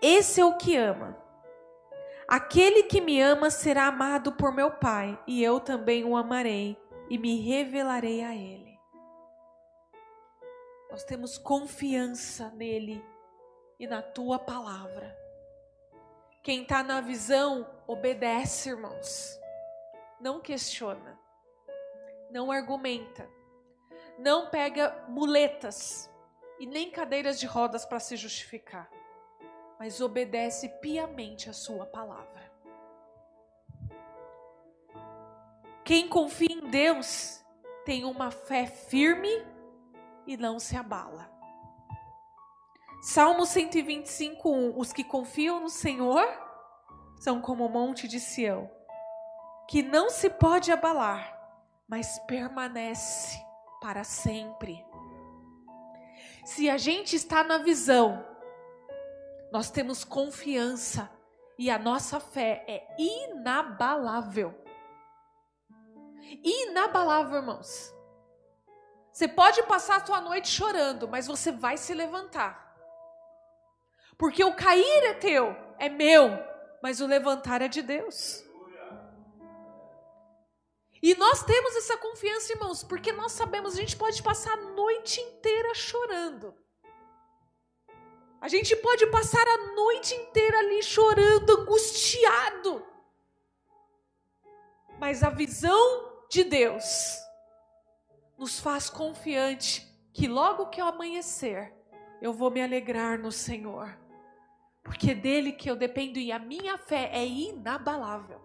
esse 0.00 0.40
é 0.40 0.44
o 0.44 0.56
que 0.56 0.76
ama. 0.76 1.16
Aquele 2.28 2.84
que 2.84 3.00
me 3.00 3.20
ama 3.20 3.50
será 3.50 3.86
amado 3.86 4.32
por 4.32 4.52
meu 4.52 4.70
Pai, 4.72 5.18
e 5.26 5.42
eu 5.42 5.60
também 5.60 6.04
o 6.04 6.16
amarei 6.16 6.76
e 7.08 7.16
me 7.18 7.40
revelarei 7.40 8.24
a 8.24 8.34
Ele. 8.34 8.76
Nós 10.90 11.04
temos 11.04 11.38
confiança 11.38 12.50
nele 12.50 13.04
e 13.78 13.86
na 13.86 14.02
tua 14.02 14.38
palavra. 14.38 15.16
Quem 16.42 16.62
está 16.62 16.82
na 16.82 17.00
visão, 17.00 17.68
obedece, 17.86 18.70
irmãos. 18.70 19.38
Não 20.20 20.40
questiona. 20.40 21.18
Não 22.30 22.50
argumenta. 22.50 23.28
Não 24.18 24.48
pega 24.48 25.04
muletas 25.08 26.10
e 26.58 26.66
nem 26.66 26.90
cadeiras 26.90 27.38
de 27.38 27.46
rodas 27.46 27.84
para 27.84 28.00
se 28.00 28.16
justificar. 28.16 28.88
Mas 29.78 30.00
obedece 30.00 30.68
piamente 30.80 31.50
a 31.50 31.52
sua 31.52 31.86
palavra. 31.86 32.50
Quem 35.84 36.08
confia 36.08 36.52
em 36.52 36.68
Deus 36.68 37.44
tem 37.84 38.04
uma 38.04 38.30
fé 38.30 38.66
firme 38.66 39.30
e 40.26 40.36
não 40.36 40.58
se 40.58 40.76
abala. 40.76 41.30
Salmo 43.00 43.46
125, 43.46 44.50
1. 44.50 44.78
Os 44.78 44.92
que 44.92 45.04
confiam 45.04 45.60
no 45.60 45.68
Senhor 45.68 46.26
são 47.20 47.40
como 47.40 47.64
o 47.64 47.68
monte 47.68 48.08
de 48.08 48.18
Sião, 48.18 48.68
que 49.68 49.82
não 49.82 50.10
se 50.10 50.28
pode 50.28 50.72
abalar, 50.72 51.38
mas 51.88 52.18
permanece 52.26 53.40
para 53.80 54.02
sempre. 54.02 54.84
Se 56.44 56.68
a 56.68 56.76
gente 56.76 57.14
está 57.14 57.44
na 57.44 57.58
visão, 57.58 58.24
nós 59.52 59.70
temos 59.70 60.04
confiança 60.04 61.10
e 61.58 61.70
a 61.70 61.78
nossa 61.78 62.20
fé 62.20 62.64
é 62.66 62.86
inabalável. 62.98 64.54
Inabalável, 66.42 67.36
irmãos. 67.36 67.94
Você 69.12 69.26
pode 69.26 69.62
passar 69.62 69.96
a 69.96 70.04
sua 70.04 70.20
noite 70.20 70.48
chorando, 70.48 71.08
mas 71.08 71.26
você 71.26 71.50
vai 71.50 71.76
se 71.76 71.94
levantar. 71.94 72.76
Porque 74.18 74.44
o 74.44 74.54
cair 74.54 75.04
é 75.04 75.14
teu, 75.14 75.56
é 75.78 75.88
meu, 75.88 76.30
mas 76.82 77.00
o 77.00 77.06
levantar 77.06 77.62
é 77.62 77.68
de 77.68 77.80
Deus. 77.80 78.44
E 81.02 81.14
nós 81.14 81.42
temos 81.44 81.76
essa 81.76 81.96
confiança, 81.96 82.52
irmãos, 82.52 82.82
porque 82.82 83.12
nós 83.12 83.32
sabemos, 83.32 83.74
a 83.74 83.80
gente 83.80 83.96
pode 83.96 84.22
passar 84.22 84.52
a 84.54 84.62
noite 84.72 85.20
inteira 85.20 85.74
chorando. 85.74 86.54
A 88.40 88.48
gente 88.48 88.76
pode 88.76 89.06
passar 89.08 89.46
a 89.46 89.74
noite 89.74 90.14
inteira 90.14 90.58
ali 90.58 90.82
chorando, 90.82 91.60
angustiado. 91.60 92.86
Mas 94.98 95.22
a 95.22 95.30
visão 95.30 96.24
de 96.30 96.44
Deus 96.44 97.16
nos 98.38 98.60
faz 98.60 98.88
confiante 98.88 99.86
que 100.12 100.26
logo 100.26 100.66
que 100.66 100.80
eu 100.80 100.86
amanhecer, 100.86 101.72
eu 102.20 102.32
vou 102.32 102.50
me 102.50 102.62
alegrar 102.62 103.18
no 103.18 103.32
Senhor 103.32 103.96
porque 104.86 105.10
é 105.10 105.14
dele 105.16 105.50
que 105.50 105.68
eu 105.68 105.74
dependo 105.74 106.16
e 106.16 106.30
a 106.30 106.38
minha 106.38 106.78
fé 106.78 107.10
é 107.12 107.26
inabalável. 107.26 108.40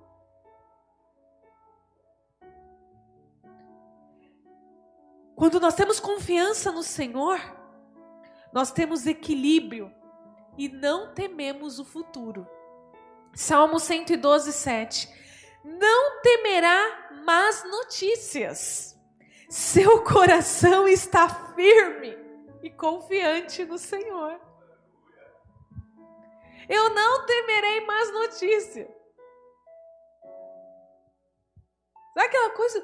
Quando 5.35 5.59
nós 5.59 5.75
temos 5.75 5.99
confiança 5.99 6.71
no 6.71 6.81
Senhor, 6.81 7.39
nós 8.53 8.71
temos 8.71 9.05
equilíbrio 9.05 9.93
e 10.57 10.67
não 10.67 11.13
tememos 11.13 11.79
o 11.79 11.85
futuro. 11.85 12.47
Salmo 13.33 13.79
112, 13.79 14.51
7. 14.51 15.09
Não 15.63 16.21
temerá 16.21 17.21
más 17.23 17.63
notícias. 17.63 18.99
Seu 19.49 20.03
coração 20.03 20.87
está 20.87 21.27
firme 21.55 22.17
e 22.61 22.69
confiante 22.69 23.65
no 23.65 23.77
Senhor. 23.77 24.39
Eu 26.67 26.89
não 26.93 27.25
temerei 27.25 27.85
mais 27.85 28.11
notícia. 28.13 28.89
Sabe 32.13 32.27
aquela 32.27 32.49
coisa? 32.51 32.81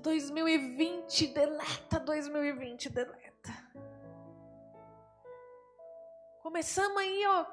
2020, 0.00 1.26
deleta 1.28 2.00
2020, 2.00 2.90
deleta. 2.90 3.27
Começamos 6.48 6.96
aí, 6.96 7.26
ó, 7.26 7.44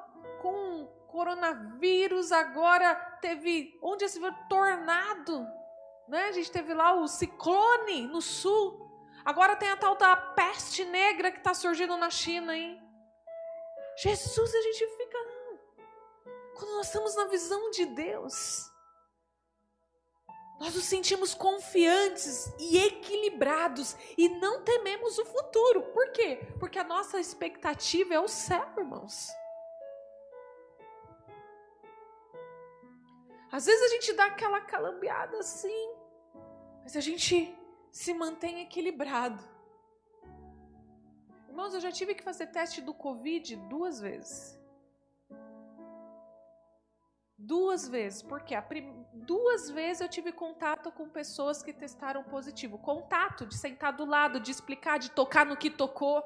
com 0.42 0.88
coronavírus, 1.10 2.32
agora 2.32 2.96
teve, 3.20 3.78
onde 3.84 4.06
já 4.06 4.08
se 4.08 4.20
viu 4.22 4.32
tornado, 4.48 5.46
né? 6.08 6.28
A 6.28 6.32
gente 6.32 6.50
teve 6.50 6.74
lá 6.74 6.94
o 6.94 7.06
ciclone 7.06 8.08
no 8.08 8.22
sul. 8.22 8.90
Agora 9.26 9.58
tem 9.58 9.68
a 9.68 9.76
tal 9.76 9.98
da 9.98 10.16
peste 10.16 10.86
negra 10.86 11.30
que 11.30 11.40
está 11.40 11.54
surgindo 11.54 11.98
na 11.98 12.10
China, 12.10 12.56
hein? 12.56 12.82
Jesus, 13.98 14.56
a 14.56 14.62
gente 14.62 14.88
fica. 14.88 15.18
Quando 16.58 16.76
nós 16.78 16.88
estamos 16.88 17.18
na 17.18 17.26
visão 17.26 17.70
de 17.72 17.88
Deus, 17.88 18.72
nós 20.60 20.74
nos 20.74 20.86
sentimos 20.86 21.34
confiantes 21.34 22.54
e 22.58 22.78
equilibrados 22.78 23.96
e 24.18 24.30
não 24.30 24.64
tememos 24.64 25.18
o 25.18 25.26
futuro. 25.26 25.84
Por 25.92 26.12
quê? 26.12 26.40
Porque 26.60 26.80
a 26.80 26.84
nossa 26.84 27.20
expectativa 27.20 28.14
é 28.14 28.20
o 28.20 28.28
céu, 28.28 28.66
irmãos. 28.78 29.30
Às 33.52 33.66
vezes 33.66 33.84
a 33.84 33.88
gente 33.96 34.14
dá 34.14 34.26
aquela 34.26 34.62
calambiada 34.62 35.38
assim, 35.40 35.94
mas 36.84 36.96
a 36.96 37.02
gente 37.02 37.58
se 37.92 38.14
mantém 38.14 38.62
equilibrado. 38.62 39.42
Irmãos, 41.48 41.74
eu 41.74 41.80
já 41.80 41.92
tive 41.92 42.14
que 42.16 42.24
fazer 42.24 42.48
teste 42.48 42.82
do 42.82 42.94
Covid 42.94 43.56
duas 43.56 44.02
vezes. 44.02 44.60
Duas 47.38 47.88
vezes, 47.88 48.22
porque 48.22 48.60
prim... 48.62 49.05
duas 49.16 49.70
vezes 49.70 50.02
eu 50.02 50.10
tive 50.10 50.32
contato 50.32 50.92
com 50.92 51.08
pessoas 51.10 51.64
que 51.64 51.74
testaram 51.74 52.24
positivo. 52.24 52.78
Contato 52.78 53.46
de 53.46 53.58
sentar 53.58 53.94
do 53.94 54.06
lado, 54.06 54.40
de 54.40 54.52
explicar, 54.52 55.00
de 55.00 55.12
tocar 55.12 55.46
no 55.46 55.58
que 55.58 55.70
tocou. 55.70 56.24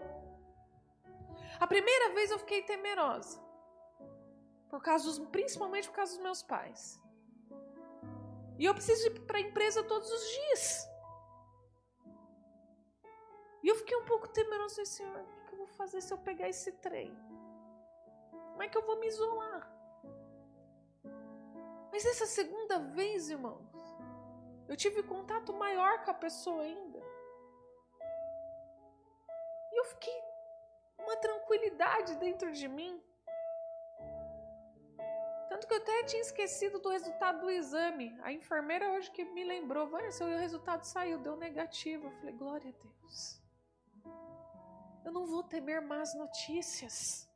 A 1.60 1.68
primeira 1.68 2.14
vez 2.14 2.32
eu 2.32 2.40
fiquei 2.40 2.62
temerosa. 2.64 3.40
Por 4.70 4.82
causa 4.82 5.06
dos, 5.06 5.20
principalmente 5.20 5.88
por 5.90 5.96
causa 5.96 6.14
dos 6.14 6.24
meus 6.24 6.42
pais. 6.44 7.00
E 8.58 8.66
eu 8.66 8.74
preciso 8.74 9.08
ir 9.08 9.20
para 9.22 9.38
a 9.38 9.42
empresa 9.42 9.84
todos 9.84 10.12
os 10.12 10.24
dias. 10.30 10.90
E 13.64 13.68
eu 13.68 13.76
fiquei 13.76 13.98
um 13.98 14.06
pouco 14.06 14.28
temeroso, 14.28 14.86
Senhor, 14.86 15.22
o 15.22 15.46
que 15.46 15.54
eu 15.54 15.58
vou 15.58 15.68
fazer 15.68 16.02
se 16.02 16.14
eu 16.14 16.18
pegar 16.18 16.48
esse 16.48 16.72
trem? 16.74 17.18
Como 18.32 18.64
é 18.64 18.68
que 18.68 18.78
eu 18.78 18.86
vou 18.86 19.00
me 19.00 19.08
isolar? 19.08 19.59
Mas 21.92 22.06
essa 22.06 22.26
segunda 22.26 22.80
vez, 22.80 23.30
irmãos, 23.30 23.68
eu 24.68 24.76
tive 24.76 25.02
contato 25.04 25.54
maior 25.54 26.04
com 26.04 26.12
a 26.12 26.14
pessoa 26.14 26.64
ainda. 26.64 27.00
E 29.72 29.80
eu 29.80 29.86
fiquei 29.86 30.14
uma 30.98 31.16
tranquilidade 31.18 32.16
dentro 32.16 32.52
de 32.52 32.68
mim. 32.68 33.02
Tanto 35.50 35.68
que 35.68 35.74
eu 35.74 35.78
até 35.78 36.04
tinha 36.04 36.22
esquecido 36.22 36.80
do 36.80 36.90
resultado 36.90 37.42
do 37.42 37.50
exame. 37.50 38.18
A 38.22 38.32
enfermeira 38.32 38.92
hoje 38.92 39.10
que 39.10 39.24
me 39.26 39.44
lembrou, 39.44 39.88
vai, 39.88 40.12
seu 40.12 40.28
resultado 40.38 40.84
saiu, 40.84 41.18
deu 41.20 41.36
negativo. 41.36 42.08
Eu 42.08 42.12
falei, 42.12 42.36
glória 42.36 42.70
a 42.70 42.84
Deus. 42.84 43.42
Eu 45.04 45.12
não 45.12 45.26
vou 45.26 45.44
temer 45.44 45.82
más 45.82 46.14
notícias. 46.14 47.29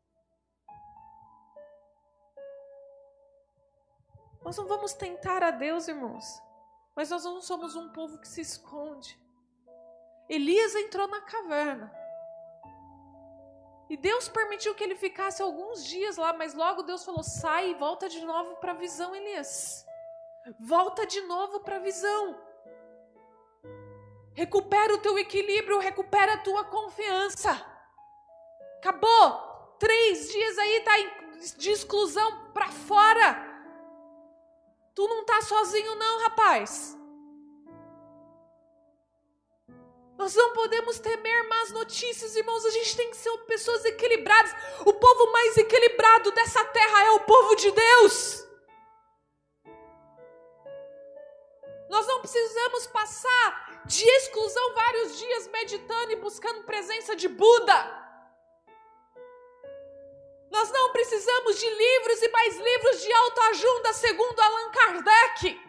Nós 4.44 4.58
não 4.58 4.68
vamos 4.68 4.94
tentar 4.94 5.44
a 5.44 5.52
Deus, 5.52 5.88
irmãos, 5.88 6.42
mas 6.96 7.10
nós 7.10 7.24
não 7.24 7.42
somos 7.42 7.76
um 7.76 7.90
povo 7.90 8.20
que 8.20 8.28
se 8.28 8.42
esconde. 8.42 9.20
Elias 10.28 10.76
entrou 10.76 11.08
na 11.08 11.22
caverna. 11.22 11.94
E 13.90 13.98
Deus 13.98 14.28
permitiu 14.28 14.74
que 14.74 14.84
ele 14.84 14.96
ficasse 14.96 15.42
alguns 15.42 15.86
dias 15.86 16.18
lá, 16.18 16.34
mas 16.34 16.54
logo 16.54 16.84
Deus 16.84 17.06
falou: 17.06 17.24
sai 17.24 17.72
e 17.72 17.76
volta 17.76 18.10
de 18.10 18.24
novo 18.26 18.56
para 18.58 18.72
a 18.72 18.76
visão, 18.76 19.16
Elias. 19.16 19.86
Volta 20.60 21.06
de 21.06 21.22
novo 21.22 21.60
para 21.60 21.76
a 21.76 21.80
visão. 21.80 22.38
Recupera 24.34 24.94
o 24.96 24.98
teu 24.98 25.18
equilíbrio, 25.18 25.80
recupera 25.80 26.34
a 26.34 26.38
tua 26.38 26.64
confiança. 26.66 27.52
Acabou. 28.80 29.76
Três 29.80 30.30
dias 30.32 30.58
aí 30.58 30.80
tá 30.82 30.92
de 31.58 31.70
exclusão 31.70 32.52
para 32.52 32.70
fora. 32.70 33.53
Tu 34.96 35.08
não 35.08 35.26
tá 35.26 35.42
sozinho 35.42 35.96
não, 35.96 36.20
rapaz. 36.22 36.98
Nós 40.18 40.36
não 40.36 40.54
podemos 40.54 41.00
temer 41.00 41.48
más 41.50 41.72
notícias, 41.72 42.36
irmãos. 42.36 42.66
A 42.66 42.70
gente 42.70 42.96
tem 42.96 43.10
que 43.10 43.18
ser 43.18 43.36
pessoas 43.40 43.84
equilibradas. 43.86 44.54
O 44.86 44.94
povo 44.94 45.32
mais 45.32 45.58
equilibrado 45.58 46.32
dessa 46.32 46.64
terra 46.66 47.06
é 47.06 47.12
o 47.12 47.22
povo 47.22 47.56
de 47.56 47.72
Deus. 47.72 48.48
Nós 51.90 52.08
não 52.08 52.22
precisamos 52.22 52.88
passar 52.88 53.84
de 53.86 54.08
exclusão 54.08 54.74
vários 54.74 55.18
dias 55.18 55.48
meditando 55.48 56.12
e 56.12 56.16
buscando 56.16 56.64
presença 56.64 57.16
de 57.16 57.28
Buda. 57.28 58.03
Nós 60.54 60.70
não 60.70 60.92
precisamos 60.92 61.60
de 61.60 61.68
livros 61.68 62.22
e 62.22 62.30
mais 62.30 62.56
livros 62.56 63.02
de 63.02 63.12
autoajuda, 63.12 63.92
segundo 63.94 64.40
Allan 64.40 64.70
Kardec. 64.70 65.60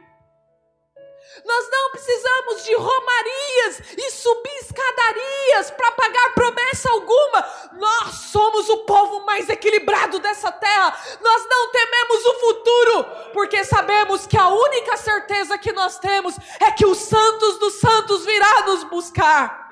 Nós 1.42 1.70
não 1.70 1.90
precisamos 1.90 2.64
de 2.64 2.74
romarias 2.74 3.82
e 3.96 4.10
subir 4.10 4.56
escadarias 4.60 5.70
para 5.70 5.90
pagar 5.92 6.34
promessa 6.34 6.90
alguma. 6.90 7.50
Nós 7.72 8.14
somos 8.30 8.68
o 8.68 8.84
povo 8.84 9.24
mais 9.24 9.48
equilibrado 9.48 10.18
dessa 10.18 10.52
terra. 10.52 10.94
Nós 11.22 11.46
não 11.48 11.72
tememos 11.72 12.26
o 12.26 12.34
futuro, 12.40 13.04
porque 13.32 13.64
sabemos 13.64 14.26
que 14.26 14.36
a 14.36 14.48
única 14.48 14.98
certeza 14.98 15.56
que 15.56 15.72
nós 15.72 15.98
temos 15.98 16.36
é 16.60 16.70
que 16.72 16.84
os 16.84 16.98
santos 16.98 17.58
dos 17.58 17.80
santos 17.80 18.26
virá 18.26 18.66
nos 18.66 18.84
buscar. 18.84 19.63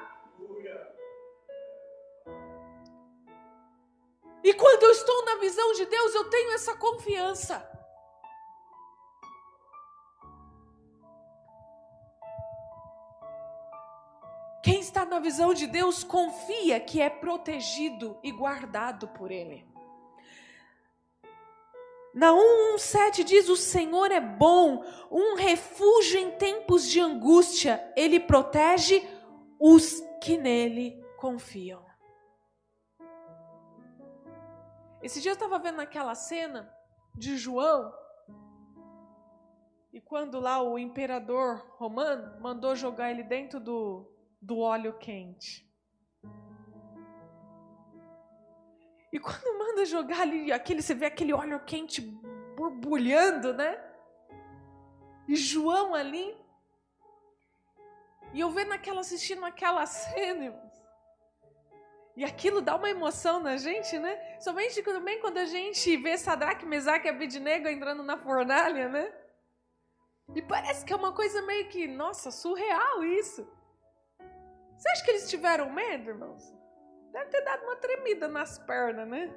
E 4.45 4.53
quando 4.55 4.83
eu 4.83 4.91
estou 4.91 5.25
na 5.25 5.37
visão 5.37 5.73
de 5.73 5.87
Deus, 5.87 6.15
eu 6.15 6.25
tenho 6.29 6.53
essa 6.53 6.75
confiança. 6.75 7.69
Quem 14.63 14.81
está 14.81 15.05
na 15.05 15.19
visão 15.19 15.53
de 15.53 15.67
Deus 15.67 16.05
confia 16.05 16.79
que 16.81 17.01
é 17.01 17.11
protegido 17.11 18.17
e 18.23 18.31
guardado 18.31 19.09
por 19.09 19.31
Ele. 19.31 19.67
Na 22.15 22.33
1:7 22.33 23.25
diz: 23.25 23.49
O 23.49 23.57
Senhor 23.57 24.13
é 24.13 24.21
bom, 24.21 24.85
um 25.11 25.35
refúgio 25.35 26.21
em 26.21 26.33
tempos 26.33 26.89
de 26.89 27.01
angústia, 27.01 27.93
Ele 27.97 28.21
protege 28.21 29.03
os 29.59 30.01
que 30.21 30.37
nele 30.37 31.03
confiam. 31.17 31.92
Esse 35.03 35.21
dia 35.21 35.33
eu 35.33 35.35
estava 35.35 35.59
vendo 35.59 35.81
aquela 35.81 36.15
cena 36.15 36.73
de 37.15 37.37
João, 37.37 37.93
e 39.93 40.01
quando 40.01 40.41
lá 40.41 40.63
o 40.63 40.79
imperador 40.79 41.67
romano 41.77 42.41
mandou 42.41 42.75
jogar 42.75 43.11
ele 43.11 43.23
dentro 43.23 43.61
do, 43.61 44.11
do 44.41 44.59
óleo 44.59 44.97
quente. 44.99 45.71
E 49.13 49.19
quando 49.19 49.53
manda 49.59 49.85
jogar 49.85 50.23
ali 50.23 50.51
aquele, 50.51 50.81
você 50.81 50.95
vê 50.95 51.05
aquele 51.07 51.35
óleo 51.35 51.61
quente 51.67 52.01
borbulhando, 52.57 53.53
né? 53.53 53.79
E 55.29 55.37
João 55.37 55.95
ali. 55.95 56.35
E 58.33 58.41
eu 58.41 58.51
vendo 58.51 58.73
aquela, 58.73 59.01
assistindo 59.01 59.45
aquela 59.45 59.85
cena. 59.87 60.72
E 62.15 62.25
aquilo 62.25 62.61
dá 62.61 62.77
uma 62.77 62.91
emoção 62.91 63.41
na 63.41 63.57
gente, 63.57 63.99
né? 63.99 64.39
Somente 64.39 64.83
também 64.83 65.21
quando 65.21 65.39
a 65.39 65.47
gente 65.47 65.97
vê 65.97 66.19
Sadraque, 66.19 66.67
Mesaque 66.67 67.07
e 67.07 67.11
Abednego 67.11 67.69
entrando 67.69 68.03
na 68.03 68.19
fornalha, 68.19 68.89
né? 68.89 69.13
E 70.35 70.43
parece 70.43 70.85
que 70.85 70.93
é 70.93 70.97
uma 70.97 71.13
coisa 71.13 71.41
meio 71.43 71.69
que, 71.69 71.87
nossa, 71.87 72.31
surreal 72.31 73.03
isso. 73.05 73.47
Você 74.77 74.89
acha 74.91 75.05
que 75.05 75.11
eles 75.11 75.31
tiveram 75.31 75.71
medo, 75.71 76.11
irmãos? 76.11 76.43
Deve 77.13 77.31
ter 77.31 77.43
dado 77.43 77.63
uma 77.65 77.77
tremida 77.77 78.29
nas 78.29 78.59
pernas, 78.59 79.09
né? 79.09 79.33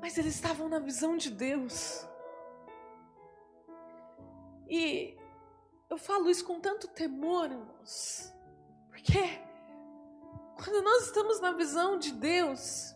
Mas 0.00 0.16
eles 0.16 0.34
estavam 0.34 0.68
na 0.68 0.78
visão 0.78 1.16
de 1.16 1.30
Deus. 1.30 2.06
E 4.68 5.18
eu 5.90 5.98
falo 5.98 6.30
isso 6.30 6.44
com 6.44 6.60
tanto 6.60 6.88
temor, 6.88 7.50
irmãos. 7.50 8.32
Porque 8.90 9.18
quando 10.58 10.82
nós 10.82 11.04
estamos 11.04 11.40
na 11.40 11.52
visão 11.52 11.96
de 11.96 12.12
Deus, 12.12 12.92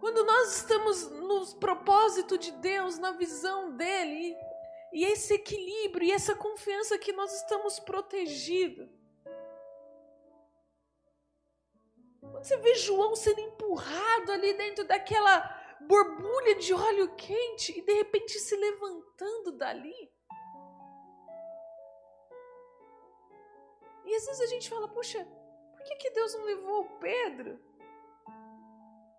quando 0.00 0.24
nós 0.24 0.56
estamos 0.56 1.10
no 1.10 1.54
propósito 1.56 2.38
de 2.38 2.50
Deus, 2.52 2.98
na 2.98 3.12
visão 3.12 3.76
dele, 3.76 4.34
e 4.92 5.04
esse 5.04 5.34
equilíbrio 5.34 6.08
e 6.08 6.12
essa 6.12 6.34
confiança 6.34 6.98
que 6.98 7.12
nós 7.12 7.42
estamos 7.42 7.78
protegidos. 7.78 8.88
Quando 12.20 12.44
você 12.44 12.56
vê 12.56 12.74
João 12.76 13.14
sendo 13.14 13.40
empurrado 13.40 14.32
ali 14.32 14.54
dentro 14.54 14.86
daquela 14.86 15.40
borbulha 15.82 16.54
de 16.54 16.72
óleo 16.72 17.14
quente 17.16 17.78
e 17.78 17.82
de 17.82 17.92
repente 17.92 18.38
se 18.38 18.56
levantando 18.56 19.52
dali. 19.52 20.10
E 24.06 24.14
às 24.14 24.24
vezes 24.26 24.40
a 24.40 24.46
gente 24.46 24.70
fala, 24.70 24.88
poxa, 24.88 25.26
por 25.72 25.82
que, 25.84 25.96
que 25.96 26.10
Deus 26.10 26.32
não 26.34 26.44
levou 26.44 26.82
o 26.82 26.98
Pedro? 26.98 27.60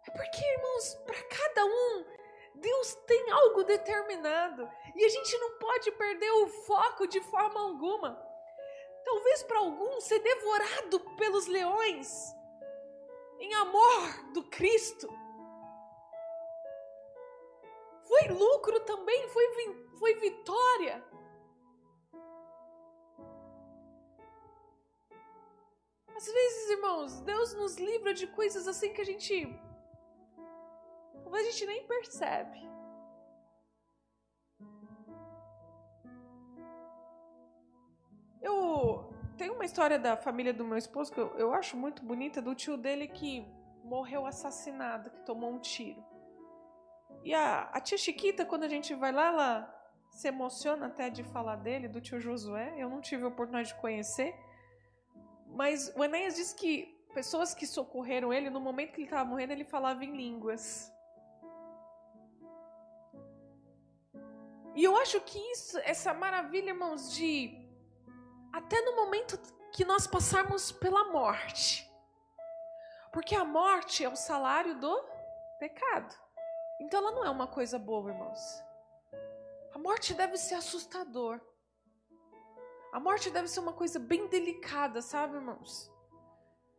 É 0.07 0.11
porque, 0.11 0.43
irmãos, 0.43 0.95
para 1.05 1.23
cada 1.23 1.65
um 1.65 2.17
Deus 2.59 2.95
tem 3.05 3.29
algo 3.31 3.63
determinado 3.63 4.69
e 4.95 5.05
a 5.05 5.09
gente 5.09 5.37
não 5.37 5.57
pode 5.59 5.91
perder 5.91 6.31
o 6.31 6.47
foco 6.47 7.07
de 7.07 7.21
forma 7.21 7.59
alguma. 7.59 8.19
Talvez 9.03 9.43
para 9.43 9.59
alguns 9.59 10.03
ser 10.03 10.19
devorado 10.19 10.99
pelos 11.17 11.47
leões 11.47 12.35
em 13.39 13.53
amor 13.53 14.31
do 14.33 14.43
Cristo. 14.49 15.07
Foi 18.07 18.27
lucro 18.29 18.79
também, 18.81 19.27
foi, 19.29 19.45
foi 19.99 20.15
vitória. 20.15 21.03
Às 26.17 26.25
vezes, 26.25 26.69
irmãos, 26.71 27.21
Deus 27.21 27.53
nos 27.53 27.77
livra 27.77 28.13
de 28.13 28.25
coisas 28.27 28.67
assim 28.67 28.91
que 28.91 29.01
a 29.01 29.05
gente 29.05 29.47
Talvez 31.27 31.45
a 31.45 31.51
gente 31.51 31.65
nem 31.65 31.85
percebe. 31.85 32.59
Eu 38.41 39.13
tenho 39.37 39.53
uma 39.53 39.65
história 39.65 39.99
da 39.99 40.15
família 40.15 40.53
do 40.53 40.63
meu 40.63 40.77
esposo 40.77 41.11
que 41.11 41.19
eu, 41.19 41.37
eu 41.37 41.53
acho 41.53 41.75
muito 41.75 42.01
bonita, 42.01 42.41
do 42.41 42.55
tio 42.55 42.77
dele 42.77 43.09
que 43.09 43.45
morreu 43.83 44.25
assassinado, 44.25 45.09
que 45.11 45.21
tomou 45.25 45.51
um 45.51 45.59
tiro. 45.59 46.01
e 47.25 47.33
a, 47.33 47.63
a 47.73 47.81
tia 47.81 47.97
Chiquita, 47.97 48.45
quando 48.45 48.63
a 48.63 48.69
gente 48.69 48.95
vai 48.95 49.11
lá, 49.11 49.27
ela 49.27 49.49
se 50.09 50.29
emociona 50.29 50.87
até 50.87 51.09
de 51.09 51.23
falar 51.25 51.57
dele, 51.57 51.89
do 51.89 51.99
tio 51.99 52.21
Josué. 52.21 52.73
Eu 52.77 52.89
não 52.89 53.01
tive 53.01 53.23
a 53.23 53.27
oportunidade 53.27 53.75
de 53.75 53.81
conhecer. 53.81 54.33
Mas 55.47 55.93
o 55.95 56.03
Enéas 56.03 56.35
diz 56.35 56.53
que 56.53 56.97
pessoas 57.13 57.53
que 57.53 57.65
socorreram 57.65 58.31
ele, 58.31 58.49
no 58.49 58.59
momento 58.59 58.91
que 58.91 59.01
ele 59.01 59.07
estava 59.07 59.27
morrendo, 59.27 59.51
ele 59.53 59.63
falava 59.63 60.03
em 60.03 60.15
línguas. 60.15 60.91
E 64.75 64.83
eu 64.83 64.95
acho 64.95 65.19
que 65.21 65.39
isso, 65.51 65.79
essa 65.79 66.13
maravilha, 66.13 66.69
irmãos, 66.69 67.11
de 67.13 67.67
até 68.53 68.79
no 68.81 68.95
momento 68.95 69.39
que 69.71 69.83
nós 69.83 70.05
passarmos 70.05 70.71
pela 70.71 71.11
morte. 71.11 71.89
Porque 73.11 73.35
a 73.35 73.43
morte 73.43 74.03
é 74.03 74.09
o 74.09 74.15
salário 74.15 74.79
do 74.79 75.03
pecado. 75.59 76.15
Então 76.79 76.99
ela 76.99 77.11
não 77.11 77.25
é 77.25 77.29
uma 77.29 77.47
coisa 77.47 77.79
boa, 77.79 78.11
irmãos. 78.11 78.39
A 79.73 79.79
morte 79.79 80.13
deve 80.13 80.37
ser 80.37 80.55
assustador. 80.55 81.41
A 82.91 82.99
morte 82.99 83.29
deve 83.29 83.47
ser 83.47 83.59
uma 83.59 83.73
coisa 83.73 83.99
bem 83.99 84.27
delicada, 84.27 85.01
sabe, 85.01 85.35
irmãos? 85.35 85.91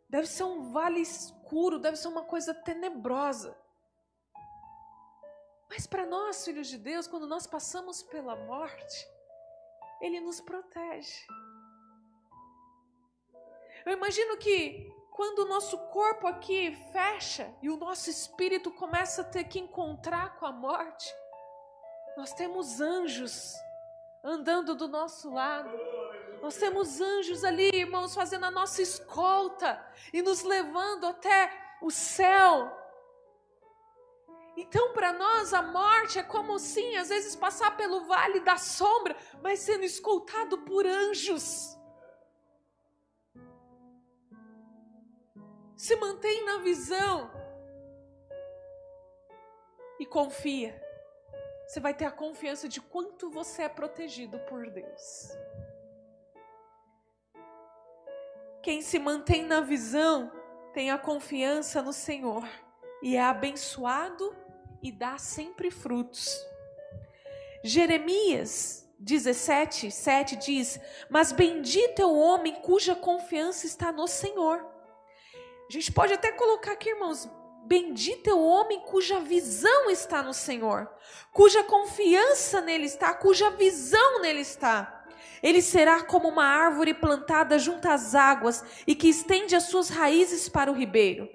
Deve 0.09 0.27
ser 0.27 0.45
um 0.45 0.73
vale 0.73 1.01
escuro, 1.01 1.79
deve 1.79 1.97
ser 1.97 2.09
uma 2.09 2.25
coisa 2.25 2.55
tenebrosa. 2.55 3.57
Mas 5.69 5.87
para 5.87 6.07
nós, 6.07 6.45
filhos 6.45 6.67
de 6.67 6.79
Deus, 6.79 7.07
quando 7.07 7.27
nós 7.27 7.47
passamos 7.47 8.03
pela 8.03 8.35
morte, 8.35 9.09
Ele 10.01 10.19
nos 10.21 10.41
protege. 10.41 11.27
Eu 13.85 13.93
imagino 13.93 14.37
que 14.39 14.91
quando 15.13 15.41
o 15.41 15.49
nosso 15.49 15.77
corpo 15.89 16.27
aqui 16.27 16.75
fecha 16.93 17.53
e 17.61 17.69
o 17.69 17.77
nosso 17.77 18.09
espírito 18.09 18.71
começa 18.71 19.23
a 19.23 19.25
ter 19.25 19.45
que 19.45 19.59
encontrar 19.59 20.37
com 20.37 20.47
a 20.47 20.53
morte, 20.53 21.13
nós 22.17 22.33
temos 22.33 22.81
anjos 22.81 23.53
andando 24.25 24.75
do 24.75 24.89
nosso 24.89 25.31
lado. 25.31 25.71
Nós 26.41 26.57
temos 26.57 27.01
anjos 27.01 27.45
ali, 27.45 27.71
irmãos, 27.75 28.15
fazendo 28.15 28.47
a 28.47 28.51
nossa 28.51 28.81
escolta 28.81 29.85
e 30.13 30.23
nos 30.23 30.43
levando 30.43 31.07
até 31.07 31.51
o 31.83 31.91
céu. 31.91 32.73
Então, 34.57 34.93
para 34.93 35.13
nós, 35.13 35.55
a 35.55 35.63
morte 35.63 36.19
é 36.19 36.23
como 36.23 36.59
sim, 36.59 36.97
às 36.97 37.09
vezes 37.09 37.37
passar 37.37 37.77
pelo 37.77 38.05
vale 38.07 38.41
da 38.41 38.57
sombra, 38.57 39.17
mas 39.41 39.61
sendo 39.61 39.85
escoltado 39.85 40.59
por 40.59 40.85
anjos. 40.87 41.77
Se 45.77 45.95
mantém 45.95 46.45
na 46.45 46.59
visão 46.59 47.31
e 50.01 50.05
confia. 50.05 50.83
Você 51.69 51.79
vai 51.79 51.95
ter 51.95 52.07
a 52.07 52.11
confiança 52.11 52.69
de 52.69 52.81
quanto 52.81 53.31
você 53.31 53.63
é 53.63 53.69
protegido 53.69 54.41
por 54.41 54.69
Deus. 54.71 55.31
Quem 58.69 58.83
se 58.83 58.99
mantém 58.99 59.45
na 59.45 59.63
visão 59.63 60.31
tem 60.75 60.91
a 60.91 60.99
confiança 60.99 61.81
no 61.81 61.91
Senhor 61.91 62.47
e 63.01 63.17
é 63.17 63.23
abençoado 63.23 64.37
e 64.83 64.93
dá 64.93 65.17
sempre 65.17 65.71
frutos. 65.71 66.39
Jeremias 67.65 68.87
17, 68.99 69.91
7 69.91 70.37
diz: 70.37 70.79
Mas 71.09 71.33
bendito 71.33 72.03
é 72.03 72.05
o 72.05 72.15
homem 72.15 72.57
cuja 72.57 72.95
confiança 72.95 73.65
está 73.65 73.91
no 73.91 74.07
Senhor. 74.07 74.63
A 75.67 75.73
gente 75.73 75.91
pode 75.91 76.13
até 76.13 76.31
colocar 76.33 76.73
aqui, 76.73 76.91
irmãos, 76.91 77.27
bendito 77.65 78.29
é 78.29 78.35
o 78.35 78.45
homem 78.45 78.81
cuja 78.81 79.19
visão 79.19 79.89
está 79.89 80.23
no 80.23 80.35
Senhor, 80.35 80.93
cuja 81.33 81.65
confiança 81.65 82.61
nele 82.61 82.85
está, 82.85 83.15
cuja 83.15 83.49
visão 83.49 84.21
nele 84.21 84.41
está. 84.41 84.98
Ele 85.43 85.63
será 85.63 86.03
como 86.03 86.29
uma 86.29 86.45
árvore 86.45 86.95
plantada 86.95 87.59
junto 87.59 87.89
às 87.89 88.15
águas 88.15 88.65
e 88.87 88.95
que 88.95 89.09
estende 89.09 89.55
as 89.55 89.65
suas 89.65 89.89
raízes 89.89 90.49
para 90.49 90.71
o 90.71 90.75
ribeiro. 90.75 91.29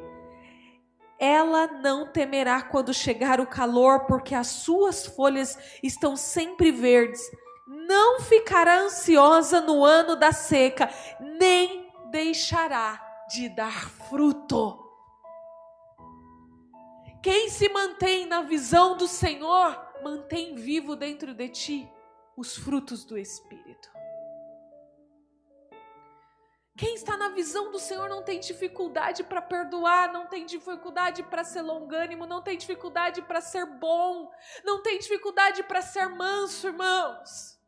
Ela 1.20 1.68
não 1.68 2.12
temerá 2.12 2.62
quando 2.62 2.94
chegar 2.94 3.40
o 3.40 3.48
calor, 3.48 4.06
porque 4.08 4.36
as 4.36 4.48
suas 4.48 5.06
folhas 5.06 5.58
estão 5.82 6.18
sempre 6.18 6.72
verdes. 6.72 7.22
Não 7.66 8.20
ficará 8.20 8.80
ansiosa 8.80 9.62
no 9.62 9.86
ano 9.86 10.18
da 10.18 10.34
seca, 10.34 10.90
nem 11.22 11.90
deixará 12.12 13.02
de 13.30 13.48
dar 13.48 13.90
fruto. 13.90 14.80
Quem 17.22 17.48
se 17.50 17.70
mantém 17.70 18.26
na 18.26 18.42
visão 18.42 18.98
do 18.98 19.08
Senhor, 19.08 19.80
mantém 20.04 20.56
vivo 20.56 20.94
dentro 20.94 21.34
de 21.34 21.48
ti 21.48 21.93
os 22.36 22.56
frutos 22.58 23.04
do 23.06 23.18
Espírito. 23.18 23.90
Quem 26.76 26.96
está 26.96 27.16
na 27.16 27.30
visão 27.30 27.72
do 27.72 27.78
Senhor 27.78 28.10
não 28.10 28.24
tem 28.24 28.40
dificuldade 28.40 29.24
para 29.24 29.42
perdoar, 29.42 30.12
não 30.12 30.26
tem 30.26 30.44
dificuldade 30.44 31.22
para 31.22 31.44
ser 31.44 31.62
longânimo, 31.62 32.26
não 32.26 32.42
tem 32.42 32.58
dificuldade 32.58 33.22
para 33.22 33.42
ser 33.42 33.66
bom, 33.66 34.32
não 34.64 34.82
tem 34.82 34.98
dificuldade 34.98 35.62
para 35.64 35.84
ser 35.84 36.10
manso, 36.10 36.68
irmãos. 36.68 37.60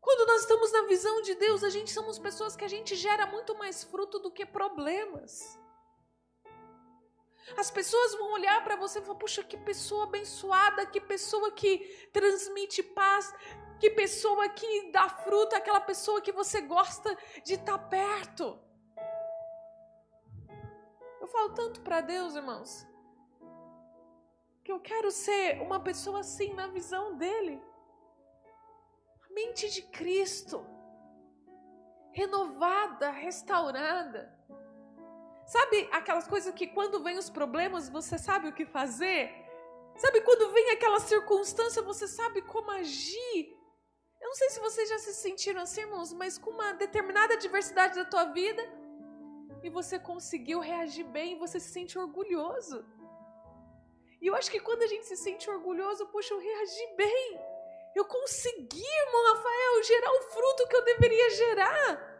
Quando 0.00 0.26
nós 0.26 0.40
estamos 0.40 0.72
na 0.72 0.82
visão 0.82 1.20
de 1.20 1.34
Deus, 1.34 1.62
a 1.62 1.68
gente 1.68 1.90
somos 1.90 2.18
pessoas 2.18 2.56
que 2.56 2.64
a 2.64 2.68
gente 2.68 2.94
gera 2.94 3.26
muito 3.26 3.56
mais 3.58 3.84
fruto 3.84 4.18
do 4.18 4.30
que 4.30 4.46
problemas. 4.46 5.58
As 7.56 7.70
pessoas 7.70 8.14
vão 8.14 8.32
olhar 8.32 8.62
para 8.64 8.76
você 8.76 8.98
e 8.98 9.02
falar: 9.02 9.18
puxa, 9.18 9.42
que 9.44 9.56
pessoa 9.56 10.04
abençoada, 10.04 10.86
que 10.86 11.00
pessoa 11.00 11.50
que 11.52 11.78
transmite 12.12 12.82
paz, 12.82 13.34
que 13.78 13.90
pessoa 13.90 14.48
que 14.48 14.90
dá 14.90 15.08
fruto, 15.08 15.54
aquela 15.54 15.80
pessoa 15.80 16.20
que 16.20 16.32
você 16.32 16.60
gosta 16.62 17.16
de 17.44 17.54
estar 17.54 17.78
tá 17.78 17.84
perto. 17.84 18.58
Eu 21.20 21.26
falo 21.26 21.50
tanto 21.54 21.80
para 21.80 22.00
Deus, 22.00 22.34
irmãos, 22.34 22.86
que 24.62 24.72
eu 24.72 24.80
quero 24.80 25.10
ser 25.10 25.60
uma 25.60 25.80
pessoa 25.80 26.20
assim 26.20 26.52
na 26.54 26.66
visão 26.66 27.16
dele. 27.16 27.62
A 29.28 29.32
mente 29.34 29.70
de 29.70 29.82
Cristo, 29.82 30.66
renovada, 32.12 33.10
restaurada. 33.10 34.32
Sabe 35.46 35.88
aquelas 35.92 36.26
coisas 36.26 36.54
que 36.54 36.66
quando 36.66 37.02
vem 37.02 37.18
os 37.18 37.28
problemas 37.28 37.88
você 37.88 38.18
sabe 38.18 38.48
o 38.48 38.52
que 38.52 38.64
fazer? 38.64 39.30
Sabe 39.96 40.20
quando 40.22 40.52
vem 40.52 40.70
aquela 40.70 41.00
circunstância 41.00 41.82
você 41.82 42.08
sabe 42.08 42.42
como 42.42 42.70
agir? 42.70 43.54
Eu 44.20 44.28
não 44.28 44.34
sei 44.34 44.48
se 44.50 44.60
vocês 44.60 44.88
já 44.88 44.98
se 44.98 45.14
sentiram 45.14 45.60
assim, 45.60 45.82
irmãos, 45.82 46.12
mas 46.12 46.38
com 46.38 46.50
uma 46.50 46.72
determinada 46.72 47.34
adversidade 47.34 47.94
da 47.94 48.04
tua 48.06 48.24
vida 48.24 48.62
e 49.62 49.68
você 49.68 49.98
conseguiu 49.98 50.60
reagir 50.60 51.04
bem, 51.04 51.38
você 51.38 51.60
se 51.60 51.70
sente 51.70 51.98
orgulhoso. 51.98 52.84
E 54.20 54.26
eu 54.26 54.34
acho 54.34 54.50
que 54.50 54.60
quando 54.60 54.82
a 54.82 54.86
gente 54.86 55.04
se 55.06 55.16
sente 55.16 55.50
orgulhoso, 55.50 56.06
puxa, 56.06 56.32
eu 56.32 56.38
reagi 56.38 56.86
bem. 56.96 57.40
Eu 57.94 58.06
consegui, 58.06 58.82
irmão 58.82 59.34
Rafael, 59.34 59.82
gerar 59.84 60.10
o 60.10 60.22
fruto 60.22 60.68
que 60.68 60.76
eu 60.76 60.84
deveria 60.84 61.30
gerar. 61.30 62.13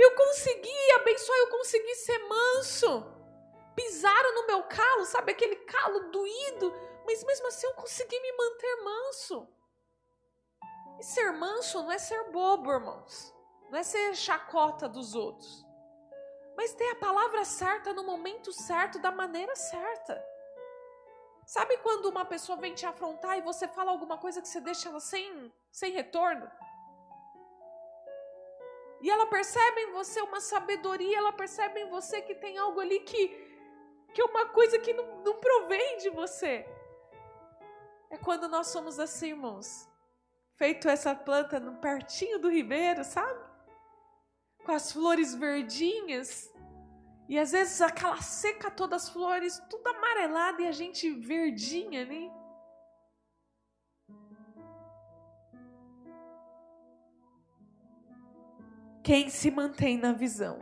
Eu 0.00 0.14
consegui 0.14 0.92
abençoar, 0.92 1.38
eu 1.40 1.48
consegui 1.48 1.94
ser 1.96 2.18
manso. 2.20 3.04
Pisaram 3.76 4.34
no 4.34 4.46
meu 4.46 4.62
calo, 4.62 5.04
sabe 5.04 5.32
aquele 5.32 5.56
calo 5.56 6.10
doído, 6.10 6.72
mas 7.04 7.22
mesmo 7.22 7.46
assim 7.48 7.66
eu 7.66 7.74
consegui 7.74 8.18
me 8.18 8.32
manter 8.32 8.82
manso. 8.82 9.46
E 10.98 11.04
ser 11.04 11.32
manso 11.32 11.82
não 11.82 11.92
é 11.92 11.98
ser 11.98 12.30
bobo, 12.30 12.72
irmãos. 12.72 13.34
Não 13.68 13.78
é 13.78 13.82
ser 13.82 14.16
chacota 14.16 14.88
dos 14.88 15.14
outros. 15.14 15.66
Mas 16.56 16.72
ter 16.72 16.88
a 16.92 16.96
palavra 16.96 17.44
certa 17.44 17.92
no 17.92 18.02
momento 18.02 18.54
certo, 18.54 18.98
da 18.98 19.12
maneira 19.12 19.54
certa. 19.54 20.24
Sabe 21.44 21.76
quando 21.78 22.06
uma 22.06 22.24
pessoa 22.24 22.56
vem 22.56 22.74
te 22.74 22.86
afrontar 22.86 23.36
e 23.36 23.42
você 23.42 23.68
fala 23.68 23.90
alguma 23.90 24.16
coisa 24.16 24.40
que 24.40 24.48
você 24.48 24.62
deixa 24.62 24.88
ela 24.88 25.00
sem, 25.00 25.52
sem 25.70 25.92
retorno? 25.92 26.50
E 29.00 29.10
ela 29.10 29.26
percebe 29.26 29.80
em 29.82 29.92
você 29.92 30.20
uma 30.20 30.40
sabedoria, 30.40 31.18
ela 31.18 31.32
percebe 31.32 31.80
em 31.80 31.88
você 31.88 32.20
que 32.20 32.34
tem 32.34 32.58
algo 32.58 32.80
ali 32.80 33.00
que, 33.00 33.28
que 34.12 34.20
é 34.20 34.24
uma 34.24 34.46
coisa 34.46 34.78
que 34.78 34.92
não, 34.92 35.22
não 35.22 35.40
provém 35.40 35.98
de 35.98 36.10
você. 36.10 36.66
É 38.10 38.18
quando 38.18 38.48
nós 38.48 38.68
somos 38.68 38.98
assim, 38.98 39.28
irmãos. 39.28 39.88
Feito 40.54 40.88
essa 40.88 41.14
planta 41.14 41.58
no 41.58 41.80
pertinho 41.80 42.38
do 42.38 42.50
ribeiro, 42.50 43.02
sabe? 43.02 43.40
Com 44.64 44.72
as 44.72 44.92
flores 44.92 45.34
verdinhas. 45.34 46.52
E 47.28 47.38
às 47.38 47.52
vezes 47.52 47.80
aquela 47.80 48.20
seca 48.20 48.70
todas 48.70 49.04
as 49.04 49.08
flores, 49.08 49.62
tudo 49.70 49.86
amarelada 49.86 50.60
e 50.60 50.66
a 50.66 50.72
gente 50.72 51.08
verdinha. 51.10 52.04
Né? 52.04 52.30
Quem 59.10 59.28
se 59.28 59.50
mantém 59.50 59.98
na 59.98 60.12
visão 60.12 60.60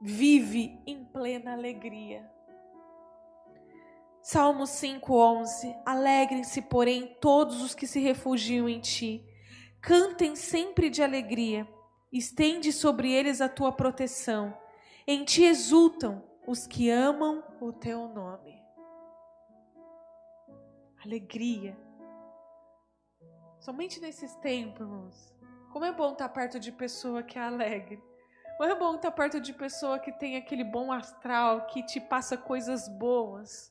vive 0.00 0.80
em 0.86 1.04
plena 1.04 1.52
alegria. 1.52 2.26
Salmo 4.22 4.64
5:11 4.64 5.76
Alegrem-se, 5.84 6.62
porém, 6.62 7.14
todos 7.20 7.60
os 7.60 7.74
que 7.74 7.86
se 7.86 8.00
refugiam 8.00 8.66
em 8.66 8.80
ti. 8.80 9.22
Cantem 9.78 10.34
sempre 10.34 10.88
de 10.88 11.02
alegria. 11.02 11.68
Estende 12.10 12.72
sobre 12.72 13.12
eles 13.12 13.42
a 13.42 13.48
tua 13.50 13.72
proteção. 13.72 14.56
Em 15.06 15.22
ti 15.22 15.42
exultam 15.42 16.24
os 16.46 16.66
que 16.66 16.88
amam 16.88 17.44
o 17.60 17.74
teu 17.74 18.08
nome. 18.08 18.58
Alegria. 21.04 21.76
Somente 23.60 24.00
nesses 24.00 24.34
tempos, 24.36 25.35
como 25.76 25.84
é 25.84 25.92
bom 25.92 26.12
estar 26.12 26.30
perto 26.30 26.58
de 26.58 26.72
pessoa 26.72 27.22
que 27.22 27.38
é 27.38 27.42
alegre. 27.42 28.02
Como 28.56 28.70
é 28.70 28.74
bom 28.74 28.94
estar 28.94 29.10
perto 29.10 29.38
de 29.38 29.52
pessoa 29.52 29.98
que 29.98 30.10
tem 30.10 30.34
aquele 30.34 30.64
bom 30.64 30.90
astral, 30.90 31.66
que 31.66 31.82
te 31.82 32.00
passa 32.00 32.34
coisas 32.34 32.88
boas. 32.88 33.68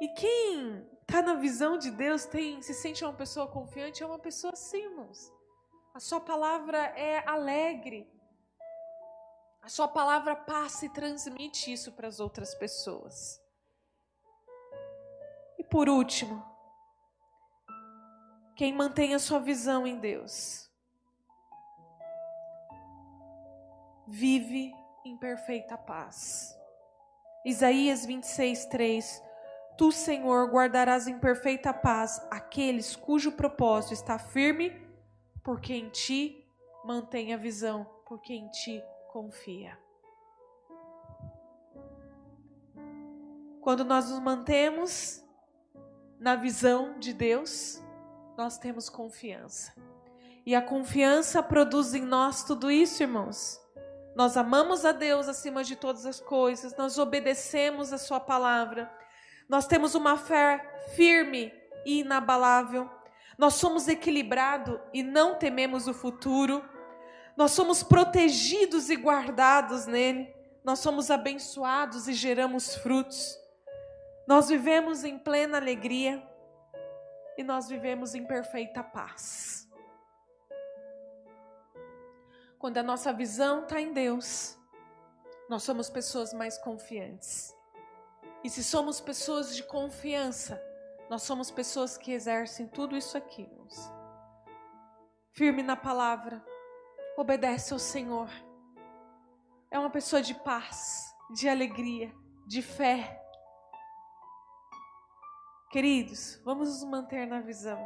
E 0.00 0.08
quem 0.16 0.84
está 1.02 1.22
na 1.22 1.34
visão 1.34 1.78
de 1.78 1.92
Deus 1.92 2.24
tem, 2.24 2.60
se 2.60 2.74
sente 2.74 3.04
uma 3.04 3.12
pessoa 3.12 3.46
confiante, 3.46 4.02
é 4.02 4.06
uma 4.06 4.18
pessoa 4.18 4.52
assim, 4.52 4.82
irmãos. 4.82 5.32
A 5.94 6.00
sua 6.00 6.20
palavra 6.20 6.78
é 6.98 7.22
alegre. 7.24 8.12
A 9.62 9.68
sua 9.68 9.86
palavra 9.86 10.34
passa 10.34 10.86
e 10.86 10.88
transmite 10.88 11.72
isso 11.72 11.92
para 11.92 12.08
as 12.08 12.18
outras 12.18 12.52
pessoas. 12.52 13.40
E 15.56 15.62
por 15.62 15.88
último, 15.88 16.51
quem 18.54 18.72
mantém 18.72 19.14
a 19.14 19.18
sua 19.18 19.40
visão 19.40 19.86
em 19.86 19.98
Deus 19.98 20.70
vive 24.06 24.72
em 25.04 25.16
perfeita 25.16 25.76
paz. 25.76 26.56
Isaías 27.44 28.04
26, 28.04 28.66
3 28.66 29.22
Tu, 29.76 29.90
Senhor, 29.90 30.50
guardarás 30.50 31.06
em 31.08 31.18
perfeita 31.18 31.72
paz 31.72 32.24
aqueles 32.30 32.94
cujo 32.94 33.32
propósito 33.32 33.94
está 33.94 34.18
firme, 34.18 34.70
porque 35.42 35.72
em 35.72 35.88
ti 35.88 36.46
mantém 36.84 37.32
a 37.32 37.36
visão, 37.36 37.86
porque 38.06 38.34
em 38.34 38.48
ti 38.48 38.82
confia. 39.08 39.78
Quando 43.60 43.84
nós 43.84 44.10
nos 44.10 44.20
mantemos 44.20 45.24
na 46.18 46.36
visão 46.36 46.98
de 46.98 47.12
Deus, 47.12 47.82
nós 48.36 48.58
temos 48.58 48.88
confiança. 48.88 49.72
E 50.44 50.54
a 50.54 50.62
confiança 50.62 51.42
produz 51.42 51.94
em 51.94 52.02
nós 52.02 52.44
tudo 52.44 52.70
isso, 52.70 53.02
irmãos. 53.02 53.60
Nós 54.16 54.36
amamos 54.36 54.84
a 54.84 54.92
Deus 54.92 55.28
acima 55.28 55.64
de 55.64 55.76
todas 55.76 56.04
as 56.04 56.20
coisas, 56.20 56.76
nós 56.76 56.98
obedecemos 56.98 57.92
a 57.92 57.98
Sua 57.98 58.20
palavra 58.20 58.90
nós 59.52 59.66
temos 59.66 59.94
uma 59.94 60.16
fé 60.16 60.64
firme 60.94 61.52
e 61.84 62.00
inabalável. 62.00 62.88
Nós 63.36 63.52
somos 63.54 63.86
equilibrados 63.86 64.80
e 64.94 65.02
não 65.02 65.34
tememos 65.34 65.86
o 65.86 65.92
futuro. 65.92 66.64
Nós 67.36 67.50
somos 67.50 67.82
protegidos 67.82 68.88
e 68.88 68.96
guardados 68.96 69.86
nele. 69.86 70.34
Nós 70.64 70.78
somos 70.78 71.10
abençoados 71.10 72.08
e 72.08 72.14
geramos 72.14 72.76
frutos. 72.76 73.36
Nós 74.26 74.48
vivemos 74.48 75.04
em 75.04 75.18
plena 75.18 75.58
alegria 75.58 76.26
e 77.36 77.42
nós 77.42 77.68
vivemos 77.68 78.14
em 78.14 78.24
perfeita 78.24 78.82
paz. 78.82 79.68
Quando 82.58 82.78
a 82.78 82.82
nossa 82.82 83.12
visão 83.12 83.64
está 83.64 83.80
em 83.80 83.92
Deus, 83.92 84.58
nós 85.48 85.62
somos 85.62 85.90
pessoas 85.90 86.32
mais 86.32 86.56
confiantes. 86.58 87.54
E 88.44 88.50
se 88.50 88.62
somos 88.62 89.00
pessoas 89.00 89.54
de 89.54 89.62
confiança, 89.62 90.62
nós 91.08 91.22
somos 91.22 91.50
pessoas 91.50 91.96
que 91.96 92.12
exercem 92.12 92.66
tudo 92.66 92.96
isso 92.96 93.18
aqui, 93.18 93.42
irmãos. 93.42 93.90
Firme 95.32 95.62
na 95.62 95.76
palavra, 95.76 96.44
obedece 97.16 97.72
ao 97.72 97.78
Senhor. 97.78 98.28
É 99.70 99.78
uma 99.78 99.90
pessoa 99.90 100.20
de 100.20 100.34
paz, 100.34 101.14
de 101.30 101.48
alegria, 101.48 102.12
de 102.46 102.62
fé. 102.62 103.21
Queridos, 105.72 106.38
vamos 106.44 106.68
nos 106.68 106.84
manter 106.84 107.26
na 107.26 107.40
visão. 107.40 107.80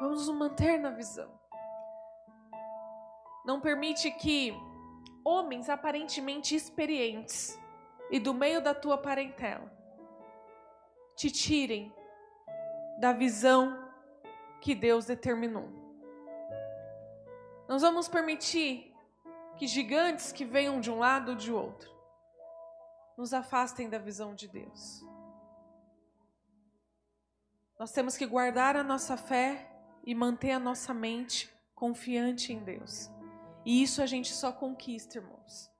Vamos 0.00 0.26
nos 0.26 0.34
manter 0.34 0.78
na 0.78 0.88
visão. 0.88 1.30
Não 3.44 3.60
permite 3.60 4.10
que 4.12 4.54
homens 5.22 5.68
aparentemente 5.68 6.56
experientes 6.56 7.58
e 8.10 8.18
do 8.18 8.32
meio 8.32 8.62
da 8.62 8.72
tua 8.72 8.96
parentela 8.96 9.70
te 11.14 11.30
tirem 11.30 11.94
da 12.98 13.12
visão 13.12 13.86
que 14.62 14.74
Deus 14.74 15.04
determinou. 15.04 15.68
Nós 17.68 17.82
vamos 17.82 18.08
permitir 18.08 18.96
que 19.58 19.66
gigantes 19.66 20.32
que 20.32 20.46
venham 20.46 20.80
de 20.80 20.90
um 20.90 20.98
lado 20.98 21.32
ou 21.32 21.36
de 21.36 21.52
outro 21.52 21.94
nos 23.18 23.34
afastem 23.34 23.90
da 23.90 23.98
visão 23.98 24.34
de 24.34 24.48
Deus. 24.48 25.06
Nós 27.78 27.92
temos 27.92 28.16
que 28.16 28.26
guardar 28.26 28.76
a 28.76 28.82
nossa 28.82 29.16
fé 29.16 29.70
e 30.04 30.12
manter 30.14 30.50
a 30.50 30.58
nossa 30.58 30.92
mente 30.92 31.48
confiante 31.74 32.52
em 32.52 32.58
Deus. 32.64 33.08
E 33.64 33.82
isso 33.82 34.02
a 34.02 34.06
gente 34.06 34.32
só 34.32 34.50
conquista, 34.50 35.18
irmãos, 35.18 35.70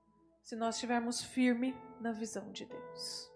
se 0.41 0.55
nós 0.55 0.75
estivermos 0.75 1.21
firme 1.21 1.75
na 1.99 2.13
visão 2.13 2.51
de 2.51 2.65
Deus. 2.65 3.29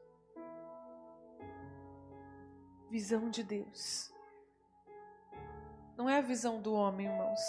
Visão 2.89 3.30
de 3.30 3.43
Deus. 3.43 4.14
Não 5.97 6.09
é 6.09 6.20
a 6.20 6.22
visão 6.22 6.61
do 6.61 6.74
homem, 6.74 7.07
irmãos. 7.07 7.41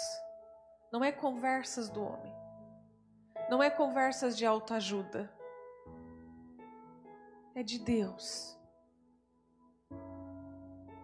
Não 0.91 1.03
é 1.03 1.11
conversas 1.11 1.89
do 1.89 2.03
homem. 2.03 2.33
Não 3.49 3.63
é 3.63 3.69
conversas 3.69 4.35
de 4.37 4.45
autoajuda. 4.45 5.31
É 7.53 7.63
de 7.63 7.79
Deus. 7.79 8.54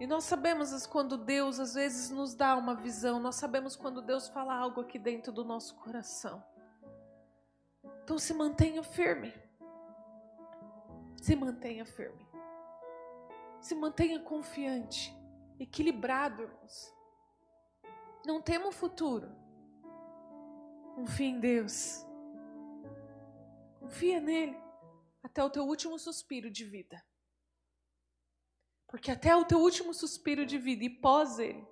E 0.02 0.08
nós 0.08 0.24
sabemos 0.24 0.88
quando 0.88 1.16
Deus 1.16 1.60
às 1.60 1.76
vezes 1.76 2.10
nos 2.10 2.34
dá 2.34 2.58
uma 2.58 2.74
visão, 2.74 3.20
nós 3.20 3.36
sabemos 3.36 3.76
quando 3.76 4.02
Deus 4.02 4.28
fala 4.28 4.56
algo 4.56 4.82
aqui 4.82 4.98
dentro 4.98 5.32
do 5.32 5.46
nosso 5.46 5.76
coração. 5.76 6.44
Então 8.04 8.18
se 8.18 8.34
mantenha 8.34 8.82
firme. 8.82 9.32
Se 11.22 11.36
mantenha 11.36 11.86
firme. 11.86 12.28
Se 13.60 13.76
mantenha 13.76 14.20
confiante, 14.22 15.16
equilibrado, 15.60 16.42
irmãos. 16.42 16.92
Não 18.26 18.42
tema 18.42 18.70
o 18.70 18.72
futuro. 18.72 19.30
Confia 20.96 21.28
em 21.28 21.40
Deus. 21.40 22.04
Confia 23.80 24.20
nele 24.20 24.60
até 25.22 25.44
o 25.44 25.50
teu 25.52 25.64
último 25.64 26.00
suspiro 26.00 26.50
de 26.50 26.66
vida. 26.66 27.00
Porque 28.92 29.10
até 29.10 29.34
o 29.34 29.46
teu 29.46 29.58
último 29.58 29.94
suspiro 29.94 30.46
de 30.46 30.58
vida 30.58 30.84
e 30.84 30.90
pós 30.90 31.40
ele, 31.40 31.66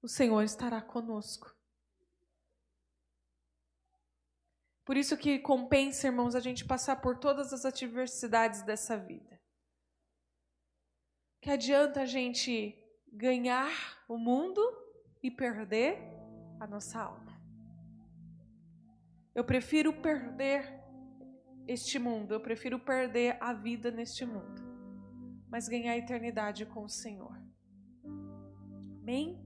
o 0.00 0.08
Senhor 0.08 0.42
estará 0.42 0.80
conosco. 0.80 1.52
Por 4.84 4.96
isso 4.96 5.16
que 5.16 5.40
compensa, 5.40 6.06
irmãos, 6.06 6.36
a 6.36 6.40
gente 6.40 6.64
passar 6.64 7.00
por 7.02 7.18
todas 7.18 7.52
as 7.52 7.64
adversidades 7.64 8.62
dessa 8.62 8.96
vida. 8.96 9.42
Que 11.42 11.50
adianta 11.50 12.02
a 12.02 12.06
gente 12.06 12.80
ganhar 13.12 13.68
o 14.08 14.16
mundo 14.16 14.62
e 15.20 15.28
perder 15.28 15.98
a 16.60 16.66
nossa 16.68 17.00
alma. 17.00 17.36
Eu 19.34 19.44
prefiro 19.44 19.92
perder 19.92 20.80
este 21.66 21.98
mundo, 21.98 22.32
eu 22.32 22.40
prefiro 22.40 22.78
perder 22.78 23.36
a 23.40 23.52
vida 23.52 23.90
neste 23.90 24.24
mundo, 24.24 24.62
mas 25.56 25.68
ganhar 25.68 25.92
a 25.92 25.96
eternidade 25.96 26.66
com 26.66 26.84
o 26.84 26.88
Senhor. 26.88 27.34
Amém? 29.00 29.42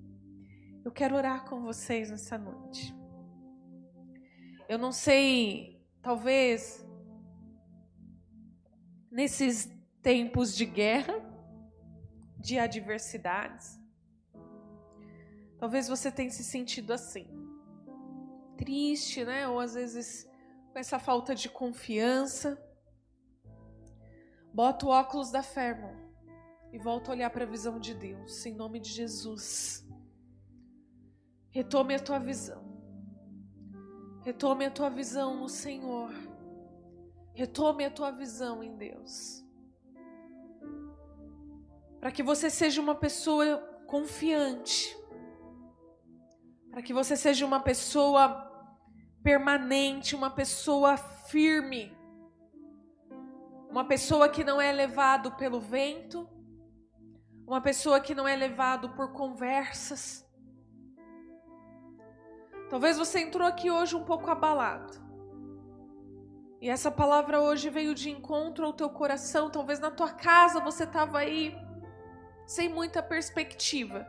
Eu 0.84 0.90
quero 0.90 1.14
orar 1.14 1.48
com 1.48 1.62
vocês 1.62 2.10
nessa 2.10 2.36
noite. 2.36 2.92
Eu 4.68 4.76
não 4.76 4.90
sei, 4.90 5.80
talvez 6.02 6.84
nesses 9.08 9.72
tempos 10.02 10.56
de 10.56 10.66
guerra, 10.66 11.14
de 12.36 12.58
adversidades, 12.58 13.78
talvez 15.60 15.86
você 15.86 16.10
tenha 16.10 16.32
se 16.32 16.42
sentido 16.42 16.92
assim, 16.92 17.28
triste, 18.56 19.24
né? 19.24 19.46
Ou 19.46 19.60
às 19.60 19.74
vezes 19.74 20.28
com 20.72 20.78
essa 20.80 20.98
falta 20.98 21.36
de 21.36 21.48
confiança. 21.48 22.60
Bota 24.52 24.86
o 24.86 24.88
óculos 24.88 25.30
da 25.30 25.44
fé, 25.44 25.68
irmão, 25.68 25.99
e 26.72 26.78
volta 26.78 27.10
a 27.10 27.14
olhar 27.14 27.30
para 27.30 27.44
a 27.44 27.48
visão 27.48 27.78
de 27.78 27.94
Deus, 27.94 28.44
em 28.47 28.55
nome 28.55 28.78
de 28.80 28.90
Jesus. 28.90 29.86
Retome 31.51 31.94
a 31.94 31.98
tua 31.98 32.18
visão. 32.18 32.62
Retome 34.22 34.64
a 34.66 34.70
tua 34.70 34.88
visão 34.88 35.40
no 35.40 35.48
Senhor. 35.48 36.12
Retome 37.34 37.84
a 37.84 37.90
tua 37.90 38.10
visão 38.10 38.62
em 38.62 38.76
Deus. 38.76 39.44
Para 41.98 42.12
que 42.12 42.22
você 42.22 42.48
seja 42.48 42.80
uma 42.80 42.94
pessoa 42.94 43.59
confiante. 43.86 44.97
Para 46.70 46.82
que 46.82 46.92
você 46.92 47.16
seja 47.16 47.44
uma 47.44 47.60
pessoa 47.60 48.48
permanente, 49.22 50.14
uma 50.14 50.30
pessoa 50.30 50.97
firme. 50.97 51.97
Uma 53.68 53.84
pessoa 53.84 54.28
que 54.28 54.44
não 54.44 54.60
é 54.60 54.70
levado 54.72 55.32
pelo 55.32 55.60
vento, 55.60 56.28
uma 57.51 57.60
pessoa 57.60 57.98
que 57.98 58.14
não 58.14 58.28
é 58.28 58.36
levado 58.36 58.90
por 58.90 59.12
conversas. 59.12 60.24
Talvez 62.68 62.97
você 62.97 63.18
entrou 63.18 63.44
aqui 63.44 63.68
hoje 63.68 63.97
um 63.97 64.05
pouco 64.05 64.31
abalado. 64.31 64.93
E 66.60 66.70
essa 66.70 66.93
palavra 66.93 67.40
hoje 67.40 67.68
veio 67.68 67.93
de 67.93 68.09
encontro 68.09 68.64
ao 68.64 68.72
teu 68.72 68.89
coração. 68.89 69.51
Talvez 69.51 69.81
na 69.81 69.90
tua 69.90 70.12
casa 70.12 70.60
você 70.60 70.85
estava 70.85 71.18
aí 71.18 71.52
sem 72.47 72.68
muita 72.68 73.02
perspectiva, 73.02 74.06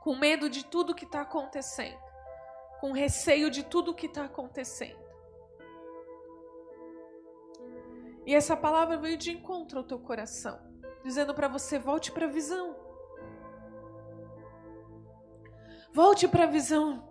com 0.00 0.16
medo 0.16 0.50
de 0.50 0.64
tudo 0.64 0.96
que 0.96 1.04
está 1.04 1.20
acontecendo, 1.20 2.00
com 2.80 2.90
receio 2.90 3.50
de 3.50 3.62
tudo 3.62 3.94
que 3.94 4.06
está 4.06 4.24
acontecendo. 4.24 5.05
E 8.26 8.34
essa 8.34 8.56
palavra 8.56 8.96
veio 8.98 9.16
de 9.16 9.30
encontro 9.30 9.78
ao 9.78 9.84
teu 9.84 10.00
coração, 10.00 10.58
dizendo 11.04 11.32
para 11.32 11.46
você: 11.46 11.78
volte 11.78 12.10
para 12.10 12.26
a 12.26 12.28
visão. 12.28 12.76
Volte 15.92 16.26
para 16.26 16.44
a 16.44 16.48
visão. 16.58 17.08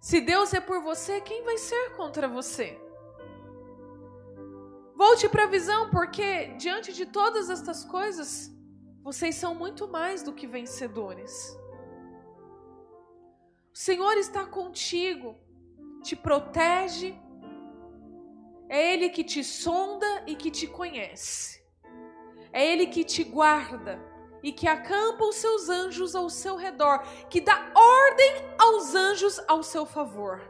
Se 0.00 0.18
Deus 0.22 0.54
é 0.54 0.60
por 0.60 0.82
você, 0.82 1.20
quem 1.20 1.44
vai 1.44 1.58
ser 1.58 1.94
contra 1.96 2.26
você? 2.26 2.80
Volte 4.96 5.28
para 5.28 5.44
a 5.44 5.46
visão, 5.46 5.90
porque 5.90 6.54
diante 6.54 6.92
de 6.94 7.04
todas 7.04 7.50
estas 7.50 7.84
coisas, 7.84 8.50
vocês 9.02 9.34
são 9.34 9.54
muito 9.54 9.86
mais 9.86 10.22
do 10.22 10.32
que 10.32 10.46
vencedores. 10.46 11.32
O 13.72 13.78
Senhor 13.78 14.16
está 14.16 14.46
contigo, 14.46 15.38
te 16.02 16.16
protege, 16.16 17.14
é 18.70 18.94
Ele 18.94 19.08
que 19.08 19.24
te 19.24 19.42
sonda 19.42 20.22
e 20.28 20.36
que 20.36 20.48
te 20.48 20.68
conhece. 20.68 21.60
É 22.52 22.64
Ele 22.64 22.86
que 22.86 23.02
te 23.02 23.24
guarda 23.24 24.00
e 24.44 24.52
que 24.52 24.68
acampa 24.68 25.24
os 25.24 25.34
seus 25.34 25.68
anjos 25.68 26.14
ao 26.14 26.30
seu 26.30 26.54
redor, 26.54 27.02
que 27.28 27.40
dá 27.40 27.72
ordem 27.74 28.32
aos 28.56 28.94
anjos 28.94 29.40
ao 29.48 29.64
seu 29.64 29.84
favor. 29.84 30.40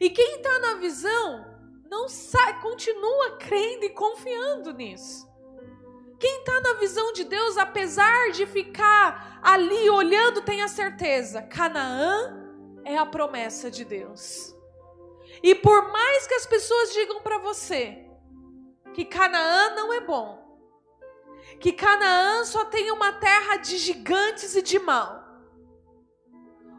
E 0.00 0.08
quem 0.08 0.36
está 0.36 0.58
na 0.58 0.74
visão 0.76 1.44
não 1.88 2.08
sai, 2.08 2.60
continua 2.62 3.36
crendo 3.36 3.84
e 3.84 3.90
confiando 3.90 4.72
nisso. 4.72 5.30
Quem 6.18 6.38
está 6.38 6.60
na 6.62 6.74
visão 6.74 7.12
de 7.12 7.24
Deus, 7.24 7.58
apesar 7.58 8.32
de 8.32 8.46
ficar 8.46 9.38
ali 9.42 9.88
olhando, 9.90 10.40
tem 10.40 10.62
a 10.62 10.68
certeza: 10.68 11.42
Canaã 11.42 12.34
é 12.86 12.96
a 12.96 13.04
promessa 13.04 13.70
de 13.70 13.84
Deus. 13.84 14.55
E 15.46 15.54
por 15.54 15.92
mais 15.92 16.26
que 16.26 16.34
as 16.34 16.44
pessoas 16.44 16.92
digam 16.92 17.22
para 17.22 17.38
você 17.38 18.04
que 18.92 19.04
Canaã 19.04 19.76
não 19.76 19.92
é 19.92 20.00
bom, 20.00 20.44
que 21.60 21.72
Canaã 21.72 22.44
só 22.44 22.64
tem 22.64 22.90
uma 22.90 23.12
terra 23.12 23.56
de 23.58 23.78
gigantes 23.78 24.56
e 24.56 24.60
de 24.60 24.76
mal, 24.80 25.24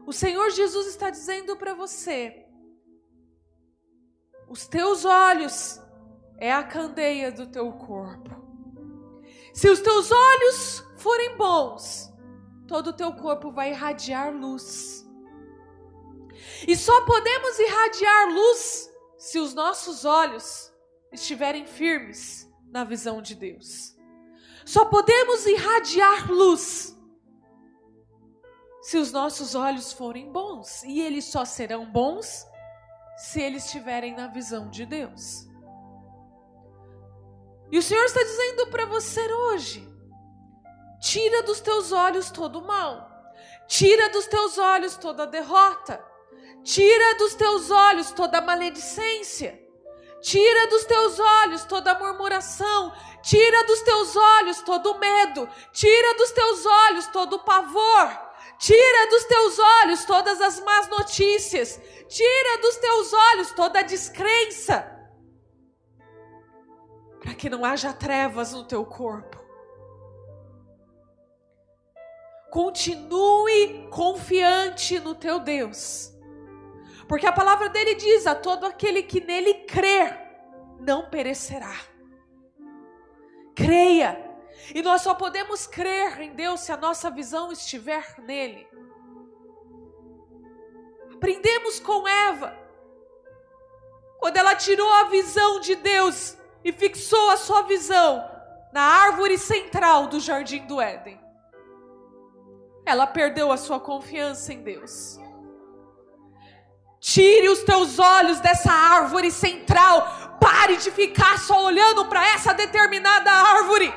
o 0.06 0.11
Senhor 0.11 0.49
Jesus 0.49 0.85
está 0.88 1.10
dizendo 1.10 1.56
para 1.56 1.73
você: 1.73 2.45
os 4.49 4.68
teus 4.68 5.06
olhos 5.06 5.80
é 6.38 6.52
a 6.52 6.61
candeia 6.61 7.31
do 7.31 7.48
teu 7.48 7.72
corpo. 7.72 8.35
Se 9.53 9.69
os 9.69 9.80
teus 9.80 10.11
olhos 10.11 10.84
forem 10.98 11.38
bons, 11.38 12.11
todo 12.68 12.88
o 12.88 12.98
teu 13.02 13.14
corpo 13.14 13.49
vai 13.49 13.69
irradiar 13.69 14.35
luz. 14.35 15.07
E 16.68 16.76
só 16.76 17.06
podemos 17.06 17.60
irradiar 17.60 18.30
luz 18.30 18.90
se 19.18 19.40
os 19.40 19.53
nossos 19.53 20.06
olhos 20.06 20.72
estiverem 21.11 21.65
firmes 21.65 22.49
na 22.69 22.84
visão 22.84 23.22
de 23.22 23.36
Deus. 23.36 23.95
Só 24.65 24.86
podemos 24.86 25.45
irradiar 25.45 26.32
luz 26.32 26.95
se 28.82 28.98
os 28.98 29.11
nossos 29.11 29.56
olhos 29.56 29.91
forem 29.91 30.32
bons, 30.32 30.84
e 30.84 31.02
eles 31.02 31.26
só 31.26 31.44
serão 31.44 31.86
bons 31.86 32.45
se 33.18 33.41
eles 33.41 33.65
estiverem 33.65 34.15
na 34.15 34.28
visão 34.28 34.69
de 34.69 34.86
Deus. 34.86 35.48
E 37.72 37.78
o 37.78 37.82
Senhor 37.82 38.06
está 38.06 38.24
dizendo 38.24 38.68
para 38.68 38.86
você 38.86 39.22
hoje: 39.34 39.88
tira 41.02 41.44
dos 41.44 41.60
teus 41.60 41.91
olhos 41.91 42.32
todo 42.32 42.60
o 42.60 42.65
mal, 42.65 43.10
tira 43.68 44.10
dos 44.10 44.26
teus 44.28 44.57
olhos 44.57 44.95
toda 44.95 45.24
a 45.24 45.28
derrota, 45.28 46.03
Tira 46.64 47.16
dos 47.18 47.34
teus 47.36 47.72
olhos 47.72 48.12
toda 48.12 48.42
maledicência. 48.42 49.68
Tira 50.22 50.68
dos 50.68 50.84
teus 50.86 51.20
olhos 51.20 51.64
toda 51.64 51.98
murmuração. 51.98 52.94
Tira 53.22 53.64
dos 53.66 53.82
teus 53.82 54.16
olhos 54.16 54.62
todo 54.62 54.98
medo. 54.98 55.48
Tira 55.72 56.16
dos 56.16 56.32
teus 56.32 56.66
olhos 56.66 57.08
todo 57.08 57.40
pavor. 57.40 58.28
Tira 58.58 59.10
dos 59.10 59.24
teus 59.26 59.60
olhos 59.60 60.06
todas 60.06 60.42
as 60.42 60.60
más 60.62 60.88
notícias. 60.90 61.80
Tira 62.10 62.62
dos 62.62 62.76
teus 62.78 63.14
olhos 63.14 63.52
toda 63.52 63.80
a 63.80 63.84
descrença. 63.84 64.94
Para 67.22 67.34
que 67.34 67.50
não 67.50 67.64
haja 67.64 67.94
trevas 67.94 68.54
no 68.54 68.64
teu 68.64 68.86
corpo. 68.86 69.38
Continue 72.50 73.88
confiante 73.92 75.00
no 75.00 75.14
teu 75.14 75.40
Deus 75.40 76.16
porque 77.08 77.26
a 77.26 77.32
palavra 77.32 77.70
dele 77.70 77.96
diz: 77.96 78.28
a 78.28 78.36
todo 78.36 78.66
aquele 78.66 79.04
que 79.04 79.22
nele 79.22 79.66
crer, 79.66 80.18
não 80.80 81.10
perecerá. 81.10 81.74
Creia. 83.56 84.26
E 84.74 84.82
nós 84.82 85.02
só 85.02 85.14
podemos 85.14 85.66
crer 85.66 86.20
em 86.20 86.34
Deus 86.34 86.62
se 86.62 86.72
a 86.72 86.78
nossa 86.78 87.10
visão 87.10 87.52
estiver 87.52 88.16
nele. 88.20 88.68
Aprendemos 91.14 91.80
com 91.80 92.08
Eva. 92.08 92.56
Quando 94.20 94.38
ela 94.38 94.56
tirou 94.56 94.92
a 94.94 95.04
visão 95.06 95.60
de 95.60 95.76
Deus 95.76 96.38
e 96.64 96.72
fixou 96.72 97.30
a 97.30 97.38
sua 97.38 97.62
visão 97.62 98.24
na 98.74 98.82
árvore 98.82 99.38
central 99.38 100.08
do 100.08 100.20
jardim 100.20 100.66
do 100.66 100.82
Éden. 100.82 101.20
Ela 102.86 103.08
perdeu 103.08 103.52
a 103.52 103.58
sua 103.58 103.80
confiança 103.80 104.54
em 104.54 104.62
Deus. 104.62 105.20
Tire 106.99 107.49
os 107.49 107.60
teus 107.64 107.99
olhos 107.99 108.40
dessa 108.40 108.72
árvore 108.72 109.32
central. 109.32 110.38
Pare 110.40 110.78
de 110.78 110.91
ficar 110.91 111.40
só 111.40 111.65
olhando 111.65 112.06
para 112.06 112.26
essa 112.30 112.53
determinada 112.53 113.32
árvore. 113.32 113.94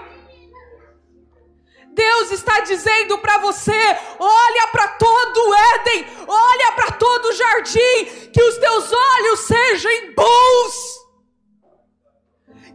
Deus 1.93 2.31
está 2.31 2.61
dizendo 2.61 3.19
para 3.19 3.39
você: 3.39 3.99
olha 4.19 4.69
para 4.69 4.89
todo 4.89 5.49
o 5.49 5.55
Éden, 5.55 6.07
olha 6.27 6.73
para 6.73 6.93
todo 6.93 7.27
o 7.27 7.33
jardim, 7.33 8.31
que 8.33 8.43
os 8.43 8.57
teus 8.59 8.93
olhos 8.93 9.41
sejam 9.41 10.15
bons. 10.15 11.01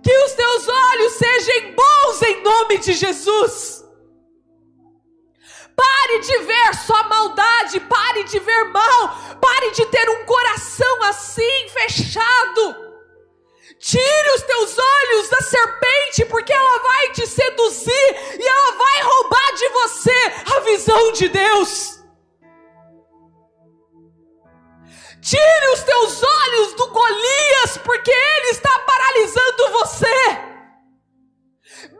Que 0.03 0.17
os 0.25 0.33
teus 0.33 0.67
olhos 0.67 1.13
sejam 1.13 1.71
bons 1.71 2.21
em 2.21 2.43
nome 2.43 2.77
de 2.77 2.93
Jesus. 2.93 3.74
Pare 5.75 6.19
de 6.19 6.37
ver 6.39 6.75
só 6.75 7.03
maldade, 7.09 7.79
pare 7.81 8.23
de 8.23 8.39
ver 8.39 8.65
mal, 8.65 9.37
pare 9.41 9.71
de 9.71 9.85
ter 9.87 10.09
um 10.09 10.25
coração 10.25 11.03
assim 11.03 11.69
fechado. 11.69 12.85
Tire 13.79 14.29
os 14.35 14.41
teus 14.43 14.77
olhos 14.77 15.29
da 15.29 15.41
serpente, 15.41 16.25
porque 16.25 16.53
ela 16.53 16.79
vai 16.79 17.11
te 17.11 17.27
seduzir 17.27 18.39
e 18.39 18.47
ela 18.47 18.71
vai 18.77 19.01
roubar 19.01 19.53
de 19.53 19.69
você 19.69 20.33
a 20.55 20.59
visão 20.61 21.11
de 21.11 21.27
Deus. 21.27 21.99
Tire 25.21 25.67
os 25.73 25.83
teus 25.83 26.23
olhos 26.23 26.73
do 26.75 26.87
Golias, 26.87 27.77
porque 27.83 28.11
ele 28.11 28.49
está 28.49 28.79
paralisando 28.79 29.71
você 29.71 30.54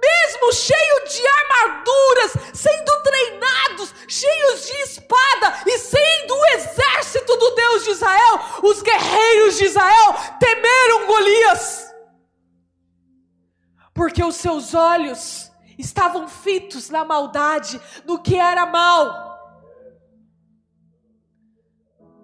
mesmo 0.01 0.53
cheio 0.53 1.05
de 1.05 1.27
armaduras, 1.27 2.33
sendo 2.53 3.03
treinados, 3.03 3.93
cheios 4.07 4.65
de 4.65 4.73
espada 4.83 5.63
e 5.65 5.77
sendo 5.77 6.35
o 6.35 6.45
exército 6.47 7.35
do 7.37 7.51
Deus 7.51 7.83
de 7.83 7.91
Israel, 7.91 8.39
os 8.63 8.81
guerreiros 8.81 9.57
de 9.57 9.65
Israel 9.65 10.15
temeram 10.39 11.07
Golias, 11.07 11.93
porque 13.93 14.23
os 14.23 14.35
seus 14.35 14.73
olhos 14.73 15.51
estavam 15.77 16.27
fitos 16.27 16.89
na 16.89 17.03
maldade, 17.03 17.79
no 18.05 18.21
que 18.21 18.35
era 18.35 18.65
mal. 18.65 19.25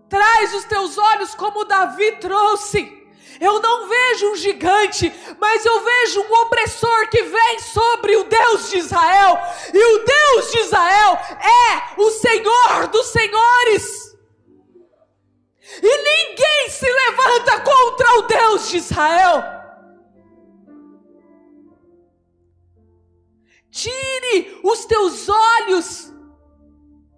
Traz 0.09 0.53
os 0.53 0.65
teus 0.65 0.97
olhos 0.97 1.33
como 1.35 1.63
Davi 1.63 2.17
trouxe. 2.17 3.00
Eu 3.39 3.59
não 3.61 3.87
vejo 3.87 4.31
um 4.31 4.35
gigante, 4.35 5.11
mas 5.39 5.65
eu 5.65 5.83
vejo 5.83 6.21
um 6.21 6.33
opressor 6.41 7.09
que 7.09 7.23
vem 7.23 7.59
sobre 7.59 8.15
o 8.15 8.23
Deus 8.23 8.69
de 8.69 8.77
Israel. 8.77 9.37
E 9.73 9.83
o 9.83 10.05
Deus 10.05 10.51
de 10.51 10.59
Israel 10.59 11.19
é 11.39 12.01
o 12.01 12.09
Senhor 12.11 12.87
dos 12.87 13.07
senhores. 13.07 14.17
E 15.81 15.97
ninguém 15.97 16.69
se 16.69 16.85
levanta 16.85 17.61
contra 17.61 18.17
o 18.17 18.21
Deus 18.23 18.69
de 18.69 18.77
Israel. 18.77 19.43
Tire 23.71 24.59
os 24.63 24.85
teus 24.85 25.29
olhos 25.29 26.11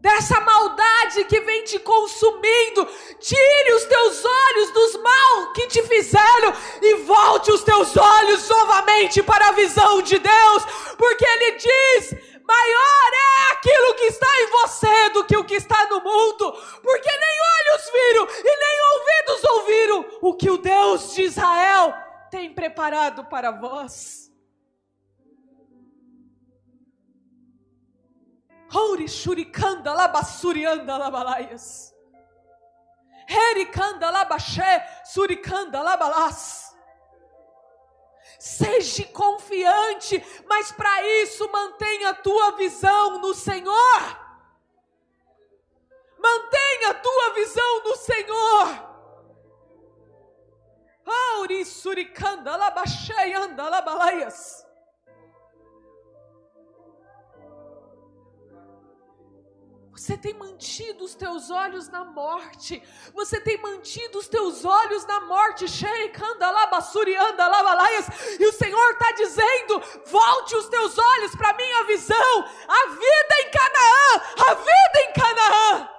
dessa 0.03 0.37
maldade 0.41 1.23
que 1.23 1.39
vem 1.39 1.63
te 1.63 1.79
consumindo. 1.79 2.85
Tire 3.21 3.73
os 3.73 3.85
teus 3.85 4.25
olhos 4.25 4.71
dos 4.71 5.01
mal 5.01 5.53
que 5.53 5.65
te 5.67 5.81
fizeram 5.83 6.53
e 6.81 6.95
volte 7.05 7.49
os 7.53 7.63
teus 7.63 7.95
olhos 7.95 8.49
novamente 8.49 9.23
para 9.23 9.47
a 9.47 9.51
visão 9.53 10.01
de 10.01 10.19
Deus, 10.19 10.65
porque 10.97 11.25
Ele 11.25 11.51
diz: 11.53 12.15
maior 12.45 13.11
é 13.13 13.51
aquilo 13.53 13.93
que 13.95 14.05
está 14.07 14.27
em 14.41 14.47
você 14.47 15.09
do 15.11 15.23
que 15.23 15.37
o 15.37 15.45
que 15.45 15.55
está 15.55 15.85
no 15.85 16.01
mundo, 16.01 16.51
porque 16.81 17.09
nem 17.09 17.37
olhos 17.55 17.91
viram 17.93 18.27
e 18.43 18.57
nem 18.57 18.81
ouvidos 18.93 19.43
ouviram 19.51 20.05
o 20.21 20.33
que 20.33 20.51
o 20.51 20.57
Deus 20.57 21.13
de 21.13 21.21
Israel 21.23 21.93
tem 22.29 22.53
preparado 22.53 23.23
para 23.23 23.51
vós. 23.51 24.22
Houri 28.73 29.07
shurikanda 29.07 29.93
labasurianda 29.93 30.97
labalaias. 30.97 31.93
Herikanda 33.27 34.09
labaxé, 34.11 34.83
surikanda 35.05 35.81
labalas. 35.81 36.73
Seja 38.39 39.05
confiante, 39.13 40.21
mas 40.47 40.71
para 40.71 41.07
isso 41.21 41.49
mantenha 41.51 42.09
a 42.09 42.13
tua 42.13 42.51
visão 42.57 43.19
no 43.19 43.33
Senhor. 43.33 44.01
Mantenha 46.19 46.89
a 46.89 46.93
tua 46.95 47.33
visão 47.35 47.83
no 47.83 47.95
Senhor. 47.95 48.93
Auri 51.05 51.63
surikanda 51.63 52.55
labaxé 52.55 53.33
anda 53.33 53.69
labalaias. 53.69 54.62
Você 59.95 60.17
tem 60.17 60.33
mantido 60.33 61.03
os 61.03 61.13
teus 61.13 61.51
olhos 61.51 61.87
na 61.87 62.03
morte. 62.03 62.81
Você 63.13 63.39
tem 63.39 63.61
mantido 63.61 64.17
os 64.17 64.27
teus 64.27 64.65
olhos 64.65 65.05
na 65.05 65.21
morte. 65.21 65.65
E 68.39 68.45
o 68.47 68.51
Senhor 68.53 68.91
está 68.91 69.11
dizendo: 69.11 69.81
volte 70.07 70.55
os 70.55 70.67
teus 70.67 70.97
olhos 70.97 71.35
para 71.35 71.51
a 71.51 71.53
minha 71.53 71.83
visão. 71.83 72.45
A 72.67 72.87
vida 72.89 73.35
em 73.39 73.51
Canaã. 73.51 74.21
A 74.49 74.53
vida 74.55 74.99
em 74.99 75.13
Canaã. 75.13 75.89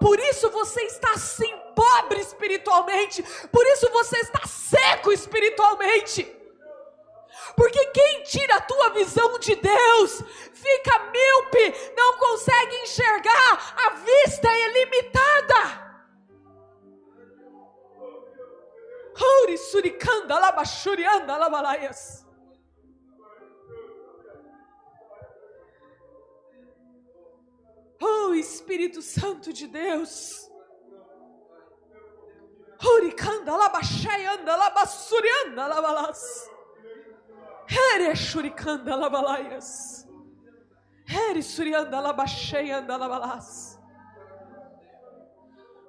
Por 0.00 0.18
isso 0.18 0.50
você 0.50 0.82
está 0.82 1.12
assim 1.12 1.56
pobre 1.76 2.20
espiritualmente. 2.20 3.22
Por 3.52 3.64
isso 3.68 3.88
você 3.90 4.18
está 4.18 4.44
seco 4.46 5.12
espiritualmente. 5.12 6.37
Porque 7.58 7.86
quem 7.86 8.22
tira 8.22 8.54
a 8.54 8.60
tua 8.60 8.90
visão 8.90 9.36
de 9.40 9.56
Deus 9.56 10.22
fica 10.52 10.98
míope, 11.10 11.92
não 11.96 12.16
consegue 12.16 12.76
enxergar, 12.82 13.74
a 13.84 13.90
vista 13.96 14.48
é 14.48 14.68
limitada. 14.68 15.88
Huri 19.20 19.58
surikanda 19.58 20.38
labashurianda 20.38 21.36
labalaias. 21.36 22.24
Oh 28.00 28.32
Espírito 28.34 29.02
Santo 29.02 29.52
de 29.52 29.66
Deus. 29.66 30.48
Hurikanda 32.80 33.56
labashayanda 33.56 34.54
labasurianda 34.54 35.66
labalas. 35.66 36.48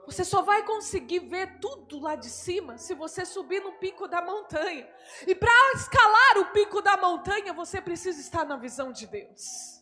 Você 0.05 0.25
só 0.25 0.41
vai 0.41 0.65
conseguir 0.65 1.19
ver 1.19 1.59
tudo 1.59 1.99
lá 1.99 2.15
de 2.15 2.29
cima 2.29 2.77
se 2.77 2.95
você 2.95 3.25
subir 3.25 3.61
no 3.61 3.73
pico 3.73 4.07
da 4.07 4.21
montanha. 4.21 4.89
E 5.27 5.35
para 5.35 5.73
escalar 5.75 6.39
o 6.39 6.51
pico 6.51 6.81
da 6.81 6.97
montanha, 6.97 7.53
você 7.53 7.79
precisa 7.79 8.19
estar 8.19 8.43
na 8.43 8.57
visão 8.57 8.91
de 8.91 9.05
Deus. 9.05 9.79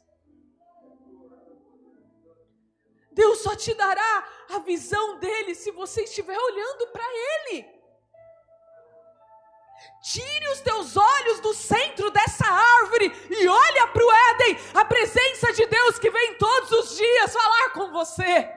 Deus 3.12 3.40
só 3.40 3.56
te 3.56 3.74
dará 3.74 4.28
a 4.50 4.60
visão 4.60 5.18
dele 5.18 5.56
se 5.56 5.72
você 5.72 6.02
estiver 6.04 6.38
olhando 6.38 6.88
para 6.88 7.06
ele. 7.06 7.77
Tire 10.02 10.48
os 10.50 10.62
teus 10.62 10.96
olhos 10.96 11.40
do 11.40 11.54
centro 11.54 12.10
dessa 12.12 12.46
árvore 12.46 13.12
e 13.30 13.48
olha 13.48 13.88
para 13.88 14.06
o 14.06 14.12
Éden, 14.12 14.58
a 14.74 14.86
presença 14.86 15.52
de 15.54 15.66
Deus 15.66 16.00
que 16.00 16.10
vem 16.10 16.36
todos 16.36 16.72
os 16.72 16.98
dias 16.98 17.34
falar 17.34 17.70
com 17.72 17.92
você. 17.92 18.50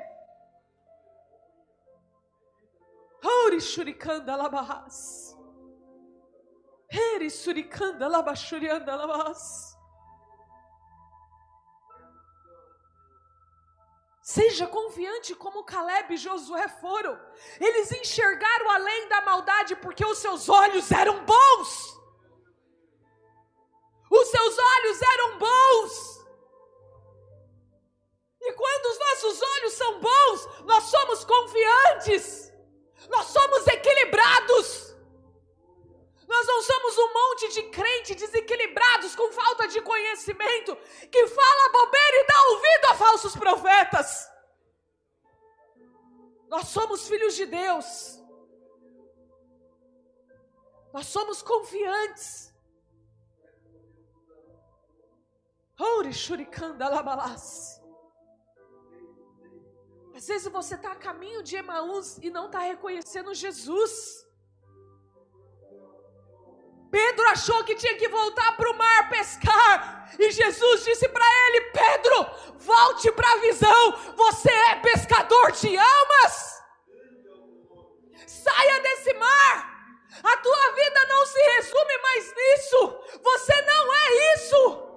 Ori 3.23 3.61
shurikanda 3.61 4.37
labahas. 4.37 5.37
Eri 6.91 7.31
surikanda 7.31 8.09
labashurianda 8.09 8.95
labahas. 8.95 9.70
Seja 14.31 14.65
confiante 14.65 15.35
como 15.35 15.65
Caleb 15.65 16.15
e 16.15 16.17
Josué 16.17 16.69
foram. 16.69 17.21
Eles 17.59 17.91
enxergaram 17.91 18.71
além 18.71 19.09
da 19.09 19.23
maldade 19.23 19.75
porque 19.75 20.07
os 20.07 20.19
seus 20.19 20.49
olhos 20.49 20.89
eram 20.93 21.25
bons. 21.25 21.71
Os 24.09 24.29
seus 24.29 24.57
olhos 24.75 25.03
eram 25.15 25.39
bons. 25.39 25.93
E 28.41 28.53
quando 28.53 28.87
os 28.93 28.99
nossos 29.01 29.43
olhos 29.43 29.73
são 29.73 29.99
bons, 29.99 30.49
nós 30.65 30.85
somos 30.85 31.25
confiantes. 31.25 32.53
Nós 33.09 33.27
somos 33.27 33.67
equilibrados. 33.67 34.91
Nós 36.29 36.47
não 36.47 36.63
somos 36.63 36.99
um 36.99 37.13
monte 37.13 37.49
de 37.49 37.63
crente 37.65 38.15
desequilibrados 38.15 39.17
com 39.17 39.33
falta 39.33 39.67
de 39.67 39.81
conhecimento 39.81 40.77
que 41.11 41.27
fala 41.27 41.73
bobeira 41.73 42.10
Nós 46.53 46.67
somos 46.69 47.09
filhos 47.09 47.35
de 47.35 47.47
Deus. 47.47 47.89
Nós 50.93 51.07
somos 51.07 51.41
confiantes. 51.41 52.51
Shurikanda 56.13 56.89
labalas. 56.89 57.81
Às 60.15 60.27
vezes 60.27 60.53
você 60.53 60.75
está 60.75 60.93
a 60.93 60.97
caminho 60.97 61.43
de 61.43 61.57
Emaús 61.57 62.19
e 62.19 62.29
não 62.31 62.47
está 62.47 62.61
reconhecendo 62.61 63.35
Jesus. 63.35 64.27
Pedro 66.91 67.29
achou 67.29 67.63
que 67.65 67.77
tinha 67.77 67.97
que 67.97 68.09
voltar 68.09 68.57
para 68.57 68.71
o 68.71 68.77
mar 68.77 69.09
pescar. 69.09 70.11
E 70.19 70.31
Jesus 70.31 70.85
disse 70.85 71.09
para 71.09 71.25
ele: 71.25 71.61
Pedro, 71.71 72.27
volte 72.59 73.13
para 73.13 73.33
a 73.33 73.37
visão. 73.39 73.93
Você 74.17 74.51
é 74.51 74.77
pescador 74.77 75.53
de 75.53 75.77
almas. 75.77 76.63
Saia 78.27 78.81
desse 78.81 79.15
mar. 79.15 79.71
A 80.23 80.37
tua 80.37 80.73
vida 80.73 81.07
não 81.07 81.27
se 81.27 81.41
resume 81.55 81.99
mais 82.03 82.35
nisso. 82.35 83.01
Você 83.23 83.63
não 83.63 83.95
é 83.95 84.35
isso. 84.35 84.91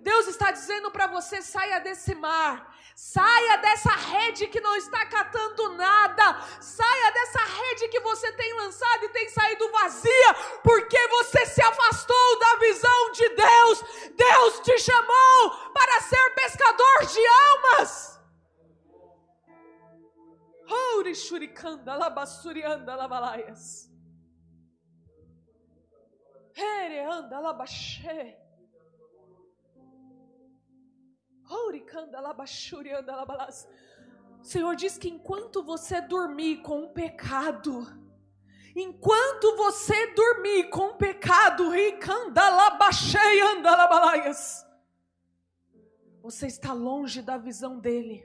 Deus 0.00 0.26
está 0.28 0.50
dizendo 0.50 0.90
para 0.90 1.06
você: 1.06 1.40
saia 1.40 1.80
desse 1.80 2.14
mar 2.14 2.69
Saia 3.02 3.56
dessa 3.56 3.92
rede 3.92 4.46
que 4.46 4.60
não 4.60 4.76
está 4.76 5.06
catando 5.06 5.70
nada. 5.74 6.38
Saia 6.60 7.10
dessa 7.12 7.42
rede 7.44 7.88
que 7.88 7.98
você 8.00 8.30
tem 8.32 8.52
lançado 8.52 9.04
e 9.04 9.08
tem 9.08 9.26
saído 9.30 9.72
vazia, 9.72 10.34
porque 10.62 11.08
você 11.08 11.46
se 11.46 11.62
afastou 11.62 12.38
da 12.38 12.56
visão 12.56 13.12
de 13.12 13.28
Deus. 13.30 13.84
Deus 14.14 14.60
te 14.60 14.78
chamou 14.80 15.72
para 15.72 16.00
ser 16.02 16.34
pescador 16.34 17.06
de 17.06 17.26
almas. 17.26 18.20
Ouri 20.68 21.14
shurikanda 21.14 21.94
labassurianda 21.94 22.94
labalaias. 22.94 23.90
Ere 26.54 27.00
anda 27.00 27.40
labaxê. 27.40 28.39
O 34.40 34.44
Senhor 34.44 34.76
diz 34.76 34.96
que 34.96 35.08
enquanto 35.08 35.62
você 35.62 36.00
dormir 36.00 36.62
com 36.62 36.84
o 36.84 36.92
pecado, 36.92 37.86
enquanto 38.74 39.56
você 39.56 40.14
dormir 40.14 40.70
com 40.70 40.90
o 40.90 40.96
pecado, 40.96 41.70
você 46.22 46.46
está 46.46 46.72
longe 46.72 47.20
da 47.20 47.36
visão 47.36 47.80
dele. 47.80 48.24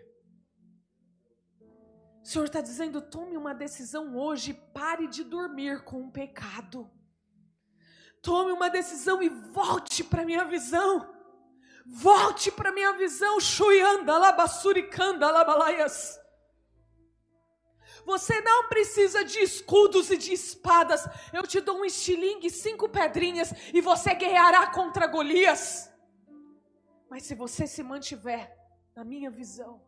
O 2.22 2.28
Senhor 2.28 2.46
está 2.46 2.62
dizendo: 2.62 3.02
tome 3.02 3.36
uma 3.36 3.54
decisão 3.54 4.16
hoje, 4.18 4.54
pare 4.54 5.08
de 5.08 5.24
dormir 5.24 5.84
com 5.84 6.06
o 6.06 6.12
pecado. 6.12 6.90
Tome 8.22 8.52
uma 8.52 8.70
decisão 8.70 9.22
e 9.22 9.30
volte 9.30 10.04
para 10.04 10.24
a 10.24 10.26
minha 10.26 10.46
visão. 10.46 11.15
Volte 11.86 12.52
para 12.52 12.72
minha 12.72 12.94
visão, 12.94 13.40
Shuyanda, 13.40 14.18
Labassuricanda, 14.18 15.30
Labalaias. 15.30 16.20
Você 18.04 18.42
não 18.42 18.68
precisa 18.68 19.24
de 19.24 19.40
escudos 19.40 20.10
e 20.10 20.18
de 20.18 20.34
espadas. 20.34 21.08
Eu 21.32 21.44
te 21.46 21.62
dou 21.62 21.78
um 21.78 21.86
estilingue, 21.86 22.50
cinco 22.50 22.90
pedrinhas 22.90 23.54
e 23.72 23.82
você 23.82 24.16
guerreará 24.16 24.68
contra 24.72 25.06
Golias. 25.06 25.92
Mas 27.08 27.24
se 27.24 27.36
você 27.36 27.68
se 27.68 27.84
mantiver 27.84 28.52
na 28.96 29.04
minha 29.04 29.30
visão, 29.30 29.80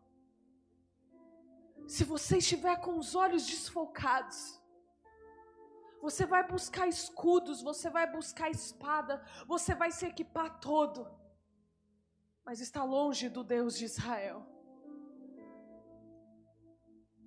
se 1.86 2.04
você 2.04 2.38
estiver 2.38 2.76
com 2.76 2.96
os 2.96 3.16
olhos 3.16 3.44
desfocados, 3.44 4.60
você 6.00 6.24
vai 6.24 6.46
buscar 6.46 6.86
escudos, 6.86 7.60
você 7.60 7.90
vai 7.90 8.08
buscar 8.08 8.50
espada, 8.50 9.20
você 9.48 9.74
vai 9.74 9.90
se 9.90 10.06
equipar 10.06 10.60
todo 10.60 11.08
mas 12.48 12.60
está 12.60 12.82
longe 12.82 13.28
do 13.28 13.44
Deus 13.44 13.76
de 13.76 13.84
Israel. 13.84 14.42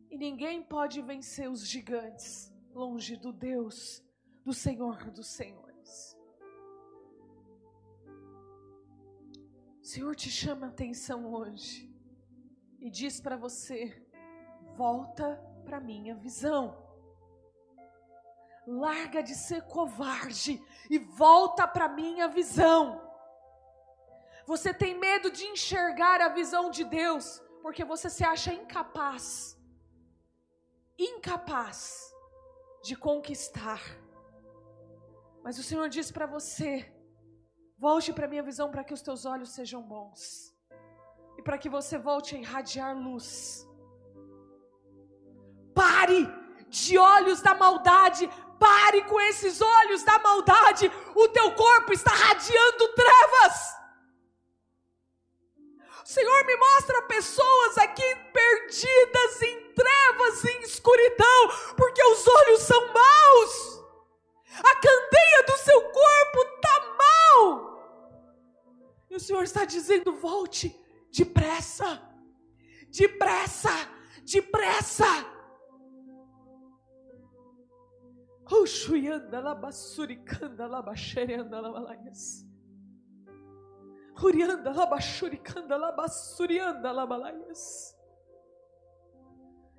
E 0.09 0.17
ninguém 0.17 0.63
pode 0.63 0.99
vencer 0.99 1.47
os 1.47 1.67
gigantes 1.67 2.51
longe 2.73 3.15
do 3.15 3.31
Deus, 3.31 4.03
do 4.43 4.51
Senhor 4.51 5.11
dos 5.11 5.27
Senhores. 5.27 6.17
O 9.79 9.85
Senhor 9.85 10.15
te 10.15 10.31
chama 10.31 10.65
a 10.65 10.69
atenção 10.71 11.31
hoje 11.31 11.87
e 12.79 12.89
diz 12.89 13.21
para 13.21 13.37
você: 13.37 14.03
volta 14.75 15.35
para 15.63 15.79
minha 15.79 16.15
visão. 16.15 16.75
Larga 18.65 19.21
de 19.21 19.35
ser 19.35 19.67
covarde 19.67 20.59
e 20.89 20.97
volta 20.97 21.67
para 21.67 21.87
minha 21.87 22.27
visão. 22.27 23.10
Você 24.51 24.73
tem 24.73 24.93
medo 25.07 25.27
de 25.37 25.45
enxergar 25.53 26.19
a 26.19 26.27
visão 26.27 26.63
de 26.77 26.83
Deus, 26.83 27.25
porque 27.61 27.83
você 27.91 28.09
se 28.09 28.23
acha 28.31 28.53
incapaz, 28.53 29.57
incapaz 30.99 31.79
de 32.83 32.97
conquistar. 33.07 33.81
Mas 35.41 35.57
o 35.57 35.63
Senhor 35.63 35.87
diz 35.95 36.11
para 36.11 36.27
você: 36.35 36.69
volte 37.85 38.11
para 38.11 38.25
a 38.25 38.33
minha 38.33 38.43
visão 38.43 38.69
para 38.69 38.83
que 38.83 38.93
os 38.97 39.01
teus 39.01 39.23
olhos 39.33 39.51
sejam 39.57 39.81
bons, 39.81 40.21
e 41.37 41.41
para 41.41 41.57
que 41.57 41.69
você 41.77 41.97
volte 41.97 42.35
a 42.35 42.39
irradiar 42.39 42.93
luz. 43.07 43.65
Pare 45.73 46.21
de 46.67 46.97
olhos 46.97 47.41
da 47.41 47.53
maldade, 47.55 48.27
pare 48.59 49.01
com 49.05 49.17
esses 49.31 49.61
olhos 49.61 50.03
da 50.03 50.19
maldade, 50.19 50.91
o 51.15 51.29
teu 51.29 51.55
corpo 51.55 51.93
está 51.93 52.11
radiando 52.11 52.95
trevas. 53.03 53.80
Senhor, 56.03 56.45
me 56.45 56.55
mostra 56.57 57.01
pessoas 57.03 57.77
aqui 57.77 58.15
perdidas 58.33 59.41
em 59.41 59.73
trevas, 59.73 60.45
em 60.45 60.61
escuridão, 60.61 61.49
porque 61.77 62.03
os 62.03 62.27
olhos 62.27 62.61
são 62.61 62.93
maus. 62.93 63.81
A 64.59 64.75
candeia 64.75 65.43
do 65.47 65.57
seu 65.57 65.81
corpo 65.81 66.39
está 66.55 66.95
mal. 66.97 67.71
E 69.09 69.15
o 69.15 69.19
Senhor 69.19 69.43
está 69.43 69.65
dizendo: 69.65 70.13
volte 70.13 70.75
depressa, 71.11 72.01
depressa, 72.89 73.69
depressa. 74.23 75.05
Oxuyanda 78.51 79.39
labasuricanda 79.39 80.67
labaxerenda 80.67 81.61
labalaias. 81.61 82.45
Hurianda 84.19 84.71
labashuricanda 84.73 85.75
labassurianda 85.77 86.89
labalaias. 86.93 87.95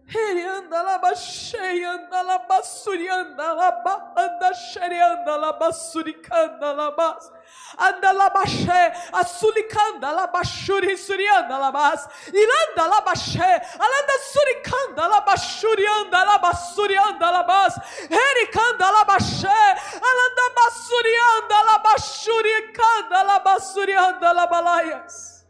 Herianda 0.08 0.82
labasheianda 0.82 2.20
labassurianda 2.28 3.48
labanda 3.60 4.50
xereanda 4.52 5.34
labassuricanda 5.44 6.70
labas. 6.76 7.30
Anda 7.78 8.12
labaxé, 8.12 8.92
asulicanda 9.12 10.12
labaxuri 10.12 10.96
surianda 10.98 11.56
labas. 11.58 12.06
Ilanda 12.28 12.84
labaxé, 12.92 13.50
alanda 13.84 14.16
suricanda 14.32 15.04
labaxurianda 15.08 16.20
labassurianda 16.30 17.28
labas. 17.32 17.74
Hericanda 18.10 18.88
labaxé, 18.96 19.60
alanda 20.08 20.46
bassurianda 20.58 21.58
labaxuricanda 21.70 23.18
labassurianda 23.30 24.28
labalaias. 24.34 25.44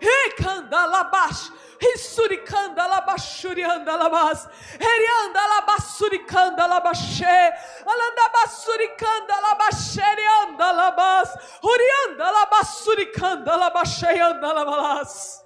Recanda 0.00 0.86
labax. 0.86 1.50
Rissuricanda 1.80 2.88
labachurianda 2.88 3.96
labas. 3.98 4.46
Herianda 4.78 5.42
labassuricanda 5.52 6.64
labaxé. 6.68 7.52
Alanda 7.92 8.26
bassuricanda 8.34 9.36
labaxerianda 9.46 10.68
labas. 10.80 11.28
Hurianda 11.62 12.26
labassuricanda 12.36 13.56
labaxeanda 13.62 14.54
labalas. 14.54 15.42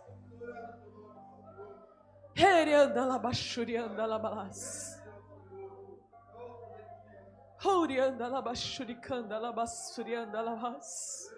Herianda 2.35 3.03
labachurianda 3.07 4.07
labalas. 4.07 4.95
Hurianda 7.65 8.29
labachuricanda 8.31 9.41
labassurianda 9.41 10.41
labas. 10.43 11.29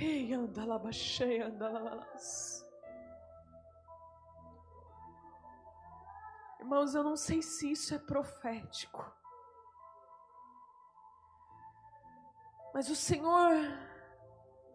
Ei, 0.00 0.32
anda 0.32 0.78
baixei, 0.78 1.42
anda 1.42 1.68
lá, 1.68 1.98
Irmãos, 6.68 6.94
eu 6.94 7.02
não 7.02 7.16
sei 7.16 7.40
se 7.40 7.70
isso 7.70 7.94
é 7.94 7.98
profético. 7.98 9.10
Mas 12.74 12.90
o 12.90 12.94
Senhor 12.94 13.54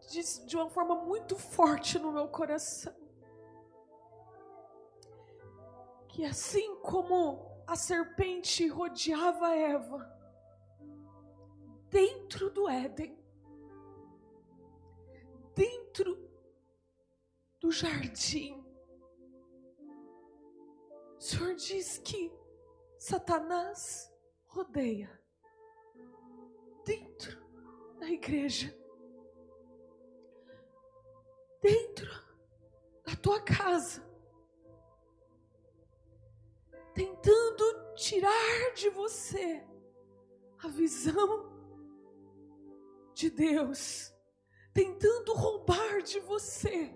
diz 0.09 0.43
de 0.47 0.57
uma 0.57 0.67
forma 0.71 0.95
muito 0.95 1.37
forte 1.37 1.99
no 1.99 2.11
meu 2.11 2.27
coração 2.29 2.91
que 6.07 6.25
assim 6.25 6.75
como 6.77 7.63
a 7.67 7.75
serpente 7.75 8.67
rodeava 8.67 9.55
Eva 9.55 10.19
dentro 11.91 12.49
do 12.49 12.67
Éden, 12.67 13.15
dentro 15.53 16.27
do 17.61 17.71
jardim, 17.71 18.62
o 21.23 21.25
Senhor 21.25 21.55
diz 21.55 21.97
que 21.99 22.37
Satanás 22.97 24.13
rodeia 24.45 25.09
dentro 26.85 27.41
da 27.97 28.09
igreja, 28.09 28.77
dentro 31.61 32.11
da 33.05 33.15
tua 33.15 33.41
casa, 33.41 34.05
tentando 36.93 37.93
tirar 37.95 38.73
de 38.75 38.89
você 38.89 39.65
a 40.61 40.67
visão 40.67 41.53
de 43.13 43.29
Deus, 43.29 44.13
tentando 44.73 45.33
roubar 45.33 46.01
de 46.01 46.19
você 46.19 46.93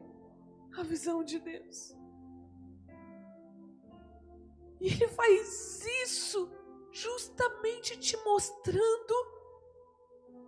a 0.77 0.83
visão 0.83 1.23
de 1.23 1.39
Deus. 1.39 1.96
E 4.79 4.87
ele 4.87 5.07
faz 5.07 5.85
isso 6.03 6.51
justamente 6.91 7.97
te 7.97 8.17
mostrando 8.17 9.13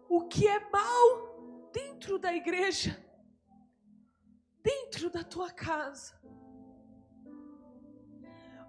o 0.07 0.27
que 0.27 0.47
é 0.47 0.59
mal 0.71 1.69
dentro 1.71 2.17
da 2.17 2.33
igreja, 2.33 2.97
dentro 4.61 5.09
da 5.09 5.23
tua 5.23 5.51
casa, 5.51 6.19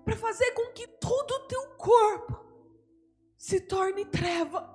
para 0.05 0.17
fazer 0.17 0.53
com 0.53 0.73
que 0.73 0.87
todo 0.87 1.31
o 1.31 1.47
teu 1.47 1.77
corpo 1.77 2.45
se 3.37 3.61
torne 3.61 4.05
treva, 4.05 4.69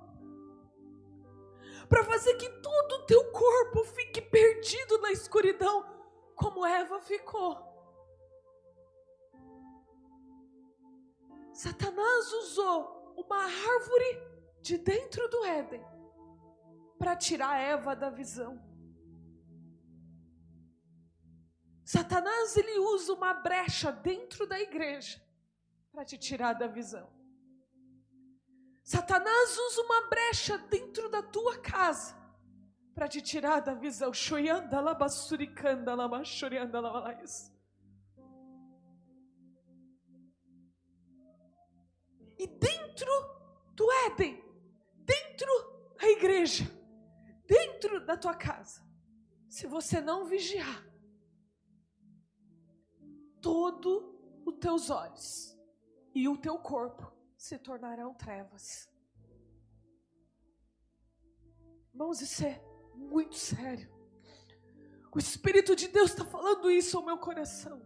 para 1.87 2.03
fazer 2.03 2.35
que 2.35 2.49
todo 2.61 2.91
o 2.93 3.05
teu 3.05 3.31
corpo 3.31 3.83
fique 3.85 4.21
perdido 4.21 4.97
na 4.99 5.11
escuridão, 5.11 5.85
como 6.35 6.65
Eva 6.65 6.99
ficou. 6.99 7.74
Satanás 11.55 12.33
usou 12.33 13.13
uma 13.15 13.43
árvore 13.45 14.21
de 14.61 14.77
dentro 14.77 15.25
do 15.29 15.45
Éden 15.45 15.81
para 16.99 17.15
tirar 17.15 17.57
Eva 17.57 17.95
da 17.95 18.09
visão. 18.09 18.61
Satanás 21.85 22.57
ele 22.57 22.77
usa 22.79 23.13
uma 23.13 23.33
brecha 23.35 23.89
dentro 23.89 24.45
da 24.45 24.59
igreja 24.59 25.21
para 25.93 26.03
te 26.03 26.17
tirar 26.17 26.51
da 26.53 26.67
visão. 26.67 27.09
Satanás 28.83 29.57
usa 29.57 29.81
uma 29.83 30.09
brecha 30.09 30.57
dentro 30.57 31.07
da 31.09 31.23
tua 31.23 31.57
casa 31.59 32.17
para 32.93 33.07
te 33.07 33.21
tirar 33.21 33.61
da 33.61 33.73
visão. 33.73 34.11
E 42.37 42.47
dentro 42.47 43.11
do 43.73 43.91
Éden, 44.07 44.43
dentro 44.95 45.95
da 45.99 46.09
igreja, 46.09 46.65
dentro 47.45 48.05
da 48.05 48.17
tua 48.17 48.35
casa, 48.35 48.83
se 49.49 49.67
você 49.67 50.01
não 50.01 50.25
vigiar, 50.25 50.85
todo 53.41 54.43
os 54.45 54.55
teus 54.55 54.89
olhos 54.89 55.57
e 56.13 56.27
o 56.27 56.37
teu 56.37 56.57
corpo 56.57 57.11
se 57.37 57.57
tornarão 57.57 58.13
trevas. 58.13 58.89
Irmãos, 61.93 62.21
isso 62.21 62.43
é 62.43 62.61
muito 62.95 63.35
sério. 63.35 63.93
O 65.13 65.19
Espírito 65.19 65.75
de 65.75 65.87
Deus 65.87 66.11
está 66.11 66.25
falando 66.25 66.69
isso 66.69 66.97
ao 66.97 67.05
meu 67.05 67.17
coração. 67.17 67.81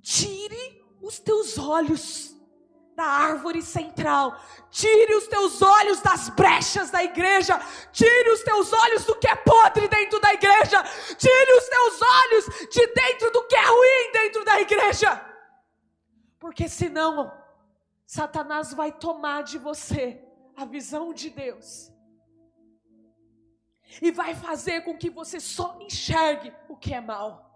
Tire 0.00 0.82
os 1.02 1.18
teus 1.18 1.58
olhos 1.58 2.34
da 3.02 3.08
árvore 3.08 3.60
central. 3.62 4.40
Tire 4.70 5.14
os 5.16 5.26
teus 5.26 5.60
olhos 5.60 6.00
das 6.00 6.28
brechas 6.28 6.88
da 6.90 7.02
igreja. 7.02 7.58
Tire 7.90 8.30
os 8.30 8.42
teus 8.42 8.72
olhos 8.72 9.04
do 9.04 9.16
que 9.16 9.26
é 9.26 9.34
podre 9.34 9.88
dentro 9.88 10.20
da 10.20 10.32
igreja. 10.32 10.82
Tire 11.16 11.52
os 11.58 11.68
teus 11.68 12.02
olhos 12.02 12.44
de 12.70 12.86
dentro 12.86 13.32
do 13.32 13.42
que 13.48 13.56
é 13.56 13.66
ruim 13.66 14.12
dentro 14.12 14.44
da 14.44 14.60
igreja. 14.60 15.10
Porque 16.38 16.68
senão, 16.68 17.32
Satanás 18.06 18.72
vai 18.72 18.92
tomar 18.92 19.42
de 19.42 19.58
você 19.58 20.22
a 20.56 20.64
visão 20.64 21.12
de 21.12 21.28
Deus. 21.28 21.90
E 24.00 24.12
vai 24.12 24.34
fazer 24.34 24.82
com 24.82 24.96
que 24.96 25.10
você 25.10 25.40
só 25.40 25.76
enxergue 25.80 26.54
o 26.68 26.76
que 26.76 26.94
é 26.94 27.00
mal. 27.00 27.50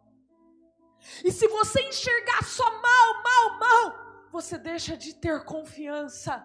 E 1.24 1.30
se 1.30 1.46
você 1.46 1.82
enxergar 1.82 2.42
só 2.44 2.68
mal, 2.82 3.22
mal, 3.22 3.58
mal, 3.58 4.05
você 4.30 4.58
deixa 4.58 4.96
de 4.96 5.14
ter 5.14 5.44
confiança. 5.44 6.44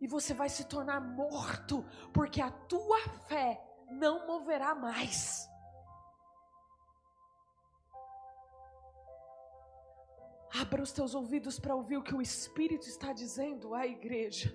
E 0.00 0.06
você 0.06 0.34
vai 0.34 0.48
se 0.48 0.64
tornar 0.64 1.00
morto, 1.00 1.84
porque 2.12 2.40
a 2.40 2.50
tua 2.50 3.00
fé 3.28 3.62
não 3.88 4.26
moverá 4.26 4.74
mais. 4.74 5.48
Abra 10.60 10.82
os 10.82 10.92
teus 10.92 11.14
ouvidos 11.14 11.58
para 11.58 11.74
ouvir 11.74 11.96
o 11.96 12.02
que 12.02 12.14
o 12.14 12.20
Espírito 12.20 12.86
está 12.86 13.12
dizendo 13.12 13.74
à 13.74 13.86
igreja. 13.86 14.54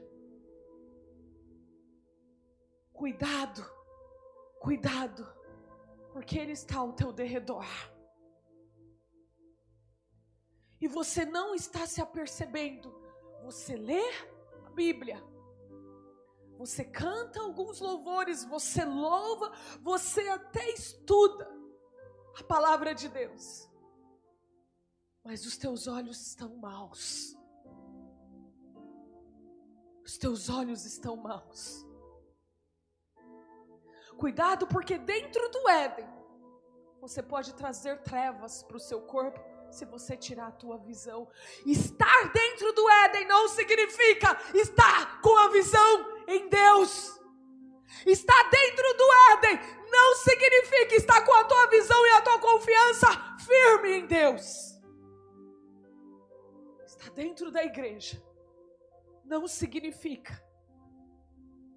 Cuidado, 2.93 3.65
cuidado, 4.59 5.25
porque 6.11 6.37
Ele 6.37 6.51
está 6.51 6.77
ao 6.77 6.93
teu 6.93 7.11
derredor 7.11 7.65
e 10.79 10.87
você 10.87 11.25
não 11.25 11.55
está 11.55 11.85
se 11.87 12.01
apercebendo, 12.01 12.93
você 13.43 13.75
lê 13.75 14.03
a 14.65 14.69
Bíblia, 14.69 15.23
você 16.57 16.83
canta 16.83 17.39
alguns 17.39 17.79
louvores, 17.79 18.43
você 18.45 18.83
louva, 18.83 19.51
você 19.81 20.27
até 20.29 20.69
estuda 20.71 21.49
a 22.39 22.43
palavra 22.43 22.93
de 22.93 23.09
Deus, 23.09 23.69
mas 25.23 25.45
os 25.45 25.57
teus 25.57 25.87
olhos 25.87 26.21
estão 26.25 26.55
maus. 26.57 27.35
Os 30.03 30.17
teus 30.17 30.47
olhos 30.47 30.85
estão 30.85 31.17
maus. 31.17 31.85
Cuidado, 34.17 34.65
porque 34.65 34.97
dentro 34.97 35.49
do 35.49 35.67
Éden, 35.67 36.07
você 37.01 37.21
pode 37.21 37.53
trazer 37.53 38.01
trevas 38.03 38.63
para 38.63 38.77
o 38.77 38.79
seu 38.79 39.01
corpo 39.01 39.39
se 39.71 39.85
você 39.85 40.15
tirar 40.17 40.47
a 40.47 40.51
tua 40.51 40.77
visão. 40.77 41.27
Estar 41.65 42.31
dentro 42.31 42.71
do 42.73 42.89
Éden 42.89 43.27
não 43.27 43.47
significa 43.49 44.39
estar 44.53 45.21
com 45.21 45.37
a 45.37 45.49
visão 45.49 46.23
em 46.27 46.49
Deus. 46.49 47.19
Estar 48.05 48.49
dentro 48.49 48.93
do 48.97 49.13
Éden 49.31 49.59
não 49.89 50.15
significa 50.15 50.95
estar 50.95 51.21
com 51.25 51.33
a 51.33 51.45
tua 51.45 51.67
visão 51.67 52.05
e 52.05 52.09
a 52.11 52.21
tua 52.21 52.39
confiança 52.39 53.07
firme 53.39 53.99
em 53.99 54.05
Deus. 54.05 54.77
Estar 56.85 57.11
dentro 57.11 57.51
da 57.51 57.63
igreja 57.63 58.21
não 59.25 59.47
significa 59.47 60.41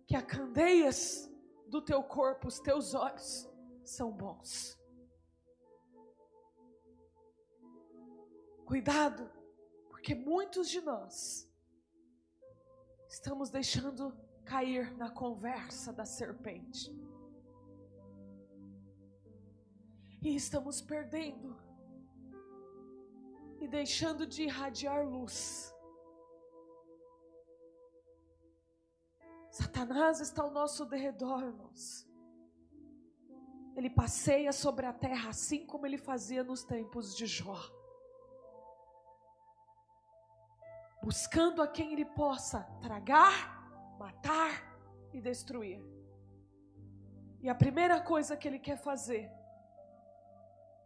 que 0.06 0.16
as 0.16 0.24
candeias 0.24 1.30
do 1.68 1.80
teu 1.80 2.02
corpo, 2.02 2.48
os 2.48 2.58
teus 2.58 2.94
olhos, 2.94 3.48
são 3.84 4.10
bons. 4.10 4.79
Cuidado, 8.70 9.28
porque 9.88 10.14
muitos 10.14 10.68
de 10.68 10.80
nós 10.80 11.52
estamos 13.08 13.50
deixando 13.50 14.16
cair 14.44 14.96
na 14.96 15.10
conversa 15.10 15.92
da 15.92 16.04
serpente. 16.04 16.88
E 20.22 20.36
estamos 20.36 20.80
perdendo 20.80 21.60
e 23.60 23.66
deixando 23.66 24.24
de 24.24 24.44
irradiar 24.44 25.04
luz. 25.04 25.74
Satanás 29.50 30.20
está 30.20 30.44
ao 30.44 30.50
nosso 30.52 30.84
derredor, 30.86 31.42
irmãos. 31.42 32.08
Ele 33.74 33.90
passeia 33.90 34.52
sobre 34.52 34.86
a 34.86 34.92
terra 34.92 35.30
assim 35.30 35.66
como 35.66 35.86
ele 35.86 35.98
fazia 35.98 36.44
nos 36.44 36.62
tempos 36.62 37.16
de 37.16 37.26
Jó. 37.26 37.79
Buscando 41.02 41.62
a 41.62 41.68
quem 41.68 41.92
ele 41.92 42.04
possa 42.04 42.62
tragar, 42.80 43.96
matar 43.98 44.52
e 45.12 45.20
destruir. 45.20 45.82
E 47.40 47.48
a 47.48 47.54
primeira 47.54 48.00
coisa 48.00 48.36
que 48.36 48.46
ele 48.46 48.58
quer 48.58 48.76
fazer 48.76 49.30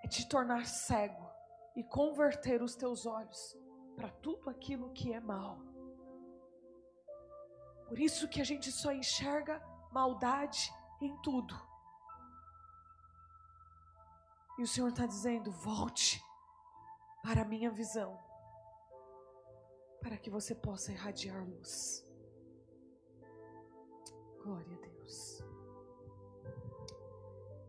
é 0.02 0.08
te 0.08 0.28
tornar 0.28 0.66
cego 0.66 1.28
e 1.74 1.82
converter 1.82 2.62
os 2.62 2.76
teus 2.76 3.06
olhos 3.06 3.56
para 3.96 4.08
tudo 4.08 4.48
aquilo 4.48 4.92
que 4.92 5.12
é 5.12 5.20
mal. 5.20 5.58
Por 7.88 7.98
isso 7.98 8.28
que 8.28 8.40
a 8.40 8.44
gente 8.44 8.70
só 8.70 8.92
enxerga 8.92 9.60
maldade 9.90 10.72
em 11.00 11.16
tudo. 11.22 11.54
E 14.58 14.62
o 14.62 14.68
Senhor 14.68 14.88
está 14.88 15.06
dizendo: 15.06 15.50
volte 15.50 16.22
para 17.22 17.42
a 17.42 17.44
minha 17.44 17.70
visão 17.70 18.23
para 20.04 20.18
que 20.18 20.28
você 20.28 20.54
possa 20.54 20.92
irradiar 20.92 21.42
luz. 21.48 22.06
Glória 24.42 24.76
a 24.76 24.80
Deus. 24.80 25.42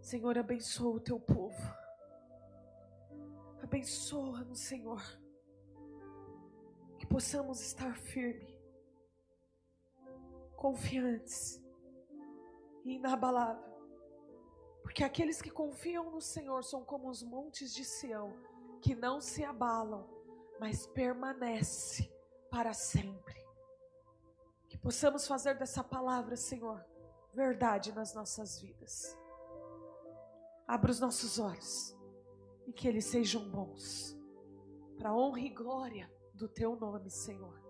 Senhor, 0.01 0.37
abençoa 0.37 0.97
o 0.97 0.99
teu 0.99 1.17
povo. 1.17 1.63
Abençoa-nos, 3.63 4.59
Senhor. 4.59 5.01
Que 6.99 7.07
possamos 7.07 7.61
estar 7.61 7.95
firmes, 7.97 8.53
confiantes 10.57 11.63
e 12.83 12.95
inabaláveis. 12.95 13.73
Porque 14.83 15.05
aqueles 15.05 15.41
que 15.41 15.49
confiam 15.49 16.11
no 16.11 16.19
Senhor 16.19 16.65
são 16.65 16.83
como 16.83 17.09
os 17.09 17.23
montes 17.23 17.73
de 17.73 17.85
Sião, 17.85 18.33
que 18.81 18.93
não 18.93 19.21
se 19.21 19.41
abalam, 19.41 20.05
mas 20.59 20.85
permanecem 20.87 22.13
para 22.55 22.73
sempre. 22.73 23.35
Que 24.69 24.77
possamos 24.77 25.27
fazer 25.27 25.55
dessa 25.55 25.83
palavra, 25.83 26.37
Senhor, 26.37 26.85
verdade 27.33 27.91
nas 27.91 28.15
nossas 28.15 28.61
vidas. 28.61 29.19
Abra 30.65 30.89
os 30.89 31.01
nossos 31.01 31.37
olhos 31.37 31.93
e 32.65 32.71
que 32.71 32.87
eles 32.87 33.03
sejam 33.03 33.49
bons, 33.49 34.17
para 34.97 35.13
honra 35.13 35.41
e 35.41 35.49
glória 35.49 36.09
do 36.33 36.47
Teu 36.47 36.77
nome, 36.77 37.09
Senhor. 37.09 37.61